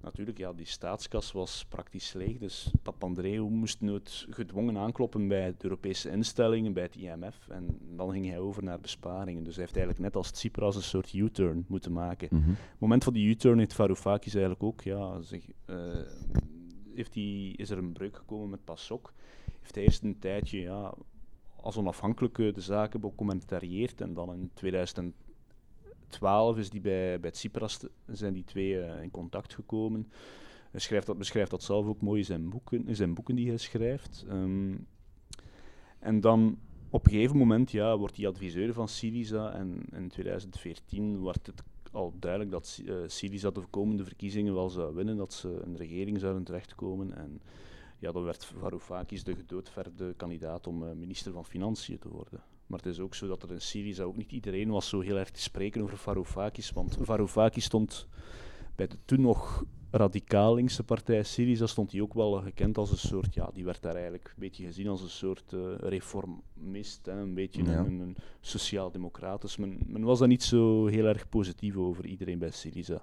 Natuurlijk, 0.04 0.38
ja, 0.38 0.54
die 0.54 0.66
staatskas 0.66 1.32
was 1.32 1.66
praktisch 1.70 2.13
leeg, 2.13 2.38
dus 2.38 2.72
Papandreou 2.82 3.50
moest 3.50 3.82
nooit 3.82 4.26
gedwongen 4.30 4.78
aankloppen 4.78 5.28
bij 5.28 5.52
de 5.58 5.63
Europese 5.63 6.10
instellingen, 6.10 6.74
bij 6.74 6.84
het 6.84 6.96
IMF, 6.96 7.48
en 7.50 7.80
dan 7.96 8.12
ging 8.12 8.26
hij 8.26 8.39
over 8.39 8.63
naar 8.63 8.80
besparingen. 8.80 9.44
Dus 9.44 9.56
hij 9.56 9.63
heeft 9.63 9.78
eigenlijk 9.78 10.06
net 10.06 10.16
als 10.16 10.32
Tsipras 10.32 10.76
een 10.76 10.82
soort 10.82 11.13
U-turn 11.13 11.66
moeten 11.68 11.92
maken. 11.92 12.28
Mm 12.32 12.39
Op 12.39 12.58
het 12.72 12.80
moment 12.80 13.04
van 13.04 13.13
die 13.13 13.28
U-turn 13.28 13.58
heeft 13.58 13.74
Varoufakis 13.74 14.34
eigenlijk 14.34 14.63
ook, 14.63 14.82
ja, 14.82 15.22
zich, 15.22 15.46
uh, 15.66 15.78
heeft 16.96 17.13
die, 17.13 17.58
is 17.58 17.70
er 17.70 17.78
een 17.78 17.94
breuk 17.94 18.18
gekomen 18.18 18.50
met 18.50 18.63
PASOK 18.63 19.13
heeft 19.63 19.76
hij 19.76 19.84
eerst 19.84 20.04
een 20.04 20.20
tijdje 20.20 20.60
ja, 20.60 20.94
als 21.56 21.78
onafhankelijke 21.78 22.52
de 22.52 22.62
zaken 22.62 23.00
becommentarieerd 23.00 24.02
en 24.02 24.13
dan 24.13 24.34
in 24.34 24.52
2012 26.13 26.58
is 26.58 26.69
die 26.69 26.82
bij, 26.82 27.19
bij 27.19 27.32
Tsipras 27.32 27.80
zijn 28.06 28.34
die 28.34 28.43
twee 28.43 28.73
uh, 28.73 29.02
in 29.02 29.12
contact 29.12 29.54
gekomen. 29.54 30.08
Hij 30.71 30.80
schrijft 30.80 31.08
dat, 31.08 31.17
beschrijft 31.17 31.52
dat 31.52 31.63
zelf 31.63 31.86
ook 31.86 32.02
mooi 32.02 32.19
in 32.19 32.26
zijn 32.26 32.49
boeken, 32.49 32.95
zijn 32.95 33.13
boeken 33.13 33.36
die 33.36 33.47
hij 33.47 33.58
schrijft. 33.58 34.26
Um, 34.30 34.88
en 35.99 36.21
dan 36.21 36.60
op 36.89 37.06
een 37.06 37.12
gegeven 37.12 37.38
moment 37.38 37.71
ja, 37.71 37.97
wordt 37.97 38.17
hij 38.17 38.28
adviseur 38.28 38.73
van 38.73 38.88
Syriza 38.88 39.54
en 39.54 39.86
in 39.91 40.10
2014 40.10 41.17
wordt 41.17 41.47
het 41.47 41.63
al 41.91 42.13
duidelijk 42.19 42.52
dat 42.52 42.82
uh, 42.86 42.95
Syriza 43.08 43.52
de 43.52 43.65
komende 43.69 44.04
verkiezingen 44.04 44.54
wel 44.54 44.69
zou 44.69 44.95
winnen, 44.95 45.17
dat 45.17 45.34
ze 45.34 45.62
een 45.65 45.78
regering 45.78 46.19
zouden 46.19 46.43
terechtkomen. 46.43 47.17
En 47.17 47.41
ja, 47.99 48.12
dan 48.12 48.23
werd 48.23 48.45
Varoufakis 48.45 49.23
de 49.23 49.36
gedoodverde 49.36 50.13
kandidaat 50.13 50.67
om 50.67 50.84
uh, 50.84 50.91
minister 50.91 51.32
van 51.32 51.45
Financiën 51.45 51.99
te 51.99 52.10
worden. 52.10 52.43
Maar 52.67 52.80
het 52.80 52.88
is 52.88 52.99
ook 52.99 53.15
zo 53.15 53.28
dat 53.28 53.43
er 53.43 53.52
in 53.52 53.62
Syrië 53.62 54.02
ook 54.02 54.17
niet 54.17 54.32
iedereen 54.32 54.69
was 54.69 54.89
zo 54.89 54.99
heel 54.99 55.17
erg 55.17 55.30
te 55.30 55.41
spreken 55.41 55.82
over 55.82 55.97
Varoufakis, 55.97 56.71
want 56.71 56.97
Varoufakis 57.02 57.63
stond 57.63 58.08
bij 58.76 58.88
de 58.88 58.97
toen 59.06 59.21
nog 59.21 59.63
radicaal 59.96 60.56
linkse 60.56 60.84
partij 60.84 61.24
Syriza 61.24 61.68
stond 61.68 61.92
hij 61.92 62.02
ook 62.02 62.14
wel 62.14 62.32
gekend 62.32 62.78
als 62.78 62.92
een 62.92 62.98
soort, 62.98 63.34
ja, 63.34 63.50
die 63.54 63.66
werd 63.66 63.82
daar 63.82 63.94
eigenlijk 63.94 64.26
een 64.26 64.34
beetje 64.40 64.66
gezien 64.66 64.88
als 64.88 65.02
een 65.02 65.10
soort 65.10 65.52
uh, 65.52 65.62
reformist, 65.78 67.06
hè, 67.06 67.12
een 67.12 67.34
beetje 67.34 67.62
een, 67.62 68.00
een 68.00 68.16
sociaal-democrat. 68.40 69.42
Dus 69.42 69.58
men, 69.58 69.80
men, 69.88 70.04
was 70.04 70.20
daar 70.20 70.28
niet 70.28 70.44
zo 70.44 70.86
heel 70.86 71.06
erg 71.06 71.30
positief 71.30 71.76
over, 71.76 72.06
iedereen 72.06 72.40
bij 72.40 72.52
Syriza. 72.52 73.02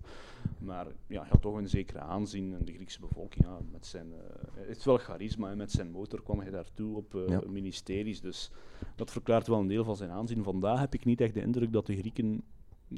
Maar 0.59 0.87
ja, 1.07 1.21
hij 1.21 1.31
had 1.31 1.43
toch 1.43 1.57
een 1.57 1.69
zekere 1.69 1.99
aanzien 1.99 2.55
in 2.59 2.65
de 2.65 2.73
Griekse 2.73 3.01
bevolking. 3.01 3.45
Ja, 3.45 3.59
met 3.73 3.87
zijn, 3.87 4.07
uh, 4.07 4.17
het 4.67 4.77
is 4.77 4.85
wel 4.85 4.99
charisma, 4.99 5.55
met 5.55 5.71
zijn 5.71 5.91
motor 5.91 6.23
kwam 6.23 6.41
hij 6.41 6.51
daartoe 6.51 6.97
op 6.97 7.15
uh, 7.15 7.39
ministeries, 7.47 8.21
dus 8.21 8.51
dat 8.97 9.11
verklaart 9.11 9.47
wel 9.47 9.59
een 9.59 9.69
deel 9.69 9.85
van 9.85 9.97
zijn 9.97 10.11
aanzien. 10.11 10.43
Vandaag 10.43 10.81
heb 10.81 10.95
ik 10.95 11.05
niet 11.05 11.21
echt 11.21 11.35
de 11.35 11.43
indruk 11.43 11.73
dat 11.73 11.87
de 11.87 11.97
Grieken 11.97 12.43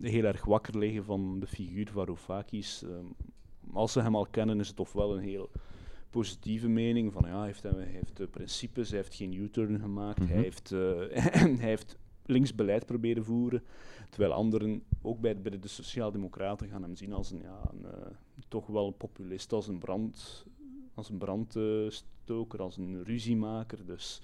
heel 0.00 0.24
erg 0.24 0.44
wakker 0.44 0.78
liggen 0.78 1.04
van 1.04 1.40
de 1.40 1.46
figuur 1.46 1.88
Varoufakis. 1.92 2.82
Ehm, 2.82 3.06
als 3.72 3.92
ze 3.92 4.00
hem 4.00 4.16
al 4.16 4.26
kennen, 4.26 4.60
is 4.60 4.68
het 4.68 4.80
ofwel 4.80 5.14
een 5.16 5.22
heel 5.22 5.50
positieve 6.10 6.68
mening 6.68 7.12
van 7.12 7.24
ja, 7.26 7.36
hij 7.36 7.46
heeft, 7.46 7.62
hij 7.62 7.84
heeft 7.84 8.20
uh, 8.20 8.26
principes, 8.30 8.88
hij 8.88 8.98
heeft 8.98 9.14
geen 9.14 9.32
U-turn 9.32 9.78
gemaakt, 9.80 10.18
hij, 10.18 10.26
mhm. 10.26 10.36
heeft, 10.38 10.70
uh, 10.70 10.98
hij 11.62 11.68
heeft 11.68 11.96
links 12.26 12.54
beleid 12.54 12.86
proberen 12.86 13.24
voeren, 13.24 13.62
terwijl 14.10 14.32
anderen, 14.32 14.82
ook 15.02 15.20
bij, 15.20 15.40
bij 15.40 15.58
de 15.58 15.68
Sociaaldemocraten, 15.68 16.68
gaan 16.68 16.82
hem 16.82 16.96
zien 16.96 17.12
als 17.12 17.30
een, 17.30 17.40
ja, 17.42 17.60
een, 17.70 17.82
uh, 17.84 18.06
toch 18.48 18.66
wel 18.66 18.86
een 18.86 18.96
populist, 18.96 19.52
als 19.52 19.68
een, 19.68 19.78
brand, 19.78 20.46
als 20.94 21.08
een 21.08 21.18
brandstoker, 21.18 22.62
als 22.62 22.76
een 22.76 23.04
ruziemaker. 23.04 23.86
Dus 23.86 24.20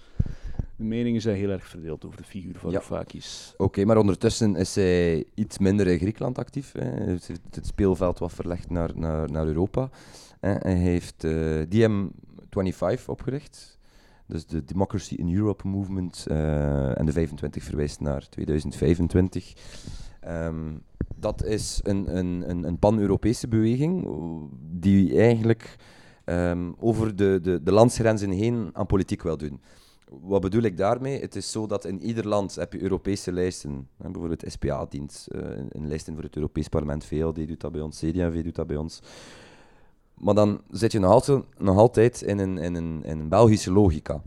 de 0.76 0.84
meningen 0.84 1.20
zijn 1.20 1.36
heel 1.36 1.50
erg 1.50 1.66
verdeeld 1.66 2.04
over 2.04 2.16
de 2.18 2.24
figuur 2.24 2.54
van 2.58 2.70
ja. 2.70 2.82
Oké, 3.56 3.84
maar 3.84 3.96
ondertussen 3.96 4.56
is 4.56 4.74
hij 4.74 5.24
iets 5.34 5.58
minder 5.58 5.86
in 5.86 5.98
Griekenland 5.98 6.38
actief. 6.38 6.72
Hè. 6.72 6.84
Hij 6.84 7.06
heeft 7.06 7.28
het 7.50 7.66
speelveld 7.66 8.18
wat 8.18 8.32
verlegd 8.32 8.70
naar, 8.70 8.90
naar, 8.94 9.30
naar 9.30 9.46
Europa. 9.46 9.90
Hè. 10.40 10.52
Hij 10.52 10.74
heeft 10.74 11.24
uh, 11.24 11.62
DM25 11.62 13.04
opgericht. 13.06 13.78
Dus 14.26 14.46
de 14.46 14.64
Democracy 14.64 15.14
in 15.14 15.34
Europe 15.34 15.68
Movement. 15.68 16.26
Uh, 16.30 16.98
en 16.98 17.06
de 17.06 17.12
25 17.12 17.62
verwijst 17.62 18.00
naar 18.00 18.28
2025. 18.28 19.52
Ehm, 20.20 20.72
dat 21.16 21.44
is 21.44 21.80
een, 21.82 22.16
een, 22.16 22.50
een, 22.50 22.64
een 22.64 22.78
pan-Europese 22.78 23.48
beweging 23.48 24.08
die 24.60 25.18
eigenlijk 25.18 25.76
ehm, 26.24 26.72
over 26.78 27.16
de, 27.16 27.38
de, 27.42 27.62
de 27.62 27.72
landsgrenzen 27.72 28.30
heen 28.30 28.70
aan 28.72 28.86
politiek 28.86 29.22
wil 29.22 29.36
doen. 29.36 29.60
Wat 30.10 30.40
bedoel 30.40 30.62
ik 30.62 30.76
daarmee? 30.76 31.20
Het 31.20 31.36
is 31.36 31.50
zo 31.50 31.66
dat 31.66 31.84
in 31.84 32.02
ieder 32.02 32.28
land 32.28 32.54
heb 32.54 32.72
je 32.72 32.82
Europese 32.82 33.32
lijsten. 33.32 33.88
Bijvoorbeeld 33.96 34.44
SPA 34.46 34.86
dient 34.88 35.28
uh, 35.28 35.40
een 35.68 35.88
lijsten 35.88 36.14
voor 36.14 36.22
het 36.22 36.36
Europees 36.36 36.68
Parlement. 36.68 37.04
VLD 37.04 37.48
doet 37.48 37.60
dat 37.60 37.72
bij 37.72 37.80
ons, 37.80 37.98
CD&V 37.98 38.42
doet 38.44 38.54
dat 38.54 38.66
bij 38.66 38.76
ons. 38.76 39.00
Maar 40.14 40.34
dan 40.34 40.60
zit 40.70 40.92
je 40.92 40.98
nog 40.98 41.10
altijd, 41.10 41.44
nog 41.58 41.76
altijd 41.76 42.22
in, 42.22 42.38
een, 42.38 42.58
in, 42.58 42.74
een, 42.74 43.04
in 43.04 43.18
een 43.18 43.28
Belgische 43.28 43.72
logica. 43.72 44.22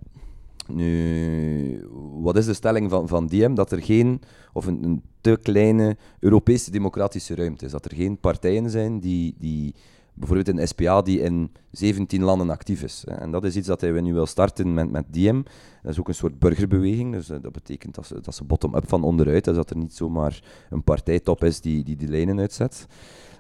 Nu, 0.68 1.88
wat 2.22 2.38
is 2.38 2.46
de 2.46 2.54
stelling 2.54 2.90
van, 2.90 3.08
van? 3.08 3.56
Dat 3.56 3.72
er 3.72 3.84
geen, 3.84 4.22
of 4.54 4.66
een, 4.66 4.84
een, 4.84 5.02
te 5.22 5.40
kleine 5.42 5.98
Europese 6.20 6.72
democratische 6.72 7.36
ruimte 7.36 7.66
is. 7.66 7.72
Dat 7.72 7.86
er 7.86 7.96
geen 7.96 8.20
partijen 8.20 8.70
zijn 8.70 9.00
die, 9.00 9.36
die 9.38 9.76
bijvoorbeeld 10.14 10.58
een 10.58 10.68
SPA 10.68 11.02
die 11.02 11.20
in 11.20 11.52
17 11.72 12.24
landen 12.24 12.50
actief 12.50 12.84
is. 12.84 13.04
En 13.06 13.32
dat 13.32 13.44
is 13.44 13.56
iets 13.56 13.68
dat 13.68 13.82
hij 13.82 14.02
nu 14.02 14.14
wil 14.14 14.26
starten 14.26 14.74
met, 14.74 14.92
met 14.92 15.14
DM. 15.14 15.42
Dat 15.82 15.92
is 15.92 16.00
ook 16.00 16.08
een 16.08 16.16
soort 16.16 16.40
burgerbeweging, 16.40 17.14
dus 17.14 17.30
eh, 17.30 17.38
dat 17.42 17.52
betekent 17.52 17.96
dat 17.96 18.08
ze, 18.08 18.22
dat 18.22 18.36
ze 18.36 18.44
bottom-up 18.44 18.90
van 18.90 19.04
onderuit, 19.04 19.44
dus 19.44 19.56
dat 19.56 19.70
er 19.70 19.78
niet 19.78 19.94
zomaar 19.94 20.44
een 20.70 20.84
partijtop 20.84 21.44
is 21.44 21.62
die 21.62 21.84
die, 21.84 21.96
die 21.96 22.08
lijnen 22.08 22.40
uitzet. 22.40 22.88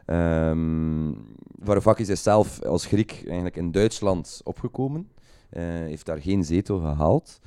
Um, 0.05 1.17
Varoufakis 1.59 2.09
is 2.09 2.23
zelf 2.23 2.63
als 2.63 2.85
Griek 2.85 3.21
eigenlijk 3.25 3.57
in 3.57 3.71
Duitsland 3.71 4.41
opgekomen. 4.43 5.07
Uh, 5.53 5.63
heeft 5.63 6.05
daar 6.05 6.21
geen 6.21 6.43
zetel 6.43 6.79
gehaald. 6.79 7.39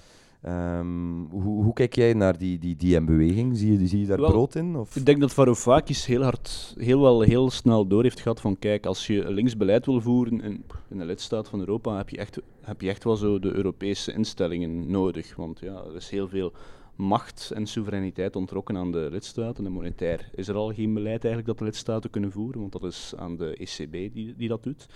Um, 0.49 1.29
hoe, 1.31 1.63
hoe, 1.63 1.73
kijk 1.73 1.95
jij 1.95 2.13
naar 2.13 2.39
die, 2.39 2.59
die 2.59 2.77
DM-beweging? 2.77 3.57
Zie 3.57 3.81
je, 3.81 3.87
zie 3.87 4.01
je 4.01 4.07
daar 4.07 4.21
wel, 4.21 4.31
brood 4.31 4.55
in? 4.55 4.77
Of? 4.77 4.97
Ik 4.97 5.07
denk 5.07 5.21
dat 5.21 5.33
Varoufakis 5.33 6.07
heel 6.07 6.23
hard, 6.23 6.75
heel 6.79 7.01
wel 7.01 7.21
heel 7.21 7.51
snel 7.51 7.87
door 7.87 8.03
heeft 8.03 8.21
gehad 8.21 8.41
van 8.41 8.59
kijk, 8.59 8.87
als 8.87 9.07
je 9.07 9.33
links 9.33 9.57
beleid 9.57 9.87
wil 9.87 10.01
voeren 10.01 10.41
in, 10.41 10.65
in 10.89 10.99
de 10.99 11.05
lidstaat 11.05 11.49
van 11.49 11.59
Europa, 11.59 11.97
heb 11.97 12.09
je, 12.09 12.17
echt, 12.17 12.41
heb 12.61 12.81
je 12.81 12.89
echt 12.89 13.05
wel 13.05 13.17
zo 13.17 13.39
de 13.39 13.53
Europese 13.53 14.13
instellingen 14.13 14.91
nodig. 14.91 15.37
Want 15.37 15.61
ja, 15.61 15.83
er 15.89 15.97
is 15.97 16.11
heel 16.11 16.29
veel 16.29 16.53
macht 16.95 17.51
en 17.55 17.67
soevereiniteit 17.67 18.37
ontrokken 18.37 18.77
aan 18.77 18.93
de 18.93 19.09
lidstaten. 19.11 19.67
En 19.67 19.73
monetair 19.73 20.31
is 20.35 20.49
er 20.49 20.55
al 20.55 20.73
geen 20.73 20.95
beleid 20.95 21.25
eigenlijk 21.25 21.47
dat 21.47 21.59
de 21.59 21.65
lidstaten 21.65 22.11
kunnen 22.11 22.33
voeren, 22.33 22.61
want 22.61 22.73
dat 22.73 22.85
is 22.85 23.13
aan 23.17 23.37
de 23.37 23.57
ECB 23.57 23.93
die, 24.15 24.35
die 24.37 24.49
dat 24.49 24.63
doet. 24.63 24.87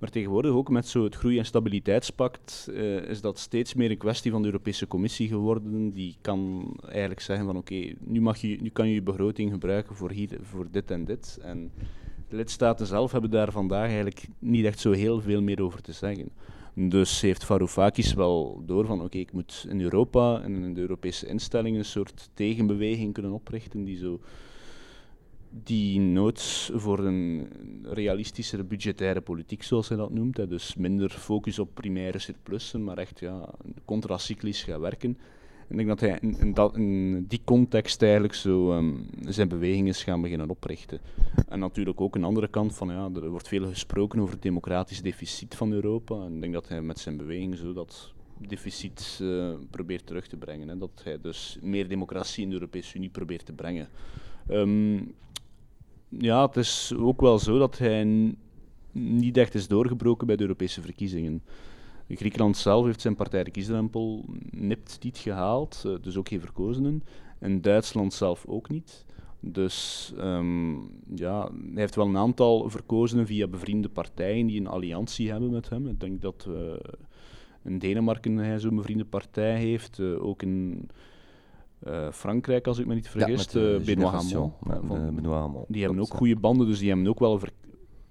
Maar 0.00 0.10
tegenwoordig 0.10 0.52
ook 0.52 0.68
met 0.68 0.88
zo 0.88 1.04
het 1.04 1.14
Groei- 1.14 1.38
en 1.38 1.44
Stabiliteitspact 1.44 2.68
uh, 2.70 3.08
is 3.08 3.20
dat 3.20 3.38
steeds 3.38 3.74
meer 3.74 3.90
een 3.90 3.98
kwestie 3.98 4.30
van 4.30 4.40
de 4.42 4.46
Europese 4.48 4.86
Commissie 4.86 5.28
geworden. 5.28 5.90
Die 5.90 6.16
kan 6.20 6.72
eigenlijk 6.88 7.20
zeggen 7.20 7.46
van 7.46 7.56
oké, 7.56 7.74
nu 7.74 8.20
nu, 8.20 8.32
je, 8.40 8.58
nu 8.60 8.68
kan 8.68 8.88
je 8.88 8.94
je 8.94 9.02
begroting 9.02 9.50
gebruiken 9.50 9.96
voor, 9.96 10.10
hier, 10.10 10.38
voor 10.42 10.66
dit 10.70 10.90
en 10.90 11.04
dit. 11.04 11.38
En 11.42 11.70
de 12.28 12.36
lidstaten 12.36 12.86
zelf 12.86 13.12
hebben 13.12 13.30
daar 13.30 13.52
vandaag 13.52 13.86
eigenlijk 13.86 14.28
niet 14.38 14.64
echt 14.64 14.78
zo 14.78 14.92
heel 14.92 15.20
veel 15.20 15.42
meer 15.42 15.62
over 15.62 15.82
te 15.82 15.92
zeggen. 15.92 16.30
Dus 16.74 17.20
heeft 17.20 17.44
Varoufakis 17.44 18.14
wel 18.14 18.62
door 18.66 18.86
van 18.86 19.02
oké, 19.02 19.18
ik 19.18 19.32
moet 19.32 19.66
in 19.68 19.80
Europa 19.80 20.40
en 20.42 20.62
in 20.62 20.74
de 20.74 20.80
Europese 20.80 21.26
instellingen 21.26 21.78
een 21.78 21.84
soort 21.84 22.30
tegenbeweging 22.34 23.12
kunnen 23.12 23.32
oprichten 23.32 23.84
die 23.84 23.96
zo 23.96 24.20
die 25.50 26.00
nood 26.00 26.70
voor 26.74 26.98
een 26.98 27.48
realistischere 27.82 28.64
budgettaire 28.64 29.20
politiek, 29.20 29.62
zoals 29.62 29.88
hij 29.88 29.96
dat 29.96 30.10
noemt. 30.10 30.36
Hè. 30.36 30.46
Dus 30.46 30.74
minder 30.74 31.10
focus 31.10 31.58
op 31.58 31.74
primaire 31.74 32.18
surplussen, 32.18 32.84
maar 32.84 32.98
echt 32.98 33.20
ja, 33.20 33.48
contracyclisch 33.84 34.62
gaat 34.62 34.80
werken. 34.80 35.18
En 35.68 35.78
ik 35.78 35.86
denk 35.86 35.88
dat 35.88 36.00
hij 36.00 36.18
in, 36.20 36.54
in, 36.74 37.24
die 37.28 37.40
context 37.44 38.02
eigenlijk 38.02 38.34
zo 38.34 38.72
um, 38.72 39.06
zijn 39.26 39.48
beweging 39.48 39.88
is 39.88 40.02
gaan 40.02 40.22
beginnen 40.22 40.50
oprichten. 40.50 41.00
En 41.48 41.58
natuurlijk 41.58 42.00
ook 42.00 42.14
een 42.14 42.24
andere 42.24 42.48
kant 42.48 42.74
van, 42.74 42.88
ja, 42.88 43.10
er 43.14 43.30
wordt 43.30 43.48
veel 43.48 43.68
gesproken 43.68 44.20
over 44.20 44.32
het 44.32 44.42
democratisch 44.42 45.02
deficit 45.02 45.54
van 45.54 45.72
Europa. 45.72 46.24
En 46.24 46.34
ik 46.34 46.40
denk 46.40 46.52
dat 46.52 46.68
hij 46.68 46.82
met 46.82 46.98
zijn 46.98 47.16
beweging 47.16 47.56
zo 47.56 47.72
dat 47.72 48.12
deficit 48.38 49.18
uh, 49.22 49.54
probeert 49.70 50.06
terug 50.06 50.26
te 50.26 50.36
brengen. 50.36 50.68
Hè. 50.68 50.78
Dat 50.78 51.00
hij 51.04 51.20
dus 51.20 51.58
meer 51.62 51.88
democratie 51.88 52.42
in 52.42 52.48
de 52.48 52.54
Europese 52.54 52.96
Unie 52.96 53.08
probeert 53.10 53.46
te 53.46 53.52
brengen. 53.52 53.88
Um, 54.48 55.14
ja, 56.18 56.46
het 56.46 56.56
is 56.56 56.94
ook 56.96 57.20
wel 57.20 57.38
zo 57.38 57.58
dat 57.58 57.78
hij 57.78 58.34
niet 58.92 59.36
echt 59.36 59.54
is 59.54 59.68
doorgebroken 59.68 60.26
bij 60.26 60.36
de 60.36 60.42
Europese 60.42 60.80
verkiezingen. 60.80 61.42
Griekenland 62.08 62.56
zelf 62.56 62.84
heeft 62.84 63.00
zijn 63.00 63.16
partij 63.16 63.44
de 63.44 63.50
kiesdrempel 63.50 64.24
nipt 64.50 64.98
niet 65.02 65.18
gehaald, 65.18 65.82
eh, 65.86 65.92
dus 66.00 66.16
ook 66.16 66.28
geen 66.28 66.40
verkozenen. 66.40 67.04
En 67.38 67.60
Duitsland 67.60 68.12
zelf 68.12 68.44
ook 68.46 68.68
niet. 68.68 69.04
Dus 69.40 70.12
um, 70.18 70.90
ja, 71.14 71.42
hij 71.42 71.82
heeft 71.82 71.94
wel 71.94 72.06
een 72.06 72.16
aantal 72.16 72.70
verkozenen 72.70 73.26
via 73.26 73.46
bevriende 73.46 73.88
partijen 73.88 74.46
die 74.46 74.60
een 74.60 74.66
alliantie 74.66 75.30
hebben 75.30 75.50
met 75.50 75.68
hem. 75.68 75.88
Ik 75.88 76.00
denk 76.00 76.20
dat 76.20 76.46
uh, 76.48 76.72
in 77.64 77.78
Denemarken 77.78 78.36
hij 78.36 78.58
zo'n 78.58 78.76
bevriende 78.76 79.04
partij 79.04 79.58
heeft, 79.58 79.98
uh, 79.98 80.24
ook 80.24 80.42
in 80.42 80.88
uh, 81.86 82.10
Frankrijk, 82.12 82.66
als 82.66 82.78
ik 82.78 82.86
me 82.86 82.94
niet 82.94 83.08
vergis, 83.08 83.46
ja, 83.52 83.60
uh, 83.60 83.84
Benoît 83.84 84.20
Hamon. 85.22 85.64
Die 85.68 85.82
hebben 85.82 86.00
ook 86.00 86.14
goede 86.14 86.36
banden, 86.36 86.66
dus 86.66 86.78
die 86.78 86.88
hebben 86.88 87.08
ook 87.08 87.18
wel 87.18 87.40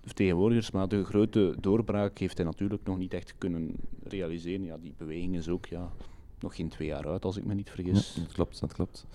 vertegenwoordigers, 0.04 0.72
maar 0.72 0.88
de 0.88 1.04
grote 1.04 1.56
doorbraak 1.60 2.18
heeft 2.18 2.38
hij 2.38 2.46
natuurlijk 2.46 2.84
nog 2.84 2.98
niet 2.98 3.14
echt 3.14 3.34
kunnen 3.38 3.76
realiseren. 4.04 4.66
Ja, 4.66 4.78
die 4.78 4.94
beweging 4.98 5.36
is 5.36 5.50
ook 5.50 5.66
ja, 5.66 5.92
nog 6.40 6.56
geen 6.56 6.70
twee 6.70 6.88
jaar 6.88 7.08
uit, 7.08 7.26
als 7.26 7.38
ik 7.38 7.46
me 7.46 7.54
niet 7.54 7.70
vergis. 7.70 8.14
Ja, 8.16 8.22
dat 8.22 8.32
klopt, 8.32 8.60
dat 8.60 8.74
klopt. 8.74 9.06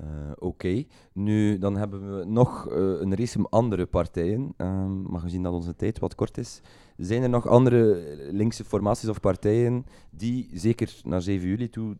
Uh, 0.00 0.06
Oké, 0.30 0.44
okay. 0.44 0.86
nu 1.12 1.58
dan 1.58 1.76
hebben 1.76 2.18
we 2.18 2.24
nog 2.24 2.68
uh, 2.68 2.74
een 2.76 3.14
race 3.16 3.46
andere 3.48 3.86
partijen, 3.86 4.54
um, 4.56 5.02
maar 5.02 5.20
gezien 5.20 5.42
dat 5.42 5.52
onze 5.52 5.76
tijd 5.76 5.98
wat 5.98 6.14
kort 6.14 6.38
is, 6.38 6.60
zijn 6.96 7.22
er 7.22 7.28
nog 7.28 7.48
andere 7.48 8.16
linkse 8.32 8.64
formaties 8.64 9.08
of 9.08 9.20
partijen 9.20 9.86
die 10.10 10.48
zeker 10.52 11.00
naar 11.04 11.22
7 11.22 11.48
juli 11.48 11.70
toe 11.70 11.96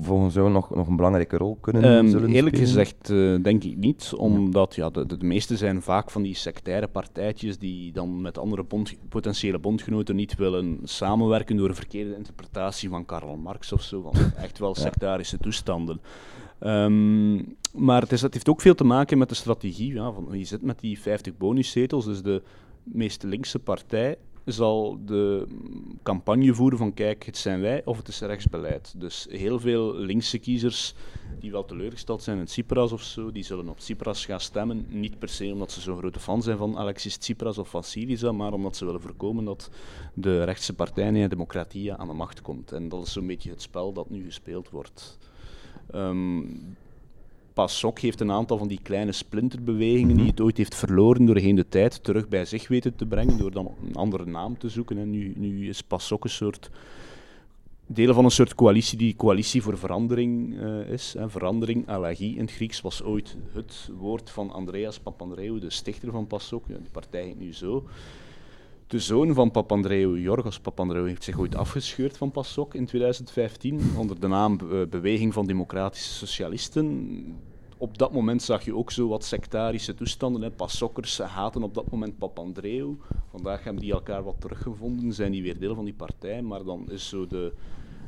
volgens 0.00 0.34
jou 0.34 0.50
nog, 0.50 0.74
nog 0.74 0.88
een 0.88 0.96
belangrijke 0.96 1.36
rol 1.36 1.58
kunnen 1.60 1.84
um, 1.84 2.08
zullen 2.08 2.30
Eerlijk 2.30 2.56
gezegd 2.56 3.10
uh, 3.10 3.42
denk 3.42 3.64
ik 3.64 3.76
niet, 3.76 4.12
omdat 4.16 4.74
ja. 4.74 4.90
de, 4.90 5.06
de, 5.06 5.16
de, 5.16 5.26
meeste 5.26 5.56
zijn 5.56 5.82
vaak 5.82 6.10
van 6.10 6.22
die 6.22 6.34
sectaire 6.34 6.88
partijtjes 6.88 7.58
die 7.58 7.92
dan 7.92 8.20
met 8.20 8.38
andere 8.38 8.64
bond, 8.64 8.94
potentiële 9.08 9.58
bondgenoten 9.58 10.16
niet 10.16 10.36
willen 10.36 10.80
samenwerken 10.82 11.56
door 11.56 11.68
een 11.68 11.74
verkeerde 11.74 12.16
interpretatie 12.16 12.88
van 12.88 13.04
Karl 13.04 13.36
Marx 13.36 13.72
of 13.72 13.82
zo, 13.82 14.02
van 14.02 14.14
echt 14.44 14.58
wel 14.58 14.74
sectarische 14.74 15.38
toestanden. 15.38 16.00
Um, 16.60 17.56
maar 17.72 18.00
het, 18.00 18.12
is, 18.12 18.22
het, 18.22 18.34
heeft 18.34 18.48
ook 18.48 18.60
veel 18.60 18.74
te 18.74 18.84
maken 18.84 19.18
met 19.18 19.28
de 19.28 19.34
strategie. 19.34 19.94
Ja, 19.94 20.12
van, 20.12 20.38
je 20.38 20.44
zit 20.44 20.62
met 20.62 20.80
die 20.80 21.00
50 21.00 21.36
bonuszetels, 21.36 22.04
dus 22.04 22.22
de 22.22 22.42
meest 22.82 23.22
linkse 23.22 23.58
partij 23.58 24.16
zal 24.52 24.98
de 25.04 25.46
campagne 26.02 26.54
voeren 26.54 26.78
van 26.78 26.94
kijk, 26.94 27.24
het 27.24 27.36
zijn 27.36 27.60
wij 27.60 27.84
of 27.84 27.96
het 27.96 28.08
is 28.08 28.20
rechtsbeleid. 28.20 28.94
Dus 28.96 29.26
heel 29.30 29.60
veel 29.60 29.94
linkse 29.94 30.38
kiezers 30.38 30.94
die 31.40 31.50
wel 31.50 31.64
teleurgesteld 31.64 32.22
zijn 32.22 32.38
in 32.38 32.44
Tsipras 32.44 32.92
of 32.92 33.02
zo, 33.02 33.32
die 33.32 33.42
zullen 33.42 33.68
op 33.68 33.78
Tsipras 33.78 34.24
gaan 34.24 34.40
stemmen. 34.40 34.86
Niet 34.88 35.18
per 35.18 35.28
se 35.28 35.52
omdat 35.52 35.72
ze 35.72 35.80
zo'n 35.80 35.98
grote 35.98 36.20
fan 36.20 36.42
zijn 36.42 36.56
van 36.56 36.78
Alexis 36.78 37.16
Tsipras 37.16 37.58
of 37.58 37.68
van 37.68 37.84
Syriza, 37.84 38.32
maar 38.32 38.52
omdat 38.52 38.76
ze 38.76 38.84
willen 38.84 39.00
voorkomen 39.00 39.44
dat 39.44 39.70
de 40.14 40.44
rechtse 40.44 40.74
partij 40.74 41.10
Nea 41.10 41.28
Democratia 41.28 41.96
aan 41.96 42.08
de 42.08 42.14
macht 42.14 42.40
komt. 42.40 42.72
En 42.72 42.88
dat 42.88 43.06
is 43.06 43.12
zo'n 43.12 43.26
beetje 43.26 43.50
het 43.50 43.62
spel 43.62 43.92
dat 43.92 44.10
nu 44.10 44.24
gespeeld 44.24 44.70
wordt. 44.70 45.18
Um, 45.94 46.76
PASOK 47.58 47.98
heeft 47.98 48.20
een 48.20 48.30
aantal 48.30 48.58
van 48.58 48.68
die 48.68 48.80
kleine 48.82 49.12
splinterbewegingen 49.12 50.16
die 50.16 50.26
het 50.26 50.40
ooit 50.40 50.56
heeft 50.56 50.74
verloren 50.74 51.24
doorheen 51.24 51.54
de 51.54 51.68
tijd 51.68 52.04
terug 52.04 52.28
bij 52.28 52.44
zich 52.44 52.68
weten 52.68 52.96
te 52.96 53.06
brengen 53.06 53.38
door 53.38 53.50
dan 53.50 53.74
een 53.86 53.94
andere 53.94 54.26
naam 54.26 54.58
te 54.58 54.68
zoeken. 54.68 54.98
En 54.98 55.10
nu, 55.10 55.32
nu 55.36 55.68
is 55.68 55.82
PASOK 55.82 56.24
een 56.24 56.30
soort 56.30 56.70
delen 57.86 58.14
van 58.14 58.24
een 58.24 58.30
soort 58.30 58.54
coalitie 58.54 58.98
die 58.98 59.16
coalitie 59.16 59.62
voor 59.62 59.78
verandering 59.78 60.54
uh, 60.54 60.90
is. 60.90 61.14
Hè. 61.18 61.30
Verandering, 61.30 61.88
allergie 61.88 62.34
in 62.34 62.40
het 62.40 62.52
Grieks, 62.52 62.80
was 62.80 63.02
ooit 63.02 63.36
het 63.52 63.90
woord 63.98 64.30
van 64.30 64.50
Andreas 64.50 64.98
Papandreou, 64.98 65.60
de 65.60 65.70
stichter 65.70 66.10
van 66.10 66.26
PASOK. 66.26 66.66
Die 66.66 66.76
partij 66.92 67.24
heet 67.24 67.38
nu 67.38 67.54
zo. 67.54 67.84
De 68.88 68.98
zoon 68.98 69.34
van 69.34 69.50
Papandreou, 69.50 70.20
Jorgos 70.20 70.60
Papandreou, 70.60 71.08
heeft 71.08 71.24
zich 71.24 71.38
ooit 71.38 71.56
afgescheurd 71.56 72.16
van 72.16 72.30
PASOK 72.30 72.74
in 72.74 72.86
2015 72.86 73.80
onder 73.96 74.20
de 74.20 74.28
naam 74.28 74.58
eh, 74.60 74.86
Beweging 74.90 75.32
van 75.32 75.46
Democratische 75.46 76.12
Socialisten 76.12 76.86
op 77.78 77.98
dat 77.98 78.12
moment 78.12 78.42
zag 78.42 78.64
je 78.64 78.74
ook 78.74 78.90
zo 78.90 79.08
wat 79.08 79.24
sectarische 79.24 79.94
toestanden. 79.94 80.42
Hè. 80.42 80.50
Passokkers 80.50 81.18
haten 81.18 81.62
op 81.62 81.74
dat 81.74 81.90
moment 81.90 82.18
Papandreou. 82.18 82.96
Vandaag 83.30 83.64
hebben 83.64 83.82
die 83.82 83.92
elkaar 83.92 84.22
wat 84.22 84.40
teruggevonden, 84.40 85.12
zijn 85.12 85.32
die 85.32 85.42
weer 85.42 85.58
deel 85.58 85.74
van 85.74 85.84
die 85.84 85.94
partij. 85.94 86.42
Maar 86.42 86.64
dan 86.64 86.90
is 86.90 87.08
zo 87.08 87.26
de, 87.26 87.52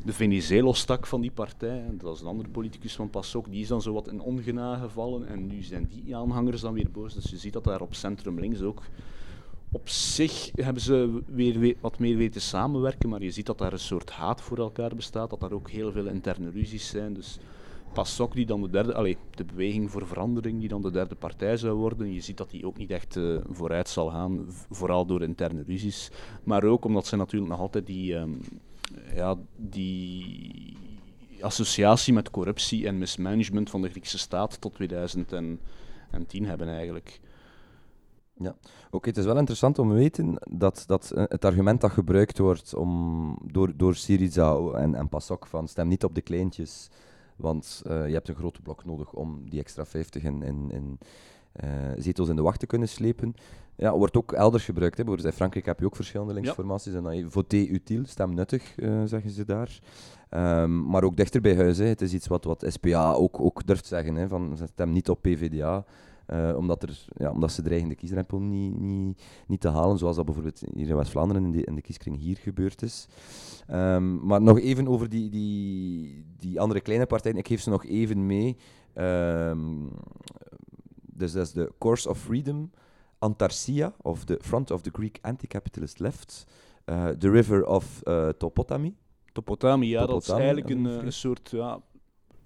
de 0.05 0.13
Venizelos-tak 0.13 1.07
van 1.07 1.21
die 1.21 1.31
partij, 1.31 1.85
dat 1.93 2.15
is 2.15 2.21
een 2.21 2.27
andere 2.27 2.49
politicus 2.49 2.95
van 2.95 3.11
PASOK, 3.11 3.51
die 3.51 3.61
is 3.61 3.69
dan 3.69 3.83
zo 3.83 3.93
wat 3.93 4.09
in 4.09 4.21
ongenade 4.21 4.81
gevallen. 4.81 5.29
En 5.29 5.47
nu 5.47 5.63
zijn 5.63 5.89
die 5.89 6.17
aanhangers 6.17 6.61
dan 6.61 6.73
weer 6.73 6.91
boos. 6.93 7.15
Dus 7.15 7.31
je 7.31 7.37
ziet 7.37 7.53
dat 7.53 7.65
daar 7.65 7.81
op 7.81 7.95
centrum 7.95 8.41
links 8.41 8.63
ook 8.63 8.83
op 9.73 9.89
zich 9.89 10.51
hebben 10.55 10.83
ze 10.83 11.23
weer 11.27 11.77
wat 11.81 11.99
meer 11.99 12.17
weten 12.17 12.41
samenwerken, 12.41 13.09
maar 13.09 13.23
je 13.23 13.31
ziet 13.31 13.47
dat 13.47 13.59
daar 13.59 13.73
een 13.73 13.79
soort 13.79 14.11
haat 14.11 14.43
voor 14.43 14.59
elkaar 14.59 14.95
bestaat, 14.95 15.31
dat 15.31 15.41
daar 15.41 15.53
ook 15.53 15.71
heel 15.71 15.93
veel 15.93 16.07
interne 16.07 16.51
ruzies 16.51 16.89
zijn. 16.89 17.15
Dus 17.15 17.39
PASOK 17.93 18.35
die 18.35 18.47
dan 18.47 18.63
de 18.63 18.71
derde, 18.71 18.95
allez, 18.95 19.17
de 19.31 19.45
beweging 19.45 19.91
voor 19.91 20.07
verandering 20.07 20.61
die 20.61 20.69
dan 20.69 20.83
de 20.83 20.91
derde 20.91 21.15
partij 21.15 21.57
zou 21.57 21.77
worden. 21.77 22.13
Je 22.13 22.21
ziet 22.21 22.37
dat 22.37 22.51
die 22.51 22.67
ook 22.67 22.77
niet 22.77 22.91
echt 22.91 23.17
uh, 23.17 23.41
vooruit 23.51 23.89
zal 23.89 24.11
gaan, 24.11 24.47
vooral 24.71 25.07
door 25.07 25.23
interne 25.23 25.63
ruzies. 25.67 26.11
Maar 26.45 26.65
ook 26.65 26.85
omdat 26.85 27.07
ze 27.07 27.17
natuurlijk 27.17 27.51
nog 27.51 27.61
altijd 27.61 27.87
die, 27.87 28.15
um, 28.15 28.41
ja, 29.15 29.37
die 29.57 30.77
associatie 31.41 32.13
met 32.13 32.31
corruptie 32.31 32.87
en 32.87 32.99
mismanagement 32.99 33.71
van 33.71 33.83
de 33.83 33.89
Griekse 33.89 34.19
staat 34.19 34.61
tot 34.61 34.75
2010 34.75 35.59
hebben 36.45 36.69
eigenlijk. 36.69 37.21
Ja, 38.43 38.55
oké, 38.91 39.09
het 39.09 39.19
is 39.19 39.25
wel 39.25 39.39
interessant 39.39 39.79
om 39.79 39.89
te 39.89 39.95
weten 39.95 40.39
dat, 40.51 40.85
dat 40.87 41.11
eh, 41.11 41.25
het 41.29 41.45
argument 41.45 41.81
dat 41.81 41.91
gebruikt 41.91 42.39
wordt 42.39 42.75
om, 42.75 43.39
door, 43.43 43.77
door 43.77 43.95
Syriza 43.95 44.57
en, 44.75 44.95
en 44.95 45.09
PASOK 45.09 45.47
van 45.47 45.69
stem 45.69 45.89
niet 45.89 46.05
op 46.05 46.15
de 46.15 46.21
kleintjes, 46.21 46.91
want 47.37 47.83
uh, 47.87 48.07
je 48.07 48.13
hebt 48.13 48.29
een 48.29 48.35
grote 48.35 48.63
blok 48.63 48.85
nodig 48.85 49.13
om 49.13 49.51
die 49.51 49.61
extra 49.61 49.85
50 49.85 50.23
in, 50.23 50.43
in, 50.43 50.71
in 50.71 50.99
uh, 51.65 51.71
zetels 51.97 52.29
in 52.29 52.37
de 52.37 52.43
wacht 52.43 52.61
te 52.61 52.67
kunnen 52.67 52.89
slepen. 52.89 53.35
Ja, 53.77 53.97
wordt 53.97 54.17
ook 54.17 54.33
elders 54.33 54.65
gebruikt. 54.65 54.97
Hè. 54.97 55.05
Bijvoorbeeld 55.05 55.33
in 55.33 55.39
Frankrijk 55.39 55.67
heb 55.67 55.81
je 55.81 55.87
ook 55.87 55.97
verschillende 55.97 56.33
linksformaties. 56.33 56.95
En 56.95 57.03
dan 57.03 57.31
voté 57.31 57.57
utile, 57.57 58.07
stem 58.07 58.35
nuttig, 58.35 58.79
uh, 58.79 59.03
zeggen 59.05 59.31
ze 59.31 59.45
daar. 59.45 59.81
Um, 60.31 60.87
maar 60.87 61.05
ook 61.05 61.17
dichter 61.17 61.41
bij 61.41 61.57
huis. 61.57 61.79
Hè. 61.79 61.85
Het 61.85 62.01
is 62.01 62.13
iets 62.13 62.27
wat, 62.27 62.45
wat 62.45 62.65
SPA 62.69 63.13
ook, 63.13 63.41
ook 63.41 63.67
durft 63.67 63.87
zeggen. 63.87 64.15
Hè, 64.15 64.29
van 64.29 64.59
stem 64.73 64.93
niet 64.93 65.09
op 65.09 65.23
PVDA. 65.23 65.85
Uh, 66.33 66.57
omdat, 66.57 66.83
er, 66.83 67.07
ja, 67.17 67.31
omdat 67.31 67.53
ze 67.53 67.63
dreigen 67.63 67.89
de 67.89 67.95
kiesdrempel 67.95 68.41
niet, 68.41 68.81
niet, 68.81 69.23
niet 69.47 69.61
te 69.61 69.69
halen, 69.69 69.99
zoals 69.99 70.17
dat 70.17 70.25
bijvoorbeeld 70.25 70.63
hier 70.75 70.89
in 70.89 70.97
West-Vlaanderen 70.97 71.45
in, 71.45 71.65
in, 71.65 71.75
de 71.75 71.81
kieskring 71.81 72.19
hier 72.19 72.37
gebeurd 72.37 72.83
is. 72.83 73.09
Um, 73.71 74.27
maar 74.27 74.43
nog 74.43 74.61
even 74.61 74.89
over 74.89 75.09
die, 75.09 75.31
die, 75.31 76.25
die 76.39 76.61
andere 76.61 76.81
kleine 76.81 77.07
partijen. 77.07 77.39
Ik 77.39 77.47
geef 77.47 77.61
ze 77.61 77.71
nog 77.71 77.85
even 77.85 78.27
mee. 78.27 78.57
Um, 78.95 79.91
dus 81.03 81.33
dat 81.33 81.47
is 81.47 81.53
de 81.53 81.73
Course 81.79 82.09
of 82.09 82.19
Freedom, 82.19 82.71
Antarcia, 83.19 83.95
of 84.03 84.25
the 84.25 84.39
Front 84.41 84.71
of 84.71 84.83
the 84.83 84.91
Greek 84.93 85.19
Anti-Capitalist 85.23 85.99
Left, 85.99 86.47
uh, 86.87 87.09
The 87.09 87.31
River 87.31 87.67
of 87.67 88.01
uh, 88.05 88.29
Topotami. 88.29 88.97
Topotami, 89.33 89.89
ja, 89.89 90.07
dat 90.07 90.23
is 90.23 90.29
eigenlijk 90.29 90.71
een, 90.71 90.85
een 90.85 91.13
soort 91.13 91.51
ja, 91.51 91.81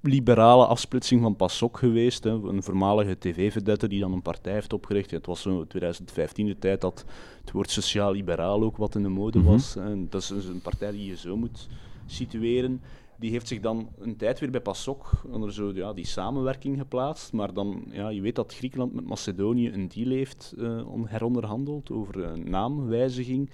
liberale 0.07 0.67
afsplitsing 0.67 1.23
van 1.23 1.37
PASOK 1.37 1.79
geweest. 1.79 2.25
Hè. 2.25 2.31
Een 2.31 2.63
voormalige 2.63 3.19
tv-vedette 3.19 3.89
die 3.89 4.01
dan 4.01 4.13
een 4.13 4.23
partij 4.23 4.53
heeft 4.53 4.73
opgericht. 4.73 5.11
het 5.11 5.27
was 5.27 5.43
zo 5.43 5.67
2015 5.67 6.47
de 6.47 6.59
tijd 6.59 6.81
dat 6.81 7.05
het 7.41 7.51
woord 7.51 7.71
sociaal-liberaal 7.71 8.63
ook 8.63 8.77
wat 8.77 8.95
in 8.95 9.03
de 9.03 9.09
mode 9.09 9.39
mhm. 9.39 9.49
was. 9.49 9.77
En 9.77 10.07
dat 10.11 10.23
is 10.23 10.29
dus 10.29 10.47
een 10.47 10.61
partij 10.61 10.91
die 10.91 11.07
je 11.07 11.17
zo 11.17 11.37
moet 11.37 11.69
situeren. 12.07 12.81
Die 13.19 13.31
heeft 13.31 13.49
zich 13.49 13.61
dan 13.61 13.89
een 13.99 14.17
tijd 14.17 14.41
weer 14.41 14.51
bij 14.51 14.61
PASOK 14.61 15.11
onder 15.31 15.53
zo, 15.53 15.73
ja, 15.75 15.93
die 15.93 16.07
samenwerking 16.07 16.79
geplaatst. 16.79 17.33
Maar 17.33 17.55
dan, 17.55 17.85
ja, 17.91 18.09
je 18.09 18.21
weet 18.21 18.35
dat 18.35 18.55
Griekenland 18.55 18.95
met 18.95 19.07
Macedonië 19.07 19.73
een 19.73 19.89
deal 19.89 20.11
heeft 20.11 20.55
uh, 20.59 20.83
heronderhandeld 21.05 21.91
over 21.91 22.25
een 22.25 22.51
naamwijziging. 22.51 23.51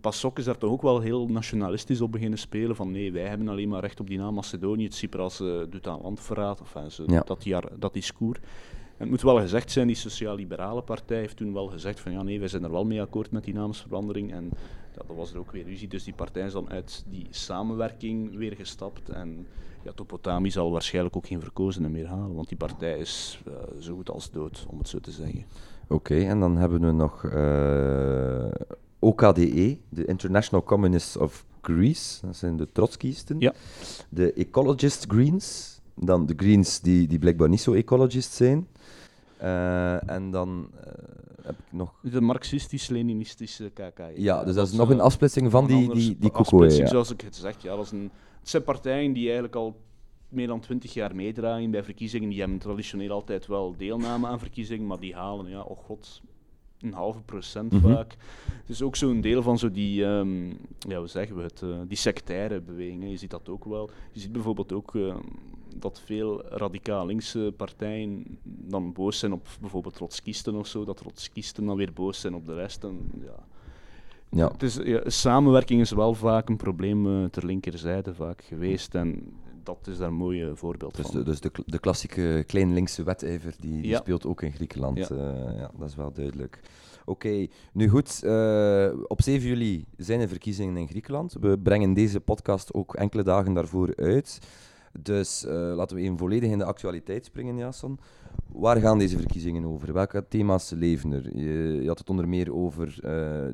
PASOK 0.00 0.38
is 0.38 0.44
daar 0.44 0.58
toch 0.58 0.70
ook 0.70 0.82
wel 0.82 1.00
heel 1.00 1.26
nationalistisch 1.26 2.00
op 2.00 2.12
beginnen 2.12 2.38
spelen. 2.38 2.76
Van 2.76 2.90
nee, 2.90 3.12
wij 3.12 3.26
hebben 3.28 3.48
alleen 3.48 3.68
maar 3.68 3.80
recht 3.80 4.00
op 4.00 4.08
die 4.08 4.18
naam 4.18 4.34
Macedonië. 4.34 4.84
Het 4.84 4.94
Cypras 4.94 5.40
uh, 5.40 5.62
doet 5.70 5.88
aan 5.88 6.00
landverraad. 6.02 6.60
Enfin, 6.60 6.90
zo, 6.90 7.04
ja. 7.06 7.20
dat, 7.20 7.42
die, 7.42 7.56
dat 7.78 7.94
discours. 7.94 8.38
En 8.38 9.02
het 9.02 9.10
moet 9.10 9.22
wel 9.22 9.40
gezegd 9.40 9.70
zijn, 9.70 9.86
die 9.86 9.96
sociaal-liberale 9.96 10.82
partij 10.82 11.18
heeft 11.18 11.36
toen 11.36 11.52
wel 11.52 11.66
gezegd 11.66 12.00
van 12.00 12.12
ja 12.12 12.22
nee, 12.22 12.38
wij 12.38 12.48
zijn 12.48 12.64
er 12.64 12.70
wel 12.70 12.84
mee 12.84 13.00
akkoord 13.00 13.30
met 13.30 13.44
die 13.44 13.54
naamsverandering. 13.54 14.32
En 14.32 14.50
ja, 14.94 15.02
dat 15.06 15.16
was 15.16 15.32
er 15.32 15.38
ook 15.38 15.50
weer 15.50 15.64
ruzie. 15.64 15.88
Dus 15.88 16.04
die 16.04 16.14
partij 16.14 16.46
is 16.46 16.52
dan 16.52 16.70
uit 16.70 17.04
die 17.08 17.26
samenwerking 17.30 18.36
weer 18.36 18.56
gestapt. 18.56 19.08
En 19.08 19.46
ja, 19.82 19.92
Topotami 19.92 20.50
zal 20.50 20.70
waarschijnlijk 20.70 21.16
ook 21.16 21.26
geen 21.26 21.40
verkozenen 21.40 21.90
meer 21.90 22.06
halen, 22.06 22.34
want 22.34 22.48
die 22.48 22.56
partij 22.56 22.98
is 22.98 23.42
uh, 23.48 23.54
zo 23.78 23.94
goed 23.94 24.10
als 24.10 24.30
dood, 24.30 24.66
om 24.68 24.78
het 24.78 24.88
zo 24.88 24.98
te 24.98 25.10
zeggen. 25.10 25.44
Oké, 25.88 26.20
en 26.20 26.40
dan 26.40 26.56
hebben 26.56 26.80
we 26.80 26.92
nog 26.92 27.22
uh, 27.22 27.32
OKDE, 28.98 29.78
de 29.88 30.04
International 30.04 30.64
Communists 30.64 31.16
of 31.16 31.44
Greece, 31.60 32.26
dat 32.26 32.36
zijn 32.36 32.56
de 32.56 32.68
Trotskisten. 32.72 33.36
Ja. 33.38 33.52
De 34.08 34.32
Ecologist 34.32 35.04
Greens, 35.08 35.80
dan 35.94 36.26
de 36.26 36.34
Greens 36.36 36.80
die, 36.80 37.08
die 37.08 37.18
blijkbaar 37.18 37.48
niet 37.48 37.60
zo 37.60 37.72
ecologist 37.72 38.32
zijn. 38.32 38.68
Uh, 39.42 40.10
en 40.10 40.30
dan 40.30 40.70
uh, 40.74 40.80
heb 41.42 41.58
ik 41.58 41.64
nog... 41.70 41.94
De 42.02 42.20
marxistisch-leninistische 42.20 43.70
KK. 43.74 44.00
Ja, 44.14 44.44
dus 44.44 44.54
dat, 44.54 44.68
is 44.68 44.72
nog 44.72 44.90
een 44.90 45.00
afsplitsing 45.00 45.50
van 45.50 45.66
die, 45.66 45.92
die, 45.92 46.16
die 46.18 46.30
ja. 46.68 46.86
zoals 46.86 47.10
ik 47.10 47.20
het 47.20 47.36
zeg. 47.36 47.62
Ja, 47.62 47.76
dat 47.76 47.84
is 47.84 47.90
een, 47.90 48.10
het 48.40 48.48
zijn 48.48 48.62
partijen 48.62 49.12
die 49.12 49.24
eigenlijk 49.24 49.54
al 49.54 49.76
meer 50.28 50.46
dan 50.46 50.60
twintig 50.60 50.94
jaar 50.94 51.14
meedraaien 51.14 51.70
bij 51.70 51.84
verkiezingen. 51.84 52.28
Die 52.28 52.38
hebben 52.40 52.58
traditioneel 52.58 53.10
altijd 53.10 53.46
wel 53.46 53.74
deelname 53.76 54.26
aan 54.26 54.38
verkiezingen, 54.38 54.86
maar 54.86 55.00
die 55.00 55.14
halen, 55.14 55.48
ja, 55.48 55.60
oh 55.60 55.78
god, 55.78 56.22
een 56.86 56.92
halve 56.92 57.20
procent 57.20 57.72
mm 57.72 57.80
-hmm. 57.80 57.94
vaak. 57.94 58.16
Het 58.60 58.68
is 58.68 58.82
ook 58.82 58.96
zo'n 58.96 59.20
deel 59.20 59.42
van 59.42 59.58
zo 59.58 59.70
die, 59.70 60.04
um, 60.04 60.58
ja, 60.78 60.98
hoe 60.98 61.06
zeggen 61.06 61.36
we 61.36 61.42
het, 61.42 61.62
uh, 61.64 61.76
die 61.88 61.96
sectaire 61.96 62.60
bewegingen. 62.60 63.10
Je 63.10 63.16
ziet 63.16 63.30
dat 63.30 63.48
ook 63.48 63.64
wel. 63.64 63.90
Je 64.12 64.20
ziet 64.20 64.32
bijvoorbeeld 64.32 64.72
ook 64.72 64.94
uh, 64.94 65.14
dat 65.76 66.02
veel 66.04 66.42
radicaal 66.48 67.06
linkse 67.06 67.52
partijen 67.56 68.38
dan 68.42 68.92
boos 68.92 69.18
zijn 69.18 69.32
op 69.32 69.48
bijvoorbeeld 69.60 69.94
trotskisten 69.94 70.54
of 70.54 70.66
zo, 70.66 70.84
dat 70.84 70.96
trotskisten 70.96 71.64
dan 71.64 71.76
weer 71.76 71.92
boos 71.92 72.20
zijn 72.20 72.34
op 72.34 72.46
de 72.46 72.54
rest. 72.54 72.84
En, 72.84 73.10
ja. 73.24 73.44
Ja. 74.30 74.50
Het 74.52 74.62
is, 74.62 74.74
ja, 74.74 75.00
samenwerking 75.04 75.80
is 75.80 75.90
wel 75.90 76.14
vaak 76.14 76.48
een 76.48 76.56
probleem 76.56 77.06
uh, 77.06 77.24
ter 77.24 77.46
linkerzijde 77.46 78.14
vaak 78.14 78.42
geweest. 78.42 78.94
En 78.94 79.32
dat 79.66 79.86
is 79.86 79.98
daar 79.98 80.08
een 80.08 80.14
mooi 80.14 80.50
voorbeeld 80.54 80.96
dus 80.96 81.06
van. 81.06 81.14
De, 81.14 81.22
dus 81.22 81.40
de, 81.40 81.50
de 81.66 81.78
klassieke 81.78 82.44
klein 82.46 82.72
linkse 82.72 83.02
wedijver, 83.02 83.54
die, 83.60 83.82
die 83.82 83.96
speelt 83.96 84.26
ook 84.26 84.42
in 84.42 84.52
Griekenland. 84.52 84.98
Ja. 84.98 85.08
Uh, 85.10 85.58
ja, 85.58 85.70
dat 85.78 85.88
is 85.88 85.96
wel 85.96 86.12
duidelijk. 86.12 86.60
Oké, 87.04 87.26
okay. 87.26 87.50
nu 87.72 87.88
goed. 87.88 88.20
Uh, 88.24 88.92
op 89.06 89.22
7 89.22 89.48
juli 89.48 89.84
zijn 89.96 90.20
er 90.20 90.28
verkiezingen 90.28 90.76
in 90.76 90.88
Griekenland. 90.88 91.36
We 91.40 91.58
brengen 91.58 91.94
deze 91.94 92.20
podcast 92.20 92.74
ook 92.74 92.94
enkele 92.94 93.22
dagen 93.22 93.54
daarvoor 93.54 93.92
uit. 93.96 94.38
Dus 95.02 95.44
uh, 95.44 95.52
laten 95.52 95.96
we 95.96 96.02
even 96.02 96.18
volledig 96.18 96.50
in 96.50 96.58
de 96.58 96.64
actualiteit 96.64 97.24
springen, 97.24 97.56
Jason. 97.56 97.98
Waar 98.46 98.76
gaan 98.76 98.98
deze 98.98 99.16
verkiezingen 99.16 99.64
over? 99.64 99.92
Welke 99.92 100.24
thema's 100.28 100.70
leven 100.70 101.12
er? 101.12 101.38
Je, 101.38 101.78
je 101.82 101.88
had 101.88 101.98
het 101.98 102.10
onder 102.10 102.28
meer 102.28 102.54
over 102.54 102.86
uh, 102.86 103.02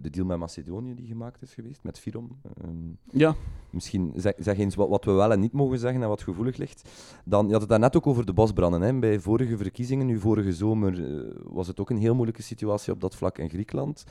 de 0.02 0.10
deal 0.10 0.26
met 0.26 0.38
Macedonië 0.38 0.94
die 0.94 1.06
gemaakt 1.06 1.42
is 1.42 1.54
geweest, 1.54 1.82
met 1.82 1.98
Firom. 1.98 2.40
Um, 2.64 2.98
ja. 3.10 3.34
Misschien 3.70 4.12
zeg, 4.16 4.34
zeg 4.38 4.58
eens 4.58 4.74
wat, 4.74 4.88
wat, 4.88 5.04
we 5.04 5.12
wel 5.12 5.32
en 5.32 5.40
niet 5.40 5.52
mogen 5.52 5.78
zeggen 5.78 6.02
en 6.02 6.08
wat 6.08 6.22
gevoelig 6.22 6.56
ligt. 6.56 6.88
Dan, 7.24 7.46
je 7.46 7.52
had 7.52 7.60
het 7.60 7.70
daarnet 7.70 7.96
ook 7.96 8.06
over 8.06 8.26
de 8.26 8.32
bosbranden. 8.32 8.82
Hè. 8.82 8.98
Bij 8.98 9.20
vorige 9.20 9.56
verkiezingen, 9.56 10.06
nu 10.06 10.18
vorige 10.18 10.52
zomer, 10.52 10.98
uh, 10.98 11.30
was 11.44 11.66
het 11.66 11.80
ook 11.80 11.90
een 11.90 11.96
heel 11.96 12.14
moeilijke 12.14 12.42
situatie 12.42 12.92
op 12.92 13.00
dat 13.00 13.16
vlak 13.16 13.38
in 13.38 13.48
Griekenland. 13.48 14.04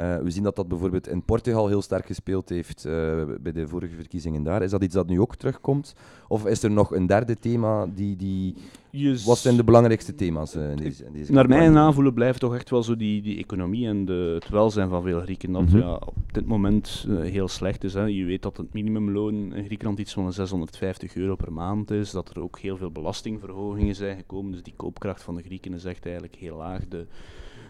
Uh, 0.00 0.16
we 0.16 0.30
zien 0.30 0.42
dat 0.42 0.56
dat 0.56 0.68
bijvoorbeeld 0.68 1.08
in 1.08 1.22
Portugal 1.22 1.68
heel 1.68 1.82
sterk 1.82 2.06
gespeeld 2.06 2.48
heeft 2.48 2.86
uh, 2.86 2.92
bij 3.40 3.52
de 3.52 3.68
vorige 3.68 3.94
verkiezingen 3.94 4.42
daar. 4.42 4.62
Is 4.62 4.70
dat 4.70 4.82
iets 4.82 4.94
dat 4.94 5.06
nu 5.06 5.20
ook 5.20 5.36
terugkomt? 5.36 5.94
Of 6.28 6.46
is 6.46 6.62
er 6.62 6.70
nog 6.70 6.94
een 6.94 7.06
derde 7.06 7.34
thema 7.34 7.86
die... 7.86 8.16
die 8.16 8.54
yes. 8.90 9.24
Wat 9.24 9.38
zijn 9.38 9.56
de 9.56 9.64
belangrijkste 9.64 10.14
thema's 10.14 10.56
uh, 10.56 10.70
in 10.70 10.76
deze, 10.76 11.04
in 11.04 11.12
deze 11.12 11.32
Naar 11.32 11.48
mijn 11.48 11.76
aanvoelen 11.76 12.14
blijft 12.14 12.40
toch 12.40 12.54
echt 12.54 12.70
wel 12.70 12.82
zo 12.82 12.96
die, 12.96 13.22
die 13.22 13.38
economie 13.38 13.86
en 13.88 14.04
de, 14.04 14.38
het 14.40 14.48
welzijn 14.48 14.88
van 14.88 15.02
veel 15.02 15.20
Grieken. 15.20 15.52
Dat 15.52 15.62
mm 15.62 15.68
-hmm. 15.68 15.80
ja, 15.80 15.94
op 15.94 16.32
dit 16.32 16.46
moment 16.46 17.06
heel 17.08 17.48
slecht 17.48 17.84
is. 17.84 17.94
Hè. 17.94 18.04
Je 18.04 18.24
weet 18.24 18.42
dat 18.42 18.56
het 18.56 18.72
minimumloon 18.72 19.54
in 19.54 19.64
Griekenland 19.64 19.98
iets 19.98 20.12
van 20.12 20.32
650 20.32 21.14
euro 21.14 21.36
per 21.36 21.52
maand 21.52 21.90
is. 21.90 22.10
Dat 22.10 22.28
er 22.28 22.42
ook 22.42 22.58
heel 22.58 22.76
veel 22.76 22.90
belastingverhogingen 22.90 23.94
zijn 23.94 24.16
gekomen. 24.16 24.52
Dus 24.52 24.62
die 24.62 24.74
koopkracht 24.76 25.22
van 25.22 25.34
de 25.34 25.42
Grieken 25.42 25.74
is 25.74 25.84
echt 25.84 26.04
eigenlijk 26.04 26.34
heel 26.34 26.56
laag. 26.56 26.88
De, 26.88 27.06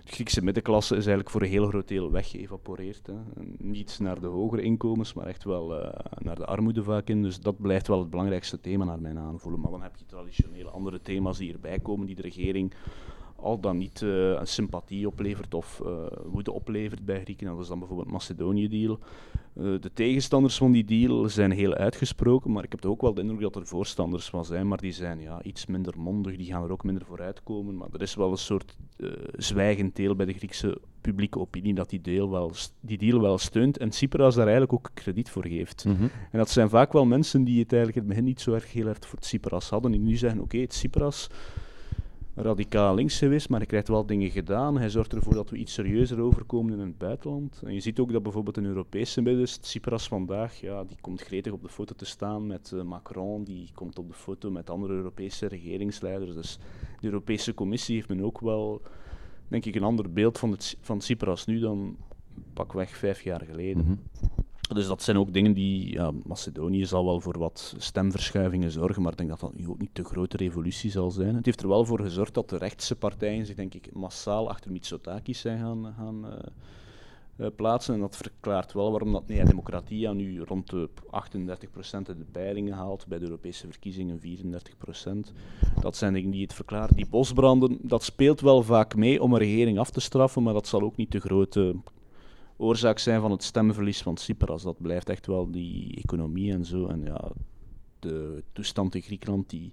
de 0.06 0.12
Griekse 0.12 0.42
middenklasse 0.42 0.94
is 0.96 1.06
eigenlijk 1.06 1.30
voor 1.30 1.42
een 1.42 1.48
heel 1.48 1.66
groot 1.66 1.88
deel 1.88 2.10
weggeëvaporeerd. 2.10 3.08
Niet 3.58 3.98
naar 4.00 4.20
de 4.20 4.26
hogere 4.26 4.62
inkomens, 4.62 5.12
maar 5.12 5.26
echt 5.26 5.44
wel 5.44 5.82
uh, 5.82 5.88
naar 6.18 6.36
de 6.36 6.46
armoede 6.46 6.82
vaak 6.82 7.08
in. 7.08 7.22
Dus 7.22 7.40
dat 7.40 7.60
blijft 7.60 7.86
wel 7.86 7.98
het 7.98 8.10
belangrijkste 8.10 8.60
thema 8.60 8.84
naar 8.84 9.00
mijn 9.00 9.18
aanvoelen. 9.18 9.60
Maar 9.60 9.70
dan 9.70 9.82
heb 9.82 9.96
je 9.96 10.04
traditionele 10.06 10.70
andere 10.70 11.00
thema's 11.00 11.38
die 11.38 11.52
erbij 11.52 11.78
komen, 11.78 12.06
die 12.06 12.16
de 12.16 12.22
regering 12.22 12.72
al 13.46 13.60
dan 13.60 13.78
niet 13.78 14.00
uh, 14.00 14.30
een 14.30 14.46
sympathie 14.46 15.06
oplevert 15.06 15.54
of 15.54 15.80
uh, 15.84 15.90
woede 16.24 16.52
oplevert 16.52 17.04
bij 17.04 17.20
Grieken. 17.20 17.46
Dat 17.46 17.60
is 17.60 17.68
dan 17.68 17.78
bijvoorbeeld 17.78 18.10
Macedonië-deal. 18.10 18.98
Uh, 19.54 19.80
de 19.80 19.90
tegenstanders 19.92 20.56
van 20.56 20.72
die 20.72 20.84
deal 20.84 21.28
zijn 21.28 21.50
heel 21.50 21.74
uitgesproken, 21.74 22.52
maar 22.52 22.64
ik 22.64 22.70
heb 22.70 22.84
ook 22.84 23.00
wel 23.00 23.14
de 23.14 23.20
indruk 23.20 23.40
dat 23.40 23.56
er 23.56 23.66
voorstanders 23.66 24.28
van 24.28 24.44
zijn, 24.44 24.68
maar 24.68 24.78
die 24.78 24.92
zijn 24.92 25.20
ja, 25.20 25.42
iets 25.42 25.66
minder 25.66 25.94
mondig, 25.98 26.36
die 26.36 26.46
gaan 26.46 26.62
er 26.62 26.70
ook 26.70 26.84
minder 26.84 27.04
voor 27.04 27.20
uitkomen. 27.20 27.76
Maar 27.76 27.88
er 27.92 28.02
is 28.02 28.14
wel 28.14 28.30
een 28.30 28.36
soort 28.36 28.76
zwijgend 29.36 29.96
deel 29.96 30.14
bij 30.14 30.26
de 30.26 30.32
Griekse 30.32 30.78
publieke 31.00 31.38
opinie 31.38 31.74
dat 31.74 31.90
die 31.90 32.00
deal 32.00 32.30
wel, 32.30 32.52
die 32.80 32.98
deal 32.98 33.20
wel 33.20 33.38
steunt 33.38 33.78
en 33.78 33.88
Tsipras 33.88 34.34
daar 34.34 34.44
eigenlijk 34.46 34.72
ook 34.72 34.90
krediet 34.94 35.30
voor 35.30 35.46
geeft. 35.46 35.84
Mm 35.84 35.96
-hmm. 35.96 36.10
En 36.30 36.38
dat 36.38 36.50
zijn 36.50 36.68
vaak 36.68 36.92
wel 36.92 37.04
mensen 37.04 37.44
die 37.44 37.60
het 37.60 37.72
eigenlijk 37.72 38.02
in 38.02 38.02
het 38.02 38.10
begin 38.10 38.24
niet 38.24 38.40
zo 38.40 38.52
erg 38.52 38.72
heel 38.72 38.86
erg 38.86 38.98
voor 39.00 39.18
Tsipras 39.18 39.68
hadden, 39.68 39.90
die 39.90 40.00
nu 40.00 40.16
zeggen, 40.16 40.40
oké, 40.40 40.54
okay, 40.54 40.66
Tsipras 40.66 41.28
radicaal 42.36 42.94
links 42.94 43.18
geweest, 43.18 43.48
maar 43.48 43.58
hij 43.58 43.68
krijgt 43.68 43.88
wel 43.88 44.06
dingen 44.06 44.30
gedaan. 44.30 44.78
Hij 44.78 44.88
zorgt 44.88 45.12
ervoor 45.12 45.34
dat 45.34 45.50
we 45.50 45.56
iets 45.56 45.72
serieuzer 45.72 46.20
overkomen 46.20 46.72
in 46.72 46.78
het 46.78 46.98
buitenland. 46.98 47.62
En 47.64 47.74
je 47.74 47.80
ziet 47.80 47.98
ook 47.98 48.12
dat 48.12 48.22
bijvoorbeeld 48.22 48.56
een 48.56 48.64
Europese 48.64 49.22
minister, 49.22 49.62
Tsipras 49.62 50.08
vandaag, 50.08 50.60
ja, 50.60 50.84
die 50.84 50.96
komt 51.00 51.20
gretig 51.20 51.52
op 51.52 51.62
de 51.62 51.68
foto 51.68 51.94
te 51.94 52.04
staan 52.04 52.46
met 52.46 52.70
uh, 52.74 52.82
Macron, 52.82 53.44
die 53.44 53.70
komt 53.74 53.98
op 53.98 54.08
de 54.08 54.14
foto 54.14 54.50
met 54.50 54.70
andere 54.70 54.94
Europese 54.94 55.46
regeringsleiders. 55.46 56.34
Dus 56.34 56.58
de 57.00 57.06
Europese 57.06 57.54
Commissie 57.54 57.94
heeft 57.94 58.08
men 58.08 58.24
ook 58.24 58.40
wel, 58.40 58.82
denk 59.48 59.64
ik, 59.64 59.74
een 59.74 59.82
ander 59.82 60.12
beeld 60.12 60.38
van, 60.38 60.50
het, 60.50 60.76
van 60.80 60.98
Tsipras 60.98 61.46
nu 61.46 61.58
dan 61.58 61.96
pakweg 62.52 62.96
vijf 62.96 63.22
jaar 63.22 63.40
geleden. 63.40 63.84
Mm 63.86 63.98
dus 64.74 64.86
dat 64.86 65.02
zijn 65.02 65.18
ook 65.18 65.32
dingen 65.32 65.52
die. 65.52 66.00
Macedonië 66.24 66.86
zal 66.86 67.04
wel 67.04 67.20
voor 67.20 67.38
wat 67.38 67.74
stemverschuivingen 67.78 68.70
zorgen, 68.70 69.02
maar 69.02 69.12
ik 69.12 69.18
denk 69.18 69.30
dat 69.30 69.40
dat 69.40 69.54
nu 69.54 69.68
ook 69.68 69.78
niet 69.78 69.96
de 69.96 70.04
grote 70.04 70.36
revolutie 70.36 70.90
zal 70.90 71.10
zijn. 71.10 71.34
Het 71.34 71.46
heeft 71.46 71.62
er 71.62 71.68
wel 71.68 71.84
voor 71.84 72.00
gezorgd 72.00 72.34
dat 72.34 72.48
de 72.48 72.58
rechtse 72.58 72.96
partijen 72.96 73.46
zich, 73.46 73.56
denk 73.56 73.74
ik, 73.74 73.94
massaal 73.94 74.48
achter 74.48 74.72
Mitsotakis 74.72 75.40
zijn 75.40 75.58
gaan, 75.58 75.94
gaan 75.96 76.26
uh, 76.26 76.32
uh, 77.36 77.46
plaatsen. 77.56 77.94
En 77.94 78.00
dat 78.00 78.16
verklaart 78.16 78.72
wel 78.72 78.90
waarom 78.90 79.12
dat 79.12 79.28
Nea 79.28 79.44
Democratia 79.44 80.12
nu 80.12 80.40
rond 80.40 80.70
de 80.70 80.88
38% 80.88 80.98
in 81.90 82.04
de 82.04 82.26
peilingen 82.32 82.74
haalt, 82.74 83.06
bij 83.06 83.18
de 83.18 83.24
Europese 83.24 83.66
verkiezingen 83.66 84.20
34%. 84.20 84.22
Dat 85.80 85.96
zijn 85.96 86.12
dingen 86.12 86.30
die 86.30 86.42
het 86.42 86.54
verklaren. 86.54 86.96
Die 86.96 87.08
bosbranden, 87.08 87.78
dat 87.82 88.02
speelt 88.02 88.40
wel 88.40 88.62
vaak 88.62 88.96
mee 88.96 89.22
om 89.22 89.32
een 89.32 89.38
regering 89.38 89.78
af 89.78 89.90
te 89.90 90.00
straffen, 90.00 90.42
maar 90.42 90.52
dat 90.52 90.66
zal 90.66 90.82
ook 90.82 90.96
niet 90.96 91.12
de 91.12 91.20
grote 91.20 91.76
oorzaak 92.56 92.98
zijn 92.98 93.20
van 93.20 93.30
het 93.30 93.42
stemverlies 93.42 94.02
van 94.02 94.16
Cyprus. 94.16 94.62
Dat 94.62 94.82
blijft 94.82 95.08
echt 95.08 95.26
wel 95.26 95.50
die 95.50 95.96
economie 95.96 96.52
en 96.52 96.64
zo. 96.64 96.86
En 96.86 97.02
ja, 97.02 97.30
de 97.98 98.42
toestand 98.52 98.94
in 98.94 99.02
Griekenland 99.02 99.50
die 99.50 99.72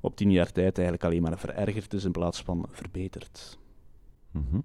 op 0.00 0.16
tien 0.16 0.30
jaar 0.30 0.52
tijd 0.52 0.78
eigenlijk 0.78 1.04
alleen 1.06 1.22
maar 1.22 1.38
verergerd 1.38 1.94
is 1.94 2.04
in 2.04 2.12
plaats 2.12 2.42
van 2.42 2.66
verbeterd. 2.68 3.58
Mhm. 4.30 4.60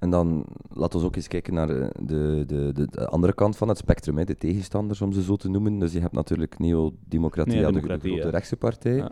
En 0.00 0.10
dan 0.10 0.44
laten 0.72 1.00
we 1.00 1.06
ook 1.06 1.16
eens 1.16 1.28
kijken 1.28 1.54
naar 1.54 1.66
de, 1.66 1.90
de, 2.00 2.44
de, 2.46 2.72
de 2.90 3.08
andere 3.08 3.32
kant 3.32 3.56
van 3.56 3.68
het 3.68 3.78
spectrum, 3.78 4.18
hè, 4.18 4.24
de 4.24 4.36
tegenstanders 4.36 5.00
om 5.00 5.12
ze 5.12 5.22
zo 5.22 5.36
te 5.36 5.48
noemen. 5.48 5.78
Dus 5.78 5.92
je 5.92 6.00
hebt 6.00 6.12
natuurlijk 6.12 6.58
Neo-Democratie, 6.58 7.60
de, 7.60 7.72
de, 7.72 7.80
grote 7.80 8.30
rechtse 8.30 8.56
partij. 8.56 8.96
Ja. 8.96 9.10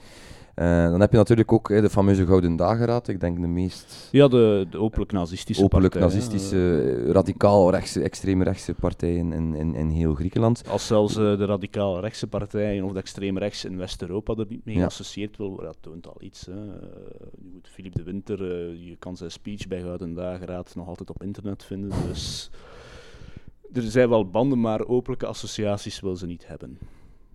Uh, 0.60 0.90
dan 0.90 1.00
heb 1.00 1.10
je 1.10 1.16
natuurlijk 1.16 1.52
ook 1.52 1.68
de 1.68 1.90
fameuze 1.90 2.26
Gouden 2.26 2.56
Dageraad, 2.56 3.08
ik 3.08 3.20
denk 3.20 3.40
de 3.40 3.46
meest... 3.46 4.08
Ja, 4.10 4.28
de, 4.28 4.66
de 4.70 4.78
openlijk 4.78 5.12
nazistische 5.12 5.64
openlijk 5.64 5.94
nazistische, 5.94 7.12
radicaal 7.12 7.70
rechtse, 7.70 8.02
extreem 8.02 8.42
rechtse 8.42 8.74
partijen 8.74 9.32
in, 9.32 9.54
in, 9.54 9.74
in 9.74 9.88
heel 9.88 10.14
Griekenland. 10.14 10.68
Als 10.68 10.86
zelfs 10.86 11.16
uh, 11.16 11.38
de 11.38 11.44
radicaal 11.44 12.00
rechtse 12.00 12.26
partijen 12.26 12.84
of 12.84 12.92
de 12.92 12.98
extreem 12.98 13.38
rechts 13.38 13.64
in 13.64 13.76
West-Europa 13.76 14.34
er 14.34 14.46
niet 14.48 14.64
mee 14.64 14.74
ja. 14.74 14.80
geassocieerd 14.80 15.36
wil 15.36 15.56
dat 15.56 15.76
toont 15.80 16.06
al 16.06 16.16
iets. 16.18 16.46
Hè. 16.46 16.54
Philippe 17.62 17.98
de 17.98 18.04
Winter, 18.04 18.38
je 18.74 18.96
kan 18.98 19.16
zijn 19.16 19.30
speech 19.30 19.68
bij 19.68 19.80
Gouden 19.80 20.14
Dageraad 20.14 20.74
nog 20.74 20.88
altijd 20.88 21.10
op 21.10 21.22
internet 21.22 21.64
vinden, 21.64 21.90
dus... 22.08 22.50
Er 23.72 23.82
zijn 23.82 24.08
wel 24.08 24.30
banden, 24.30 24.60
maar 24.60 24.86
openlijke 24.86 25.26
associaties 25.26 26.00
wil 26.00 26.16
ze 26.16 26.26
niet 26.26 26.46
hebben. 26.46 26.78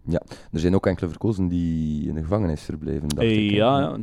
Ja, 0.07 0.21
er 0.51 0.59
zijn 0.59 0.75
ook 0.75 0.85
enkele 0.85 1.09
verkozen 1.09 1.47
die 1.47 2.07
in 2.07 2.15
de 2.15 2.21
gevangenis 2.21 2.61
verbleven. 2.61 3.09
Dacht 3.09 3.27
ik, 3.27 3.51
ja, 3.51 3.97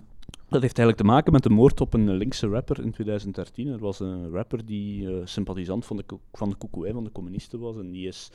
dat 0.52 0.62
heeft 0.62 0.78
eigenlijk 0.78 0.96
te 0.96 1.04
maken 1.04 1.32
met 1.32 1.42
de 1.42 1.50
moord 1.50 1.80
op 1.80 1.94
een 1.94 2.10
linkse 2.10 2.48
rapper 2.48 2.80
in 2.82 2.90
2013. 2.90 3.68
Er 3.68 3.78
was 3.78 4.00
een 4.00 4.30
rapper 4.30 4.66
die 4.66 5.02
uh, 5.02 5.16
sympathisant 5.24 5.86
van 5.86 5.96
de, 5.96 6.04
van 6.32 6.48
de 6.48 6.92
van 6.92 7.04
de 7.04 7.12
communisten 7.12 7.60
was. 7.60 7.76
En 7.76 7.90
die 7.90 8.08
is 8.08 8.30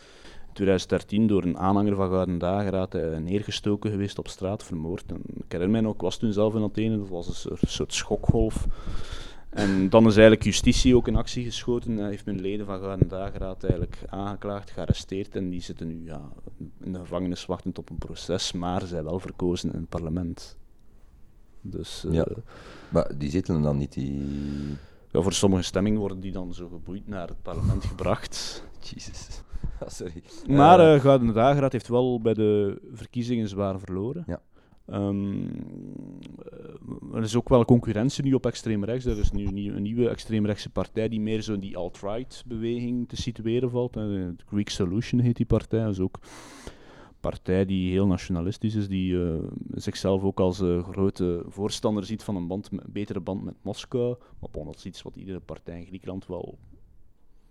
in 0.48 0.54
2013 0.54 1.28
door 1.28 1.44
een 1.44 1.58
aanhanger 1.58 1.96
van 1.96 2.10
Gouden 2.10 2.38
Dageraad 2.38 2.96
uh, 2.96 3.18
neergestoken 3.18 3.92
geweest 3.92 4.18
op 4.18 4.28
straat, 4.28 4.64
vermoord. 4.64 5.12
En 5.12 5.22
ik 5.26 5.44
herinner 5.48 5.70
mij 5.70 5.82
nog, 5.82 5.94
ik 5.94 6.02
was 6.02 6.18
toen 6.18 6.34
zelf 6.34 6.56
in 6.56 6.64
Athene, 6.64 6.98
dat 6.98 7.10
was 7.10 7.46
een 7.50 7.58
soort 7.68 7.94
schokgolf. 7.94 8.68
En 9.58 9.90
dan 9.90 10.06
is 10.06 10.14
eigenlijk 10.14 10.44
justitie 10.44 10.96
ook 10.96 11.08
in 11.08 11.16
actie 11.16 11.44
geschoten. 11.44 11.98
Hij 11.98 12.10
heeft 12.10 12.26
mijn 12.26 12.42
leden 12.42 12.66
van 12.66 12.80
Gouden 12.80 13.08
Dageraad 13.08 13.64
eigenlijk 13.64 14.02
aangeklaagd, 14.10 14.72
gearresteerd. 14.72 15.36
En 15.36 15.50
die 15.50 15.62
zitten 15.62 15.88
nu 15.88 16.04
ja, 16.04 16.22
in 16.84 16.94
de 16.94 17.00
gevangenis 17.00 17.46
wachtend 17.46 17.78
op 17.78 17.90
een 17.90 17.98
proces, 17.98 18.52
maar 18.52 18.82
zijn 18.82 19.04
wel 19.04 19.20
verkozen 19.20 19.74
in 19.74 19.80
het 19.80 19.90
parlement. 19.90 20.58
Dus, 21.62 22.06
uh, 22.06 22.14
ja. 22.14 22.28
Maar 22.90 23.18
die 23.18 23.30
zitten 23.30 23.62
dan 23.62 23.78
niet, 23.78 23.94
die... 23.94 24.26
Ja, 25.12 25.22
voor 25.22 25.34
sommige 25.34 25.64
stemmingen 25.64 26.00
worden 26.00 26.20
die 26.20 26.32
dan 26.32 26.54
zo 26.54 26.68
geboeid 26.68 27.08
naar 27.08 27.28
het 27.28 27.42
parlement 27.42 27.86
gebracht. 27.86 28.64
Jezus. 28.80 29.42
sorry. 29.98 30.24
Maar 30.48 30.96
uh, 30.96 31.02
Gouden 31.02 31.34
Dageraad 31.34 31.72
heeft 31.72 31.88
wel 31.88 32.22
bij 32.22 32.34
de 32.34 32.82
verkiezingen 32.94 33.48
zwaar 33.48 33.80
verloren. 33.80 34.24
Ja. 34.28 34.42
Um, 34.94 35.50
er 37.14 37.24
is 37.24 37.36
ook 37.36 37.50
wel 37.50 37.66
concurrentie 37.66 38.24
nu 38.24 38.34
op 38.34 38.46
extreem 38.46 38.84
rechts. 38.84 39.06
Er 39.06 39.18
is 39.18 39.32
nu 39.32 39.46
een 39.46 39.82
nieuwe 39.82 40.10
extreemrechtse 40.10 40.70
partij 40.70 41.10
die 41.10 41.20
meer 41.20 41.42
zo 41.42 41.54
in 41.54 41.60
die 41.60 41.78
alt-right 41.78 42.44
beweging 42.46 43.10
te 43.10 43.16
situeren 43.16 43.70
valt. 43.70 43.94
De 43.94 44.36
Greek 44.46 44.70
Solution 44.70 45.20
heet 45.20 45.36
die 45.36 45.46
partij. 45.46 45.84
Dat 45.84 45.92
is 45.92 46.00
ook 46.00 46.20
een 46.22 47.14
partij 47.20 47.66
die 47.66 47.92
heel 47.92 48.08
nationalistisch 48.08 48.76
is, 48.76 48.88
die 48.88 49.12
uh, 49.12 49.36
zichzelf 49.74 50.24
ook 50.24 50.40
als 50.40 50.62
uh, 50.62 50.84
grote 50.84 51.44
voorstander 51.48 52.06
ziet 52.06 52.24
van 52.24 52.36
een 52.36 52.48
band, 52.48 52.70
betere 52.86 53.20
band 53.20 53.44
met 53.44 53.56
Moskou. 53.62 54.16
Maar 54.40 54.50
bon, 54.52 54.66
dat 54.66 54.76
is 54.76 54.86
iets 54.86 55.02
wat 55.02 55.16
iedere 55.16 55.40
partij 55.40 55.80
in 55.80 55.86
Griekenland 55.86 56.28
wel 56.28 56.58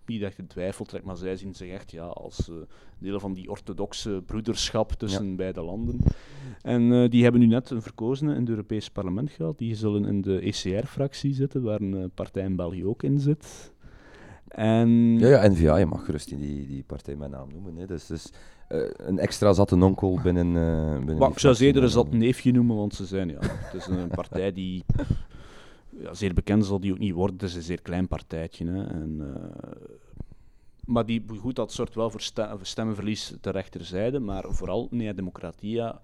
niet 0.07 0.21
echt 0.21 0.37
in 0.37 0.47
twijfel 0.47 0.85
trekt, 0.85 1.05
maar 1.05 1.15
zij 1.15 1.35
zien 1.35 1.53
zich 1.53 1.69
echt 1.69 1.91
ja, 1.91 2.05
als 2.05 2.49
uh, 2.49 2.55
deel 2.97 3.19
van 3.19 3.33
die 3.33 3.49
orthodoxe 3.49 4.23
broederschap 4.25 4.91
tussen 4.91 5.35
beide 5.35 5.61
landen. 5.61 5.99
En 6.61 6.81
uh, 6.81 7.09
die 7.09 7.23
hebben 7.23 7.41
nu 7.41 7.47
net 7.47 7.69
een 7.69 7.81
verkozene 7.81 8.33
in 8.33 8.39
het 8.39 8.49
Europese 8.49 8.91
parlement 8.91 9.31
gehad. 9.31 9.57
Die 9.57 9.75
zullen 9.75 10.05
in 10.05 10.21
de 10.21 10.39
ECR-fractie 10.39 11.33
zitten, 11.33 11.61
waar 11.61 11.81
een 11.81 11.95
uh, 11.95 12.05
partij 12.13 12.43
in 12.43 12.55
België 12.55 12.85
ook 12.85 13.03
in 13.03 13.19
zit. 13.19 13.71
En... 14.47 15.19
Ja, 15.19 15.27
ja, 15.27 15.49
NVA, 15.49 15.77
je 15.77 15.85
mag 15.85 16.05
gerust 16.05 16.29
die, 16.29 16.67
die 16.67 16.83
partij 16.83 17.15
mijn 17.15 17.31
naam 17.31 17.49
noemen. 17.51 17.75
Hè. 17.75 17.85
Dus, 17.85 18.05
dus 18.05 18.31
een 18.97 19.19
extra 19.19 19.53
zatte 19.53 19.75
nonkel 19.75 20.19
binnen, 20.23 20.53
binnen 20.97 21.17
maar, 21.17 21.29
Ik 21.29 21.39
zou 21.39 21.53
ze 21.53 21.65
eerder 21.65 21.83
een 21.83 21.89
zat 21.89 22.11
neefje 22.11 22.51
noemen, 22.51 22.75
want 22.75 22.93
ze 22.93 23.05
zijn 23.05 23.29
ja, 23.29 23.39
het 23.41 23.73
is 23.73 23.87
een 23.87 24.07
partij 24.21 24.51
die 24.51 24.83
zeer 26.11 26.33
bekend 26.33 26.65
zal 26.65 26.79
die 26.79 26.91
ook 26.91 26.99
niet 26.99 27.13
worden. 27.13 27.35
Het 27.35 27.49
is 27.49 27.55
een 27.55 27.61
zeer 27.61 27.81
klein 27.81 28.07
partijtje. 28.07 28.65
Hè. 28.65 28.83
En, 28.83 29.17
uh, 29.21 29.87
maar 30.85 31.05
die, 31.05 31.23
goed, 31.39 31.55
dat 31.55 31.73
zorgt 31.73 31.95
wel 31.95 32.09
voor 32.09 32.21
stemmenverlies 32.61 33.33
ter 33.41 33.53
rechterzijde, 33.53 34.19
maar 34.19 34.43
vooral 34.47 34.87
Nea 34.91 35.13
Democratia, 35.13 36.01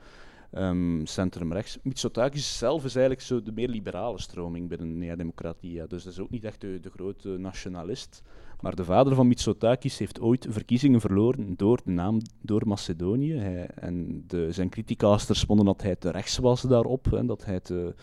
um, 0.57 1.05
centrumrechts. 1.05 1.77
Mitsotakis 1.83 2.57
zelf 2.57 2.85
is 2.85 2.95
eigenlijk 2.95 3.25
zo 3.25 3.41
de 3.41 3.51
meer 3.51 3.69
liberale 3.69 4.19
stroming 4.19 4.69
binnen 4.69 4.97
Nea 4.97 5.15
Democratia. 5.15 5.85
Dus 5.85 6.03
dat 6.03 6.13
is 6.13 6.19
ook 6.19 6.29
niet 6.29 6.43
echt 6.43 6.61
de, 6.61 6.91
grote 6.93 7.29
nationalist. 7.29 8.21
Maar 8.59 8.75
de 8.75 8.83
vader 8.83 9.15
van 9.15 9.27
Mitsotakis 9.27 9.97
heeft 9.97 10.21
ooit 10.21 10.47
verkiezingen 10.49 11.01
verloren 11.01 11.53
door 11.55 11.81
de 11.85 11.91
naam, 11.91 12.19
door 12.41 12.67
Macedonië. 12.67 13.33
Hij, 13.33 13.67
en 13.67 14.23
de, 14.27 14.51
zijn 14.51 14.69
criticasters 14.69 15.41
vonden 15.41 15.65
dat 15.65 15.81
hij 15.81 15.95
te 15.95 16.11
rechts 16.11 16.37
was 16.37 16.61
daarop. 16.61 17.05
Hè, 17.11 17.25
dat 17.25 17.45
hij 17.45 17.59
te, 17.59 17.95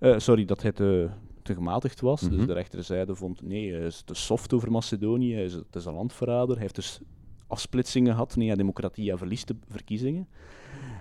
uh, 0.00 0.18
sorry, 0.18 0.44
dat 0.44 0.62
hij 0.62 0.72
te, 0.72 1.10
te 1.42 1.54
gematigd 1.54 2.00
was. 2.00 2.20
Mm 2.20 2.28
-hmm. 2.28 2.36
Dus 2.36 2.46
mhm. 2.46 2.54
de 2.54 2.60
rechterzijde 2.60 3.14
vond, 3.14 3.42
nee, 3.42 3.72
hij 3.72 3.86
is 3.86 4.02
te 4.02 4.14
soft 4.14 4.52
over 4.52 4.70
Macedonië, 4.70 5.34
hij 5.34 5.44
is, 5.44 5.52
het 5.52 5.76
is 5.76 5.84
een 5.84 5.94
landverrader. 5.94 6.52
Hij 6.52 6.62
heeft 6.62 6.74
dus 6.74 7.00
afsplitsingen 7.46 8.12
gehad. 8.12 8.36
Nee, 8.36 8.46
ja, 8.46 8.54
Democratia 8.54 9.16
verliest 9.16 9.48
de 9.48 9.56
verkiezingen. 9.68 10.28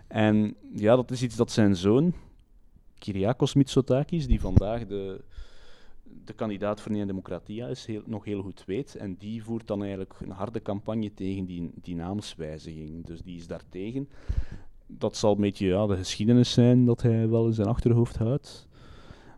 En 0.07 0.55
ja, 0.73 0.95
dat 0.95 1.11
is 1.11 1.23
iets 1.23 1.35
dat 1.35 1.51
zijn 1.51 1.75
zoon, 1.75 2.13
Kyriakos 2.99 3.53
Mitsotakis, 3.53 4.27
die 4.27 4.41
vandaag 4.41 4.85
de, 4.85 5.23
de 6.25 6.33
kandidaat 6.33 6.81
voor 6.81 6.91
Nea 6.91 7.05
Democratia 7.05 7.67
is, 7.67 7.85
heel, 7.85 8.01
nog 8.05 8.25
heel 8.25 8.41
goed 8.41 8.63
weet. 8.65 8.95
En 8.95 9.15
die 9.15 9.43
voert 9.43 9.67
dan 9.67 9.81
eigenlijk 9.81 10.13
een 10.19 10.31
harde 10.31 10.61
campagne 10.61 11.13
tegen 11.13 11.45
die, 11.45 11.71
die 11.75 11.95
naamswijziging. 11.95 13.05
Dus 13.05 13.21
die 13.21 13.37
is 13.37 13.47
daartegen. 13.47 14.09
Dat 14.87 15.15
zal 15.15 15.35
een 15.35 15.41
beetje 15.41 15.67
ja, 15.67 15.85
de 15.85 15.95
geschiedenis 15.95 16.51
zijn 16.51 16.85
dat 16.85 17.01
hij 17.01 17.29
wel 17.29 17.45
in 17.45 17.53
zijn 17.53 17.67
achterhoofd 17.67 18.17
houdt. 18.17 18.67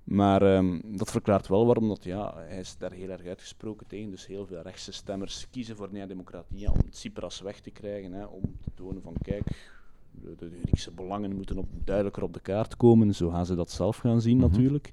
Maar 0.06 0.56
um, 0.56 0.82
dat 0.98 1.12
verklaart 1.12 1.48
wel 1.48 1.66
waarom 1.66 1.88
dat, 1.88 2.04
ja, 2.04 2.34
hij 2.36 2.60
is 2.60 2.78
daar 2.78 2.92
heel 2.92 3.10
erg 3.10 3.26
uitgesproken 3.26 3.88
tegen. 3.88 4.10
Dus 4.10 4.28
heel 4.28 4.46
veel 4.46 4.62
rechtse 4.62 4.92
stemmers 4.92 5.48
kiezen 5.50 5.76
voor 5.76 5.90
Nea 5.92 6.06
Democratia 6.06 6.72
om 6.72 6.90
Tsipras 6.90 7.42
weg 7.42 7.60
te 7.60 7.70
krijgen. 7.70 8.12
Hè, 8.12 8.26
om 8.26 8.42
te 8.62 8.70
tonen 8.74 9.02
van, 9.02 9.14
kijk, 9.22 9.74
de, 10.12 10.36
de 10.36 10.60
Griekse 10.62 10.92
belangen 10.92 11.36
moeten 11.36 11.58
op, 11.58 11.68
duidelijker 11.84 12.24
op 12.24 12.34
de 12.34 12.40
kaart 12.40 12.78
komen. 12.78 13.16
Zo 13.16 13.30
gaan 13.30 13.46
ze 13.46 13.56
dat 13.56 13.72
zelf 13.72 13.98
gaan 13.98 14.22
zien, 14.22 14.38
mm 14.38 14.42
-hmm. 14.42 14.52
natuurlijk. 14.52 14.92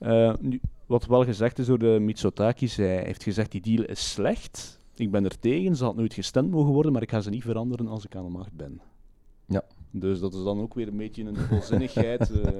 Uh, 0.00 0.34
nu, 0.40 0.60
wat 0.86 1.06
wel 1.06 1.24
gezegd 1.24 1.58
is 1.58 1.66
door 1.66 1.78
de 1.78 1.98
Mitsotakis, 2.00 2.76
hij 2.76 3.04
heeft 3.04 3.22
gezegd 3.22 3.50
die 3.50 3.60
deal 3.60 3.84
is 3.84 4.10
slecht. 4.10 4.80
Ik 4.94 5.10
ben 5.10 5.24
er 5.24 5.38
tegen, 5.38 5.76
ze 5.76 5.84
had 5.84 5.96
nooit 5.96 6.14
gestemd 6.14 6.50
mogen 6.50 6.72
worden, 6.72 6.92
maar 6.92 7.02
ik 7.02 7.10
ga 7.10 7.20
ze 7.20 7.30
niet 7.30 7.42
veranderen 7.42 7.86
als 7.86 8.04
ik 8.04 8.16
aan 8.16 8.24
de 8.24 8.30
macht 8.30 8.52
ben. 8.52 8.80
Ja. 9.46 9.62
Dus 9.90 10.20
dat 10.20 10.34
is 10.34 10.42
dan 10.42 10.60
ook 10.60 10.74
weer 10.74 10.88
een 10.88 10.96
beetje 10.96 11.24
een 11.24 11.34
dubbelzinnigheid. 11.34 12.30
uh, 12.30 12.36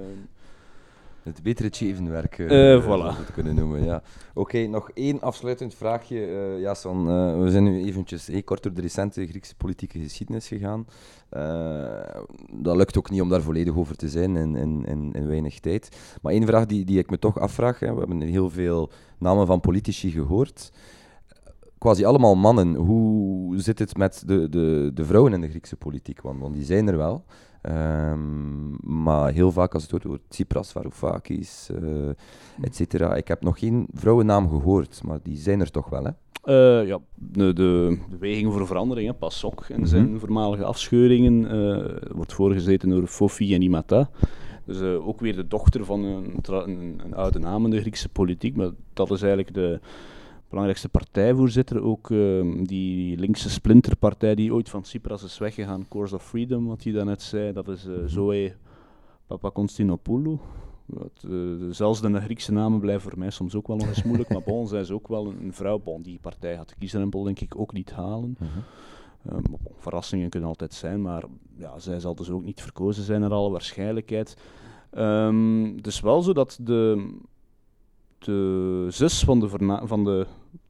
Het 1.26 1.42
betere 1.42 1.70
Tjevenwerk, 1.70 2.38
uh, 2.38 2.74
uh, 2.74 2.84
voilà. 2.84 3.18
het 3.18 3.32
kunnen 3.32 3.54
noemen. 3.54 3.84
Ja. 3.84 4.02
Oké, 4.34 4.66
nog 4.66 4.90
één 4.90 5.20
afsluitend 5.20 5.74
vraagje. 5.74 6.28
Uh, 6.28 6.60
Jason, 6.60 7.08
uh, 7.08 7.42
we 7.42 7.50
zijn 7.50 7.64
nu 7.64 7.84
eventjes 7.84 8.26
hey, 8.26 8.42
kort 8.42 8.62
door 8.62 8.72
de 8.72 8.80
recente 8.80 9.26
Griekse 9.26 9.56
politieke 9.56 9.98
geschiedenis 9.98 10.48
gegaan. 10.48 10.86
dat 12.52 12.76
lukt 12.76 12.98
ook 12.98 13.10
niet 13.10 13.20
om 13.20 13.28
daar 13.28 13.42
volledig 13.42 13.76
over 13.76 13.96
te 13.96 14.08
zijn 14.08 14.36
in, 14.36 14.56
in, 14.56 14.84
in, 14.84 15.12
in 15.12 15.26
weinig 15.26 15.60
tijd. 15.60 16.16
Maar 16.22 16.32
één 16.32 16.46
vraag 16.46 16.66
die, 16.66 16.84
die 16.84 16.98
ik 16.98 17.10
me 17.10 17.18
toch 17.18 17.38
afvraag. 17.38 17.78
Hè. 17.78 17.92
We 17.92 17.98
hebben 17.98 18.20
heel 18.20 18.50
veel 18.50 18.90
namen 19.18 19.46
van 19.46 19.60
politici 19.60 20.10
gehoord 20.10 20.72
quasi 21.78 22.04
allemaal 22.04 22.34
mannen. 22.34 22.74
Hoe 22.74 23.60
zit 23.60 23.78
het 23.78 23.96
met 23.96 24.22
de, 24.26 24.48
de, 24.48 24.90
de 24.94 25.04
vrouwen 25.04 25.32
in 25.32 25.40
de 25.40 25.48
Griekse 25.48 25.76
politiek? 25.76 26.20
Want, 26.20 26.40
want 26.40 26.54
die 26.54 26.64
zijn 26.64 26.88
er 26.88 26.96
wel. 26.96 27.24
Um, 27.68 28.76
maar 28.80 29.32
heel 29.32 29.52
vaak 29.52 29.74
als 29.74 29.82
het 29.82 29.90
wordt 29.90 30.06
over 30.06 30.20
Tsipras, 30.28 30.72
Varoufakis, 30.72 31.70
uh, 31.82 32.08
et 32.60 32.76
cetera. 32.76 33.14
Ik 33.14 33.28
heb 33.28 33.42
nog 33.42 33.58
geen 33.58 33.86
vrouwennaam 33.92 34.48
gehoord, 34.48 35.00
maar 35.04 35.18
die 35.22 35.36
zijn 35.36 35.60
er 35.60 35.70
toch 35.70 35.88
wel, 35.88 36.04
hè? 36.04 36.10
Uh, 36.44 36.86
ja, 36.86 36.98
de, 37.14 37.52
de 37.52 37.98
beweging 38.10 38.52
voor 38.52 38.66
verandering, 38.66 39.08
hè, 39.08 39.14
PASOK 39.14 39.64
en 39.68 39.80
mhm. 39.80 39.86
zijn 39.86 40.18
voormalige 40.18 40.64
afscheuringen, 40.64 41.54
uh, 41.54 41.96
wordt 42.14 42.32
voorgezeten 42.32 42.88
door 42.88 43.06
Fofi 43.06 43.54
en 43.54 43.62
Imata. 43.62 44.10
Dus 44.64 44.80
ook 44.82 45.20
weer 45.20 45.36
de 45.36 45.48
dochter 45.48 45.84
van 45.84 46.04
een, 46.04 46.38
een, 46.42 47.00
een, 47.04 47.14
oude 47.14 47.38
naam 47.38 47.64
in 47.64 47.70
de 47.70 47.80
Griekse 47.80 48.08
politiek, 48.08 48.56
maar 48.56 48.70
dat 48.92 49.10
is 49.10 49.22
eigenlijk 49.22 49.54
de, 49.54 49.80
belangrijkste 50.48 50.88
partijvoorzitter, 50.88 51.82
ook 51.82 52.10
uh, 52.10 52.64
die 52.64 53.18
linkse 53.18 53.50
splinterpartij 53.50 54.34
die 54.34 54.54
ooit 54.54 54.68
van 54.68 54.82
Tsipras 54.82 55.22
is 55.22 55.38
weggegaan, 55.38 55.88
Course 55.88 56.14
of 56.14 56.24
Freedom, 56.24 56.66
wat 56.66 56.82
hij 56.82 56.92
daarnet 56.92 57.22
zei, 57.22 57.52
dat 57.52 57.68
is 57.68 57.86
uh, 57.86 57.94
Zoe 58.06 58.54
Papakonstinopoulou. 59.26 60.38
Uh, 61.28 61.70
zelfs 61.70 62.00
de 62.00 62.20
Griekse 62.20 62.52
namen 62.52 62.80
blijven 62.80 63.10
voor 63.10 63.18
mij 63.18 63.30
soms 63.30 63.54
ook 63.54 63.66
wel 63.66 63.76
nog 63.76 63.88
eens 63.88 64.02
moeilijk, 64.02 64.28
maar 64.28 64.42
bon, 64.42 64.66
zij 64.66 64.80
is 64.80 64.90
ook 64.90 65.08
wel 65.08 65.26
een, 65.26 65.42
een 65.42 65.52
vrouw. 65.52 65.78
Bon, 65.78 66.02
die 66.02 66.18
partij 66.18 66.56
gaat 66.56 66.68
de 66.68 66.74
kiesrempel 66.78 67.22
denk 67.22 67.40
ik 67.40 67.58
ook 67.58 67.72
niet 67.72 67.92
halen. 67.92 68.36
-huh. 68.38 69.38
bon, 69.42 69.60
verrassingen 69.76 70.28
kunnen 70.28 70.48
altijd 70.48 70.74
zijn, 70.74 71.02
maar 71.02 71.24
ja, 71.56 71.78
zij 71.78 72.00
zal 72.00 72.14
dus 72.14 72.30
ook 72.30 72.44
niet 72.44 72.62
verkozen 72.62 73.04
zijn 73.04 73.20
naar 73.20 73.32
alle 73.32 73.50
waarschijnlijkheid. 73.50 74.36
Um, 74.98 75.76
het 75.76 75.86
is 75.86 76.00
wel 76.00 76.22
zo 76.22 76.32
dat 76.32 76.58
de, 76.60 77.10
de 78.18 78.86
zus 78.90 79.24
van 79.24 79.40
de, 79.40 79.48
van 79.84 80.04
de 80.04 80.26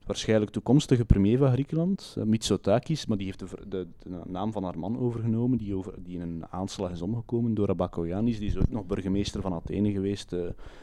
waarschijnlijk 0.06 0.50
toekomstige 0.50 1.04
premier 1.04 1.38
van 1.38 1.52
Griekenland, 1.52 2.14
uh, 2.18 2.24
Mitsotakis, 2.24 3.06
maar 3.06 3.16
die 3.16 3.26
heeft 3.26 3.38
de, 3.38 3.46
de, 3.68 3.86
de, 4.02 4.20
naam 4.26 4.52
van 4.52 4.64
haar 4.64 4.78
man 4.78 4.98
overgenomen, 4.98 5.58
die, 5.58 5.74
over, 5.74 5.94
die 5.98 6.14
in 6.14 6.20
een 6.20 6.44
aanslag 6.50 6.90
is 6.90 7.02
omgekomen 7.02 7.54
door 7.54 7.68
Abakoyanis. 7.68 8.38
Die 8.38 8.48
is 8.48 8.58
ook 8.58 8.70
nog 8.70 8.86
burgemeester 8.86 9.40
van 9.40 9.52
Athene 9.52 9.92
geweest, 9.92 10.32
uh, 10.32 10.40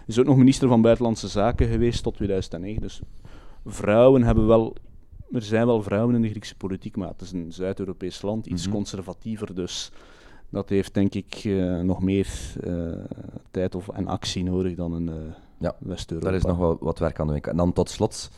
is 0.07 0.19
ook 0.19 0.25
nog 0.25 0.37
minister 0.37 0.67
van 0.67 0.81
Buitenlandse 0.81 1.27
Zaken 1.27 1.67
geweest 1.67 2.03
tot 2.03 2.15
2009. 2.15 2.81
Dus 2.81 3.01
vrouwen 3.65 4.23
hebben 4.23 4.47
wel... 4.47 4.75
Er 5.31 5.41
zijn 5.41 5.65
wel 5.65 5.81
vrouwen 5.81 6.15
in 6.15 6.21
de 6.21 6.29
Griekse 6.29 6.55
politiek, 6.55 6.97
maar 6.97 7.07
het 7.07 7.21
is 7.21 7.31
een 7.31 7.51
Zuid-Europees 7.51 8.21
land, 8.21 8.45
iets 8.45 8.65
mhm. 8.65 8.75
conservatiever, 8.75 9.55
dus 9.55 9.91
dat 10.49 10.69
heeft 10.69 10.93
denk 10.93 11.13
ik 11.13 11.43
uh, 11.43 11.79
nog 11.79 12.01
meer 12.01 12.27
tijd 13.51 13.75
of, 13.75 13.89
en 13.89 14.07
actie 14.07 14.43
nodig 14.43 14.75
dan 14.75 14.93
een 14.93 15.33
ja, 15.63 15.75
West-Europa. 15.79 16.29
Daar 16.29 16.39
is 16.39 16.45
nog 16.45 16.57
wel 16.57 16.77
wat 16.79 16.99
werk 16.99 17.19
aan 17.19 17.27
de 17.27 17.33
winkel. 17.33 17.51
En 17.51 17.57
dan 17.57 17.73
tot 17.73 17.89
slot, 17.89 18.31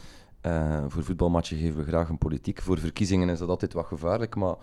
uh, 0.45 0.83
voor 0.87 1.03
voetbalmatchen 1.03 1.57
geven 1.57 1.77
we 1.77 1.83
graag 1.83 2.09
een 2.09 2.17
politiek. 2.17 2.61
Voor 2.61 2.77
verkiezingen 2.77 3.29
is 3.29 3.39
dat 3.39 3.49
altijd 3.49 3.73
wat 3.73 3.85
gevaarlijk, 3.85 4.35
maar 4.35 4.55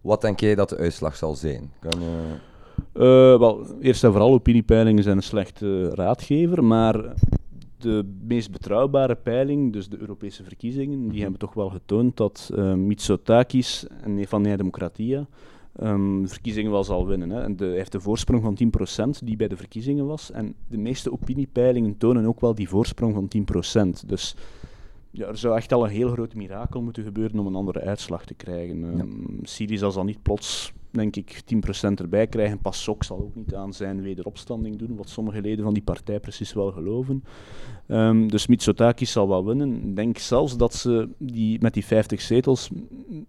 wat 0.00 0.20
denk 0.20 0.40
jij 0.40 0.54
dat 0.54 0.68
de 0.68 0.76
uitslag 0.76 1.16
zal 1.16 1.34
zijn? 1.34 1.72
Kan, 1.78 2.02
uh, 2.02 3.38
wel, 3.38 3.66
eerst 3.80 4.04
en 4.04 4.10
vooral, 4.10 4.32
opiniepeilingen 4.32 5.02
zijn 5.02 5.16
een 5.16 5.22
slechte 5.22 5.88
raadgever, 5.94 6.64
maar 6.64 7.14
de 7.78 8.18
meest 8.22 8.50
betrouwbare 8.50 9.14
peiling, 9.14 9.72
dus 9.72 9.88
de 9.88 9.98
Europese 10.00 10.42
verkiezingen, 10.44 10.98
die 10.98 11.08
mhm. 11.08 11.20
hebben 11.20 11.38
toch 11.38 11.54
wel 11.54 11.70
getoond 11.70 12.16
dat 12.16 12.50
uh, 12.54 12.74
Mitsotakis 12.74 13.86
van 14.20 14.42
Nea 14.42 14.56
Democratia 14.56 15.26
um, 15.82 16.28
verkiezingen 16.28 16.70
wel 16.70 16.84
zal 16.84 17.06
winnen. 17.06 17.30
Hè. 17.30 17.42
En 17.42 17.56
de, 17.56 17.64
hij 17.64 17.74
heeft 17.74 17.94
een 17.94 18.00
voorsprong 18.00 18.42
van 18.42 18.58
10% 19.18 19.24
die 19.24 19.36
bij 19.36 19.48
de 19.48 19.56
verkiezingen 19.56 20.06
was. 20.06 20.30
En 20.30 20.54
de 20.68 20.78
meeste 20.78 21.12
opiniepeilingen 21.12 21.96
tonen 21.96 22.26
ook 22.26 22.40
wel 22.40 22.54
die 22.54 22.68
voorsprong 22.68 23.14
van 23.14 23.28
10%. 24.02 24.06
Dus 24.06 24.36
ja, 25.10 25.26
er 25.26 25.36
zou 25.36 25.56
echt 25.56 25.72
al 25.72 25.84
een 25.84 25.90
heel 25.90 26.10
groot 26.10 26.34
mirakel 26.34 26.82
moeten 26.82 27.04
gebeuren 27.04 27.38
om 27.38 27.46
een 27.46 27.54
andere 27.54 27.80
uitslag 27.80 28.24
te 28.24 28.34
krijgen. 28.34 28.82
Um, 28.82 29.38
Syriza 29.42 29.90
zal 29.90 30.04
niet 30.04 30.22
plots 30.22 30.72
denk 30.90 31.16
ik 31.16 31.42
10% 31.54 31.92
erbij 31.94 32.26
krijgen. 32.26 32.58
PASOK 32.58 33.04
zal 33.04 33.18
ook 33.18 33.34
niet 33.34 33.54
aan 33.54 33.72
zijn 33.72 34.02
wederopstanding 34.02 34.76
doen, 34.76 34.96
wat 34.96 35.08
sommige 35.08 35.40
leden 35.40 35.64
van 35.64 35.74
die 35.74 35.82
partij 35.82 36.20
precies 36.20 36.52
wel 36.52 36.72
geloven. 36.72 37.24
Um, 37.88 38.30
dus 38.30 38.46
Mitsotakis 38.46 39.12
zal 39.12 39.28
wel 39.28 39.44
winnen. 39.44 39.88
Ik 39.88 39.96
denk 39.96 40.18
zelfs 40.18 40.56
dat 40.56 40.74
ze 40.74 41.08
die, 41.18 41.60
met 41.60 41.74
die 41.74 41.84
50 41.84 42.20
zetels 42.20 42.70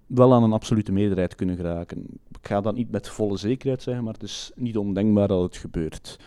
wel 0.05 0.34
aan 0.34 0.43
een 0.43 0.53
absolute 0.53 0.91
meerderheid 0.91 1.36
kunnen 1.36 1.55
geraken. 1.55 2.05
Ik 2.30 2.47
ga 2.47 2.62
dat 2.62 2.76
niet 2.76 2.91
met 2.91 3.09
volle 3.09 3.38
zekerheid 3.38 3.82
zeggen, 3.82 4.03
maar 4.03 4.14
het 4.14 4.24
is 4.24 4.51
niet 4.55 4.78
ondenkbaar 4.78 5.28
dat 5.28 5.43
het 5.43 5.57
gebeurt. 5.57 6.18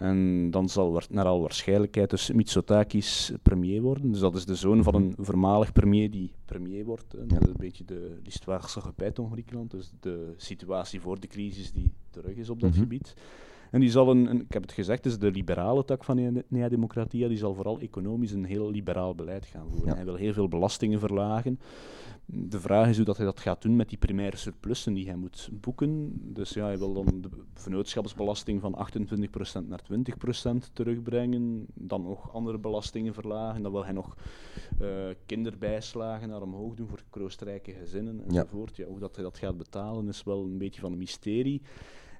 En 0.00 0.50
dan 0.50 0.68
zal 0.68 1.02
naar 1.10 1.24
al 1.24 1.40
waarschijnlijkheid 1.40 2.10
dus 2.10 2.30
Mitsotakis 2.32 3.32
premier 3.42 3.82
worden. 3.82 4.10
Dus 4.10 4.20
dat 4.20 4.34
is 4.34 4.44
de 4.44 4.54
zoon 4.54 4.82
van 4.82 4.94
een 4.94 5.14
voormalig 5.18 5.72
premier 5.72 6.10
die 6.10 6.32
premier 6.44 6.84
wordt. 6.84 7.14
Ja. 7.28 7.36
Een 7.40 7.54
beetje 7.56 7.84
de 7.84 8.18
l'histoire 8.22 8.68
se 8.68 8.80
répète 8.80 9.22
in 9.22 9.30
Griekenland. 9.30 9.70
Dus 9.70 9.90
de 10.00 10.34
situatie 10.36 11.00
voor 11.00 11.20
de 11.20 11.26
crisis 11.26 11.72
die 11.72 11.92
terug 12.10 12.36
is 12.36 12.50
op 12.50 12.60
dat 12.60 12.70
mhm. 12.70 12.78
gebied. 12.78 13.14
En 13.70 13.80
die 13.80 13.90
zal 13.90 14.10
een, 14.10 14.40
ik 14.40 14.52
heb 14.52 14.62
het 14.62 14.72
gezegd, 14.72 15.06
is 15.06 15.18
de 15.18 15.30
liberale 15.30 15.84
tak 15.84 16.04
van 16.04 16.44
Nea 16.48 16.68
Democratia, 16.68 17.28
die 17.28 17.38
zal 17.38 17.54
vooral 17.54 17.80
economisch 17.80 18.32
een 18.32 18.44
heel 18.44 18.70
liberaal 18.70 19.14
beleid 19.14 19.46
gaan 19.46 19.66
voeren. 19.70 19.94
Hij 19.94 20.04
wil 20.04 20.14
heel 20.14 20.32
veel 20.32 20.48
belastingen 20.48 20.98
verlagen. 20.98 21.58
De 22.32 22.60
vraag 22.60 22.88
is 22.88 22.96
hoe 22.96 23.04
dat 23.04 23.16
hij 23.16 23.26
dat 23.26 23.40
gaat 23.40 23.62
doen 23.62 23.76
met 23.76 23.88
die 23.88 23.98
primaire 23.98 24.36
surplussen 24.36 24.94
die 24.94 25.06
hij 25.06 25.16
moet 25.16 25.48
boeken. 25.52 26.20
Dus 26.32 26.50
ja, 26.50 26.64
hij 26.64 26.78
wil 26.78 26.92
dan 26.92 27.20
de 27.20 27.28
vennootschapsbelasting 27.54 28.60
van 28.60 28.86
28% 29.62 29.66
naar 29.68 29.82
20% 29.92 30.72
terugbrengen. 30.72 31.66
Dan 31.74 32.02
nog 32.02 32.32
andere 32.34 32.58
belastingen 32.58 33.14
verlagen. 33.14 33.62
Dan 33.62 33.72
wil 33.72 33.84
hij 33.84 33.92
nog 33.92 34.16
uh, 34.80 34.88
kinderbijslagen 35.26 36.28
naar 36.28 36.42
omhoog 36.42 36.74
doen 36.74 36.88
voor 36.88 37.02
kroostrijke 37.10 37.72
gezinnen 37.72 38.24
enzovoort. 38.28 38.76
Ja. 38.76 38.84
ja, 38.84 38.90
hoe 38.90 39.00
dat 39.00 39.14
hij 39.14 39.24
dat 39.24 39.38
gaat 39.38 39.56
betalen 39.56 40.08
is 40.08 40.22
wel 40.22 40.42
een 40.44 40.58
beetje 40.58 40.80
van 40.80 40.92
een 40.92 40.98
mysterie. 40.98 41.62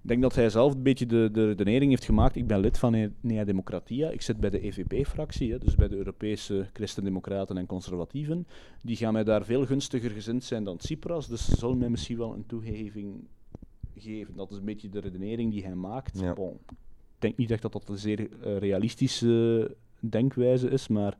Ik 0.02 0.08
denk 0.08 0.22
dat 0.22 0.34
hij 0.34 0.50
zelf 0.50 0.74
een 0.74 0.82
beetje 0.82 1.06
de, 1.06 1.28
de 1.32 1.46
redenering 1.46 1.90
heeft 1.90 2.04
gemaakt. 2.04 2.36
Ik 2.36 2.46
ben 2.46 2.60
lid 2.60 2.78
van 2.78 3.12
Nea 3.20 3.44
Democratia. 3.44 4.10
Ik 4.10 4.22
zit 4.22 4.40
bij 4.40 4.50
de 4.50 4.60
EVP-fractie, 4.60 5.58
dus 5.58 5.74
bij 5.74 5.88
de 5.88 5.96
Europese 5.96 6.66
Christen-Democraten 6.72 7.56
en 7.56 7.66
Conservatieven. 7.66 8.46
Die 8.82 8.96
gaan 8.96 9.12
mij 9.12 9.24
daar 9.24 9.44
veel 9.44 9.66
gunstiger 9.66 10.10
gezind 10.10 10.44
zijn 10.44 10.64
dan 10.64 10.76
Tsipras, 10.76 11.28
dus 11.28 11.44
ze 11.44 11.56
zullen 11.56 11.78
mij 11.78 11.88
misschien 11.88 12.18
wel 12.18 12.34
een 12.34 12.46
toegeving 12.46 13.24
geven. 13.96 14.36
Dat 14.36 14.50
is 14.50 14.56
een 14.56 14.64
beetje 14.64 14.88
de 14.88 15.00
redenering 15.00 15.52
die 15.52 15.64
hij 15.64 15.74
maakt. 15.74 16.34
Bon, 16.34 16.58
ik 16.66 16.76
denk 17.18 17.36
niet 17.36 17.50
echt 17.50 17.62
dat 17.62 17.72
dat 17.72 17.88
een 17.88 17.98
zeer 17.98 18.20
uh, 18.20 18.58
realistische 18.58 19.76
denkwijze 19.98 20.70
is, 20.70 20.88
maar 20.88 21.16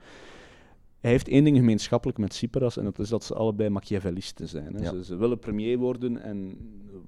hij 1.01 1.11
heeft 1.11 1.29
één 1.29 1.45
ding 1.45 1.57
gemeenschappelijk 1.57 2.19
met 2.19 2.31
Tsipras 2.31 2.77
en 2.77 2.85
dat 2.85 2.99
is 2.99 3.09
dat 3.09 3.25
ze 3.25 3.35
allebei 3.35 3.69
Machiavellisten 3.69 4.49
zijn. 4.49 4.75
Hè. 4.75 4.85
Ze, 4.85 5.05
ze, 5.05 5.17
willen 5.17 5.39
premier 5.39 5.79
worden 5.79 6.23
en 6.23 6.59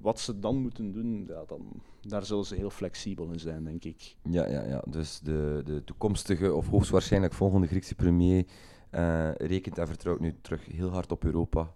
wat 0.01 0.19
ze 0.19 0.39
dan 0.39 0.57
moeten 0.57 0.91
doen, 0.91 1.25
ja, 1.27 1.43
dan, 1.47 1.61
daar 2.01 2.25
zullen 2.25 2.45
ze 2.45 2.55
heel 2.55 2.69
flexibel 2.69 3.31
in 3.31 3.39
zijn, 3.39 3.63
denk 3.63 3.83
ik. 3.83 4.15
Ja, 4.29 4.47
ja, 4.47 4.63
ja. 4.63 4.83
dus 4.89 5.19
de, 5.19 5.61
de 5.65 5.83
toekomstige 5.83 6.53
of 6.53 6.67
hoogstwaarschijnlijk 6.67 7.33
volgende 7.33 7.67
Griekse 7.67 7.95
premier 7.95 8.45
uh, 8.91 9.31
rekent 9.35 9.77
en 9.77 9.87
vertrouwt 9.87 10.19
nu 10.19 10.35
terug 10.41 10.65
heel 10.65 10.89
hard 10.89 11.11
op 11.11 11.23
Europa 11.23 11.73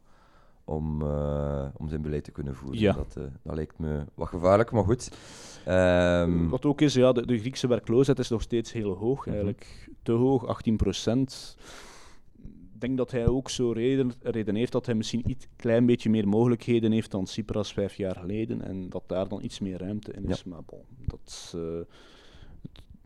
om, 0.63 1.01
uh, 1.01 1.65
om 1.77 1.89
zijn 1.89 2.01
beleid 2.01 2.23
te 2.23 2.31
kunnen 2.31 2.55
voeren. 2.55 2.79
Ja. 2.79 2.93
Dat, 2.93 3.15
uh, 3.17 3.23
dat 3.43 3.55
lijkt 3.55 3.79
me 3.79 4.05
wat 4.13 4.27
gevaarlijk, 4.27 4.71
maar 4.71 4.83
goed. 4.83 5.11
Um, 5.67 6.49
wat 6.49 6.65
ook 6.65 6.81
is, 6.81 6.93
ja, 6.93 7.11
de, 7.11 7.25
de, 7.25 7.39
Griekse 7.39 7.67
werkloosheid 7.67 8.19
is 8.19 8.29
nog 8.29 8.41
steeds 8.41 8.71
heel 8.71 8.93
hoog, 8.93 9.19
mhm. 9.19 9.29
eigenlijk 9.29 9.89
te 10.03 10.11
hoog, 10.11 10.45
18 10.45 10.77
procent 10.77 11.57
denk 12.81 12.97
dat 12.97 13.11
hij 13.11 13.27
ook 13.27 13.49
zo 13.49 13.71
reden, 13.71 14.11
redeneert 14.21 14.71
dat 14.71 14.85
hij 14.85 14.95
misschien 14.95 15.29
iets 15.29 15.47
klein 15.55 15.85
beetje 15.85 16.09
meer 16.09 16.27
mogelijkheden 16.27 16.91
heeft 16.91 17.11
dan 17.11 17.27
Cypras 17.27 17.73
vijf 17.73 17.95
jaar 17.95 18.15
geleden 18.15 18.61
en 18.61 18.89
dat 18.89 19.03
daar 19.07 19.27
dan 19.27 19.43
iets 19.43 19.59
meer 19.59 19.77
ruimte 19.77 20.11
in 20.11 20.25
is. 20.25 20.43
Maar 20.43 20.63
bon, 20.65 20.81
dat, 21.05 21.53
uh, 21.55 21.81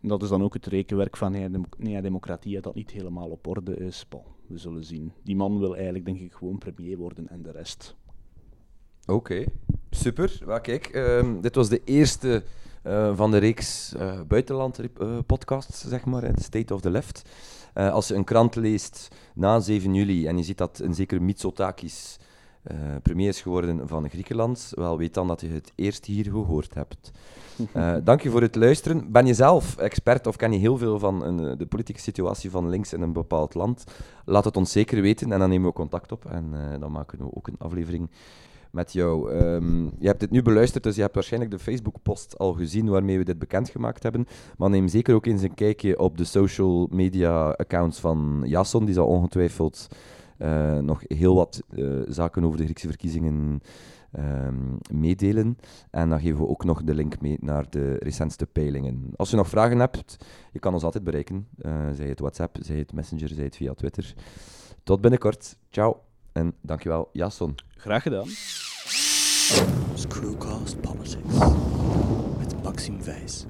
dat 0.02 0.24
is 0.24 0.30
dan 0.30 0.44
ook 0.44 0.54
het 0.54 0.66
rekenwerk 0.66 1.18
van 1.18 1.32
Nea 1.78 2.02
Democratia 2.02 2.62
dat 2.62 2.76
niet 2.76 2.92
helemaal 2.92 3.30
op 3.30 3.48
orde 3.48 3.76
is. 3.76 4.06
Bon, 4.10 4.24
we 4.48 4.58
zullen 4.58 4.84
zien. 4.84 5.12
Die 5.24 5.36
man 5.36 5.60
wil 5.60 5.76
eigenlijk 5.76 6.06
denk 6.06 6.20
ik 6.20 6.34
gewoon 6.34 6.58
premier 6.58 6.98
worden 6.98 7.28
en 7.28 7.42
de 7.42 7.52
rest. 7.52 7.96
Oké, 9.06 9.44
super. 9.90 10.42
Well, 10.46 10.62
kijk, 10.62 10.96
uh, 10.96 11.42
dit 11.42 11.56
was 11.56 11.70
de 11.70 11.82
eerste 11.84 12.44
uh, 12.84 13.16
van 13.16 13.32
de 13.32 13.38
reeks 13.38 13.94
uh, 13.96 14.22
buitenland 14.28 14.80
podcasts, 15.26 15.88
zeg 15.88 16.06
maar, 16.06 16.32
State 16.36 16.74
of 16.74 16.82
the 16.82 16.90
Left. 16.90 17.30
Uh, 17.76 17.92
als 17.92 18.08
je 18.08 18.16
een 18.16 18.24
krant 18.24 18.56
leest 18.56 19.08
na 19.34 19.60
7 19.60 19.94
juli 19.94 20.28
en 20.28 20.38
je 20.38 20.44
ziet 20.44 20.58
dat 20.58 20.80
een 20.80 20.94
zekere 20.94 21.20
Mitsotakis 21.20 22.18
uh, 22.72 22.78
premier 23.02 23.28
is 23.28 23.42
geworden 23.42 23.88
van 23.88 24.10
Griekenland, 24.10 24.72
wel 24.76 24.98
weet 24.98 25.14
dan 25.14 25.28
dat 25.28 25.42
je 25.42 25.48
het 25.48 25.72
eerst 25.76 26.06
hier 26.06 26.24
gehoord 26.24 26.74
hebt. 26.74 27.12
Uh, 27.74 27.96
dank 28.04 28.22
je 28.22 28.30
voor 28.30 28.42
het 28.42 28.56
luisteren. 28.56 29.12
Ben 29.12 29.26
je 29.26 29.34
zelf 29.34 29.78
expert 29.78 30.28
of 30.28 30.36
ken 30.36 30.52
je 30.52 30.60
heel 30.60 30.78
veel 30.78 31.00
van 31.00 31.24
een, 31.24 31.58
de 31.58 31.66
politieke 31.66 32.02
situatie 32.02 32.50
van 32.50 32.70
links 32.70 32.94
in 32.94 33.02
een 33.02 33.14
bepaald 33.14 33.54
land? 33.54 33.84
Laat 34.26 34.46
het 34.46 34.58
ons 34.58 34.72
zeker 34.72 35.02
weten 35.02 35.32
en 35.32 35.40
dan 35.40 35.50
nemen 35.50 35.68
we 35.68 35.74
contact 35.74 36.12
op 36.12 36.26
en 36.26 36.54
dan 36.80 36.92
maken 36.92 37.18
we 37.18 37.36
ook 37.36 37.48
een 37.48 37.58
aflevering 37.58 38.10
met 38.72 38.94
jou. 38.94 39.32
Um, 39.32 39.92
je 40.00 40.08
hebt 40.08 40.20
dit 40.20 40.32
nu 40.32 40.42
beluisterd, 40.42 40.84
dus 40.84 40.96
je 40.96 41.02
hebt 41.02 41.14
waarschijnlijk 41.14 41.52
de 41.52 41.60
Facebook-post 41.60 42.38
al 42.38 42.54
gezien 42.54 42.90
waarmee 42.90 43.18
we 43.18 43.24
dit 43.24 43.40
bekendgemaakt 43.40 44.04
hebben. 44.04 44.28
Maar 44.58 44.70
neem 44.70 44.88
zeker 44.88 45.16
ook 45.16 45.26
eens 45.26 45.42
een 45.42 45.54
kijkje 45.54 46.00
op 46.00 46.18
de 46.18 46.24
social 46.24 46.88
media 46.92 47.50
accounts 47.50 48.00
van 48.00 48.44
Jason. 48.46 48.86
Die 48.86 48.94
zal 48.94 49.08
ongetwijfeld 49.08 49.88
uh, 50.40 50.78
nog 50.78 51.02
heel 51.08 51.36
wat 51.36 51.62
uh, 51.70 52.02
zaken 52.08 52.44
over 52.44 52.58
de 52.58 52.64
Griekse 52.64 52.88
verkiezingen 52.88 53.62
um, 54.20 54.78
meedelen. 54.92 55.58
En 55.92 56.10
dan 56.10 56.20
geven 56.20 56.40
we 56.40 56.48
ook 56.48 56.64
nog 56.64 56.84
de 56.84 56.94
link 56.94 57.22
mee 57.22 57.38
naar 57.40 57.70
de 57.70 57.96
recentste 58.00 58.46
peilingen. 58.46 59.12
Als 59.16 59.30
je 59.30 59.36
nog 59.36 59.50
vragen 59.50 59.80
hebt, 59.80 60.26
je 60.52 60.60
kan 60.60 60.74
ons 60.74 60.84
altijd 60.84 61.04
bereiken. 61.04 61.48
Uh, 61.62 61.74
zij 61.94 62.08
het 62.08 62.20
WhatsApp, 62.20 62.58
zij 62.60 62.78
het 62.78 62.94
Messenger, 62.94 63.30
zij 63.30 63.44
het 63.44 63.56
via 63.56 63.74
Twitter. 63.74 64.14
Tot 64.84 65.02
binnenkort. 65.02 65.58
Ciao. 65.70 66.00
En 66.32 66.54
dankjewel, 66.62 67.10
Jason. 67.12 67.56
Graag 67.78 68.04
gedaan. 68.04 68.28
Screwcast 69.94 70.82
Politics 70.82 71.38
met 72.40 72.64
Maxim 72.64 73.04
Wijs. 73.04 73.46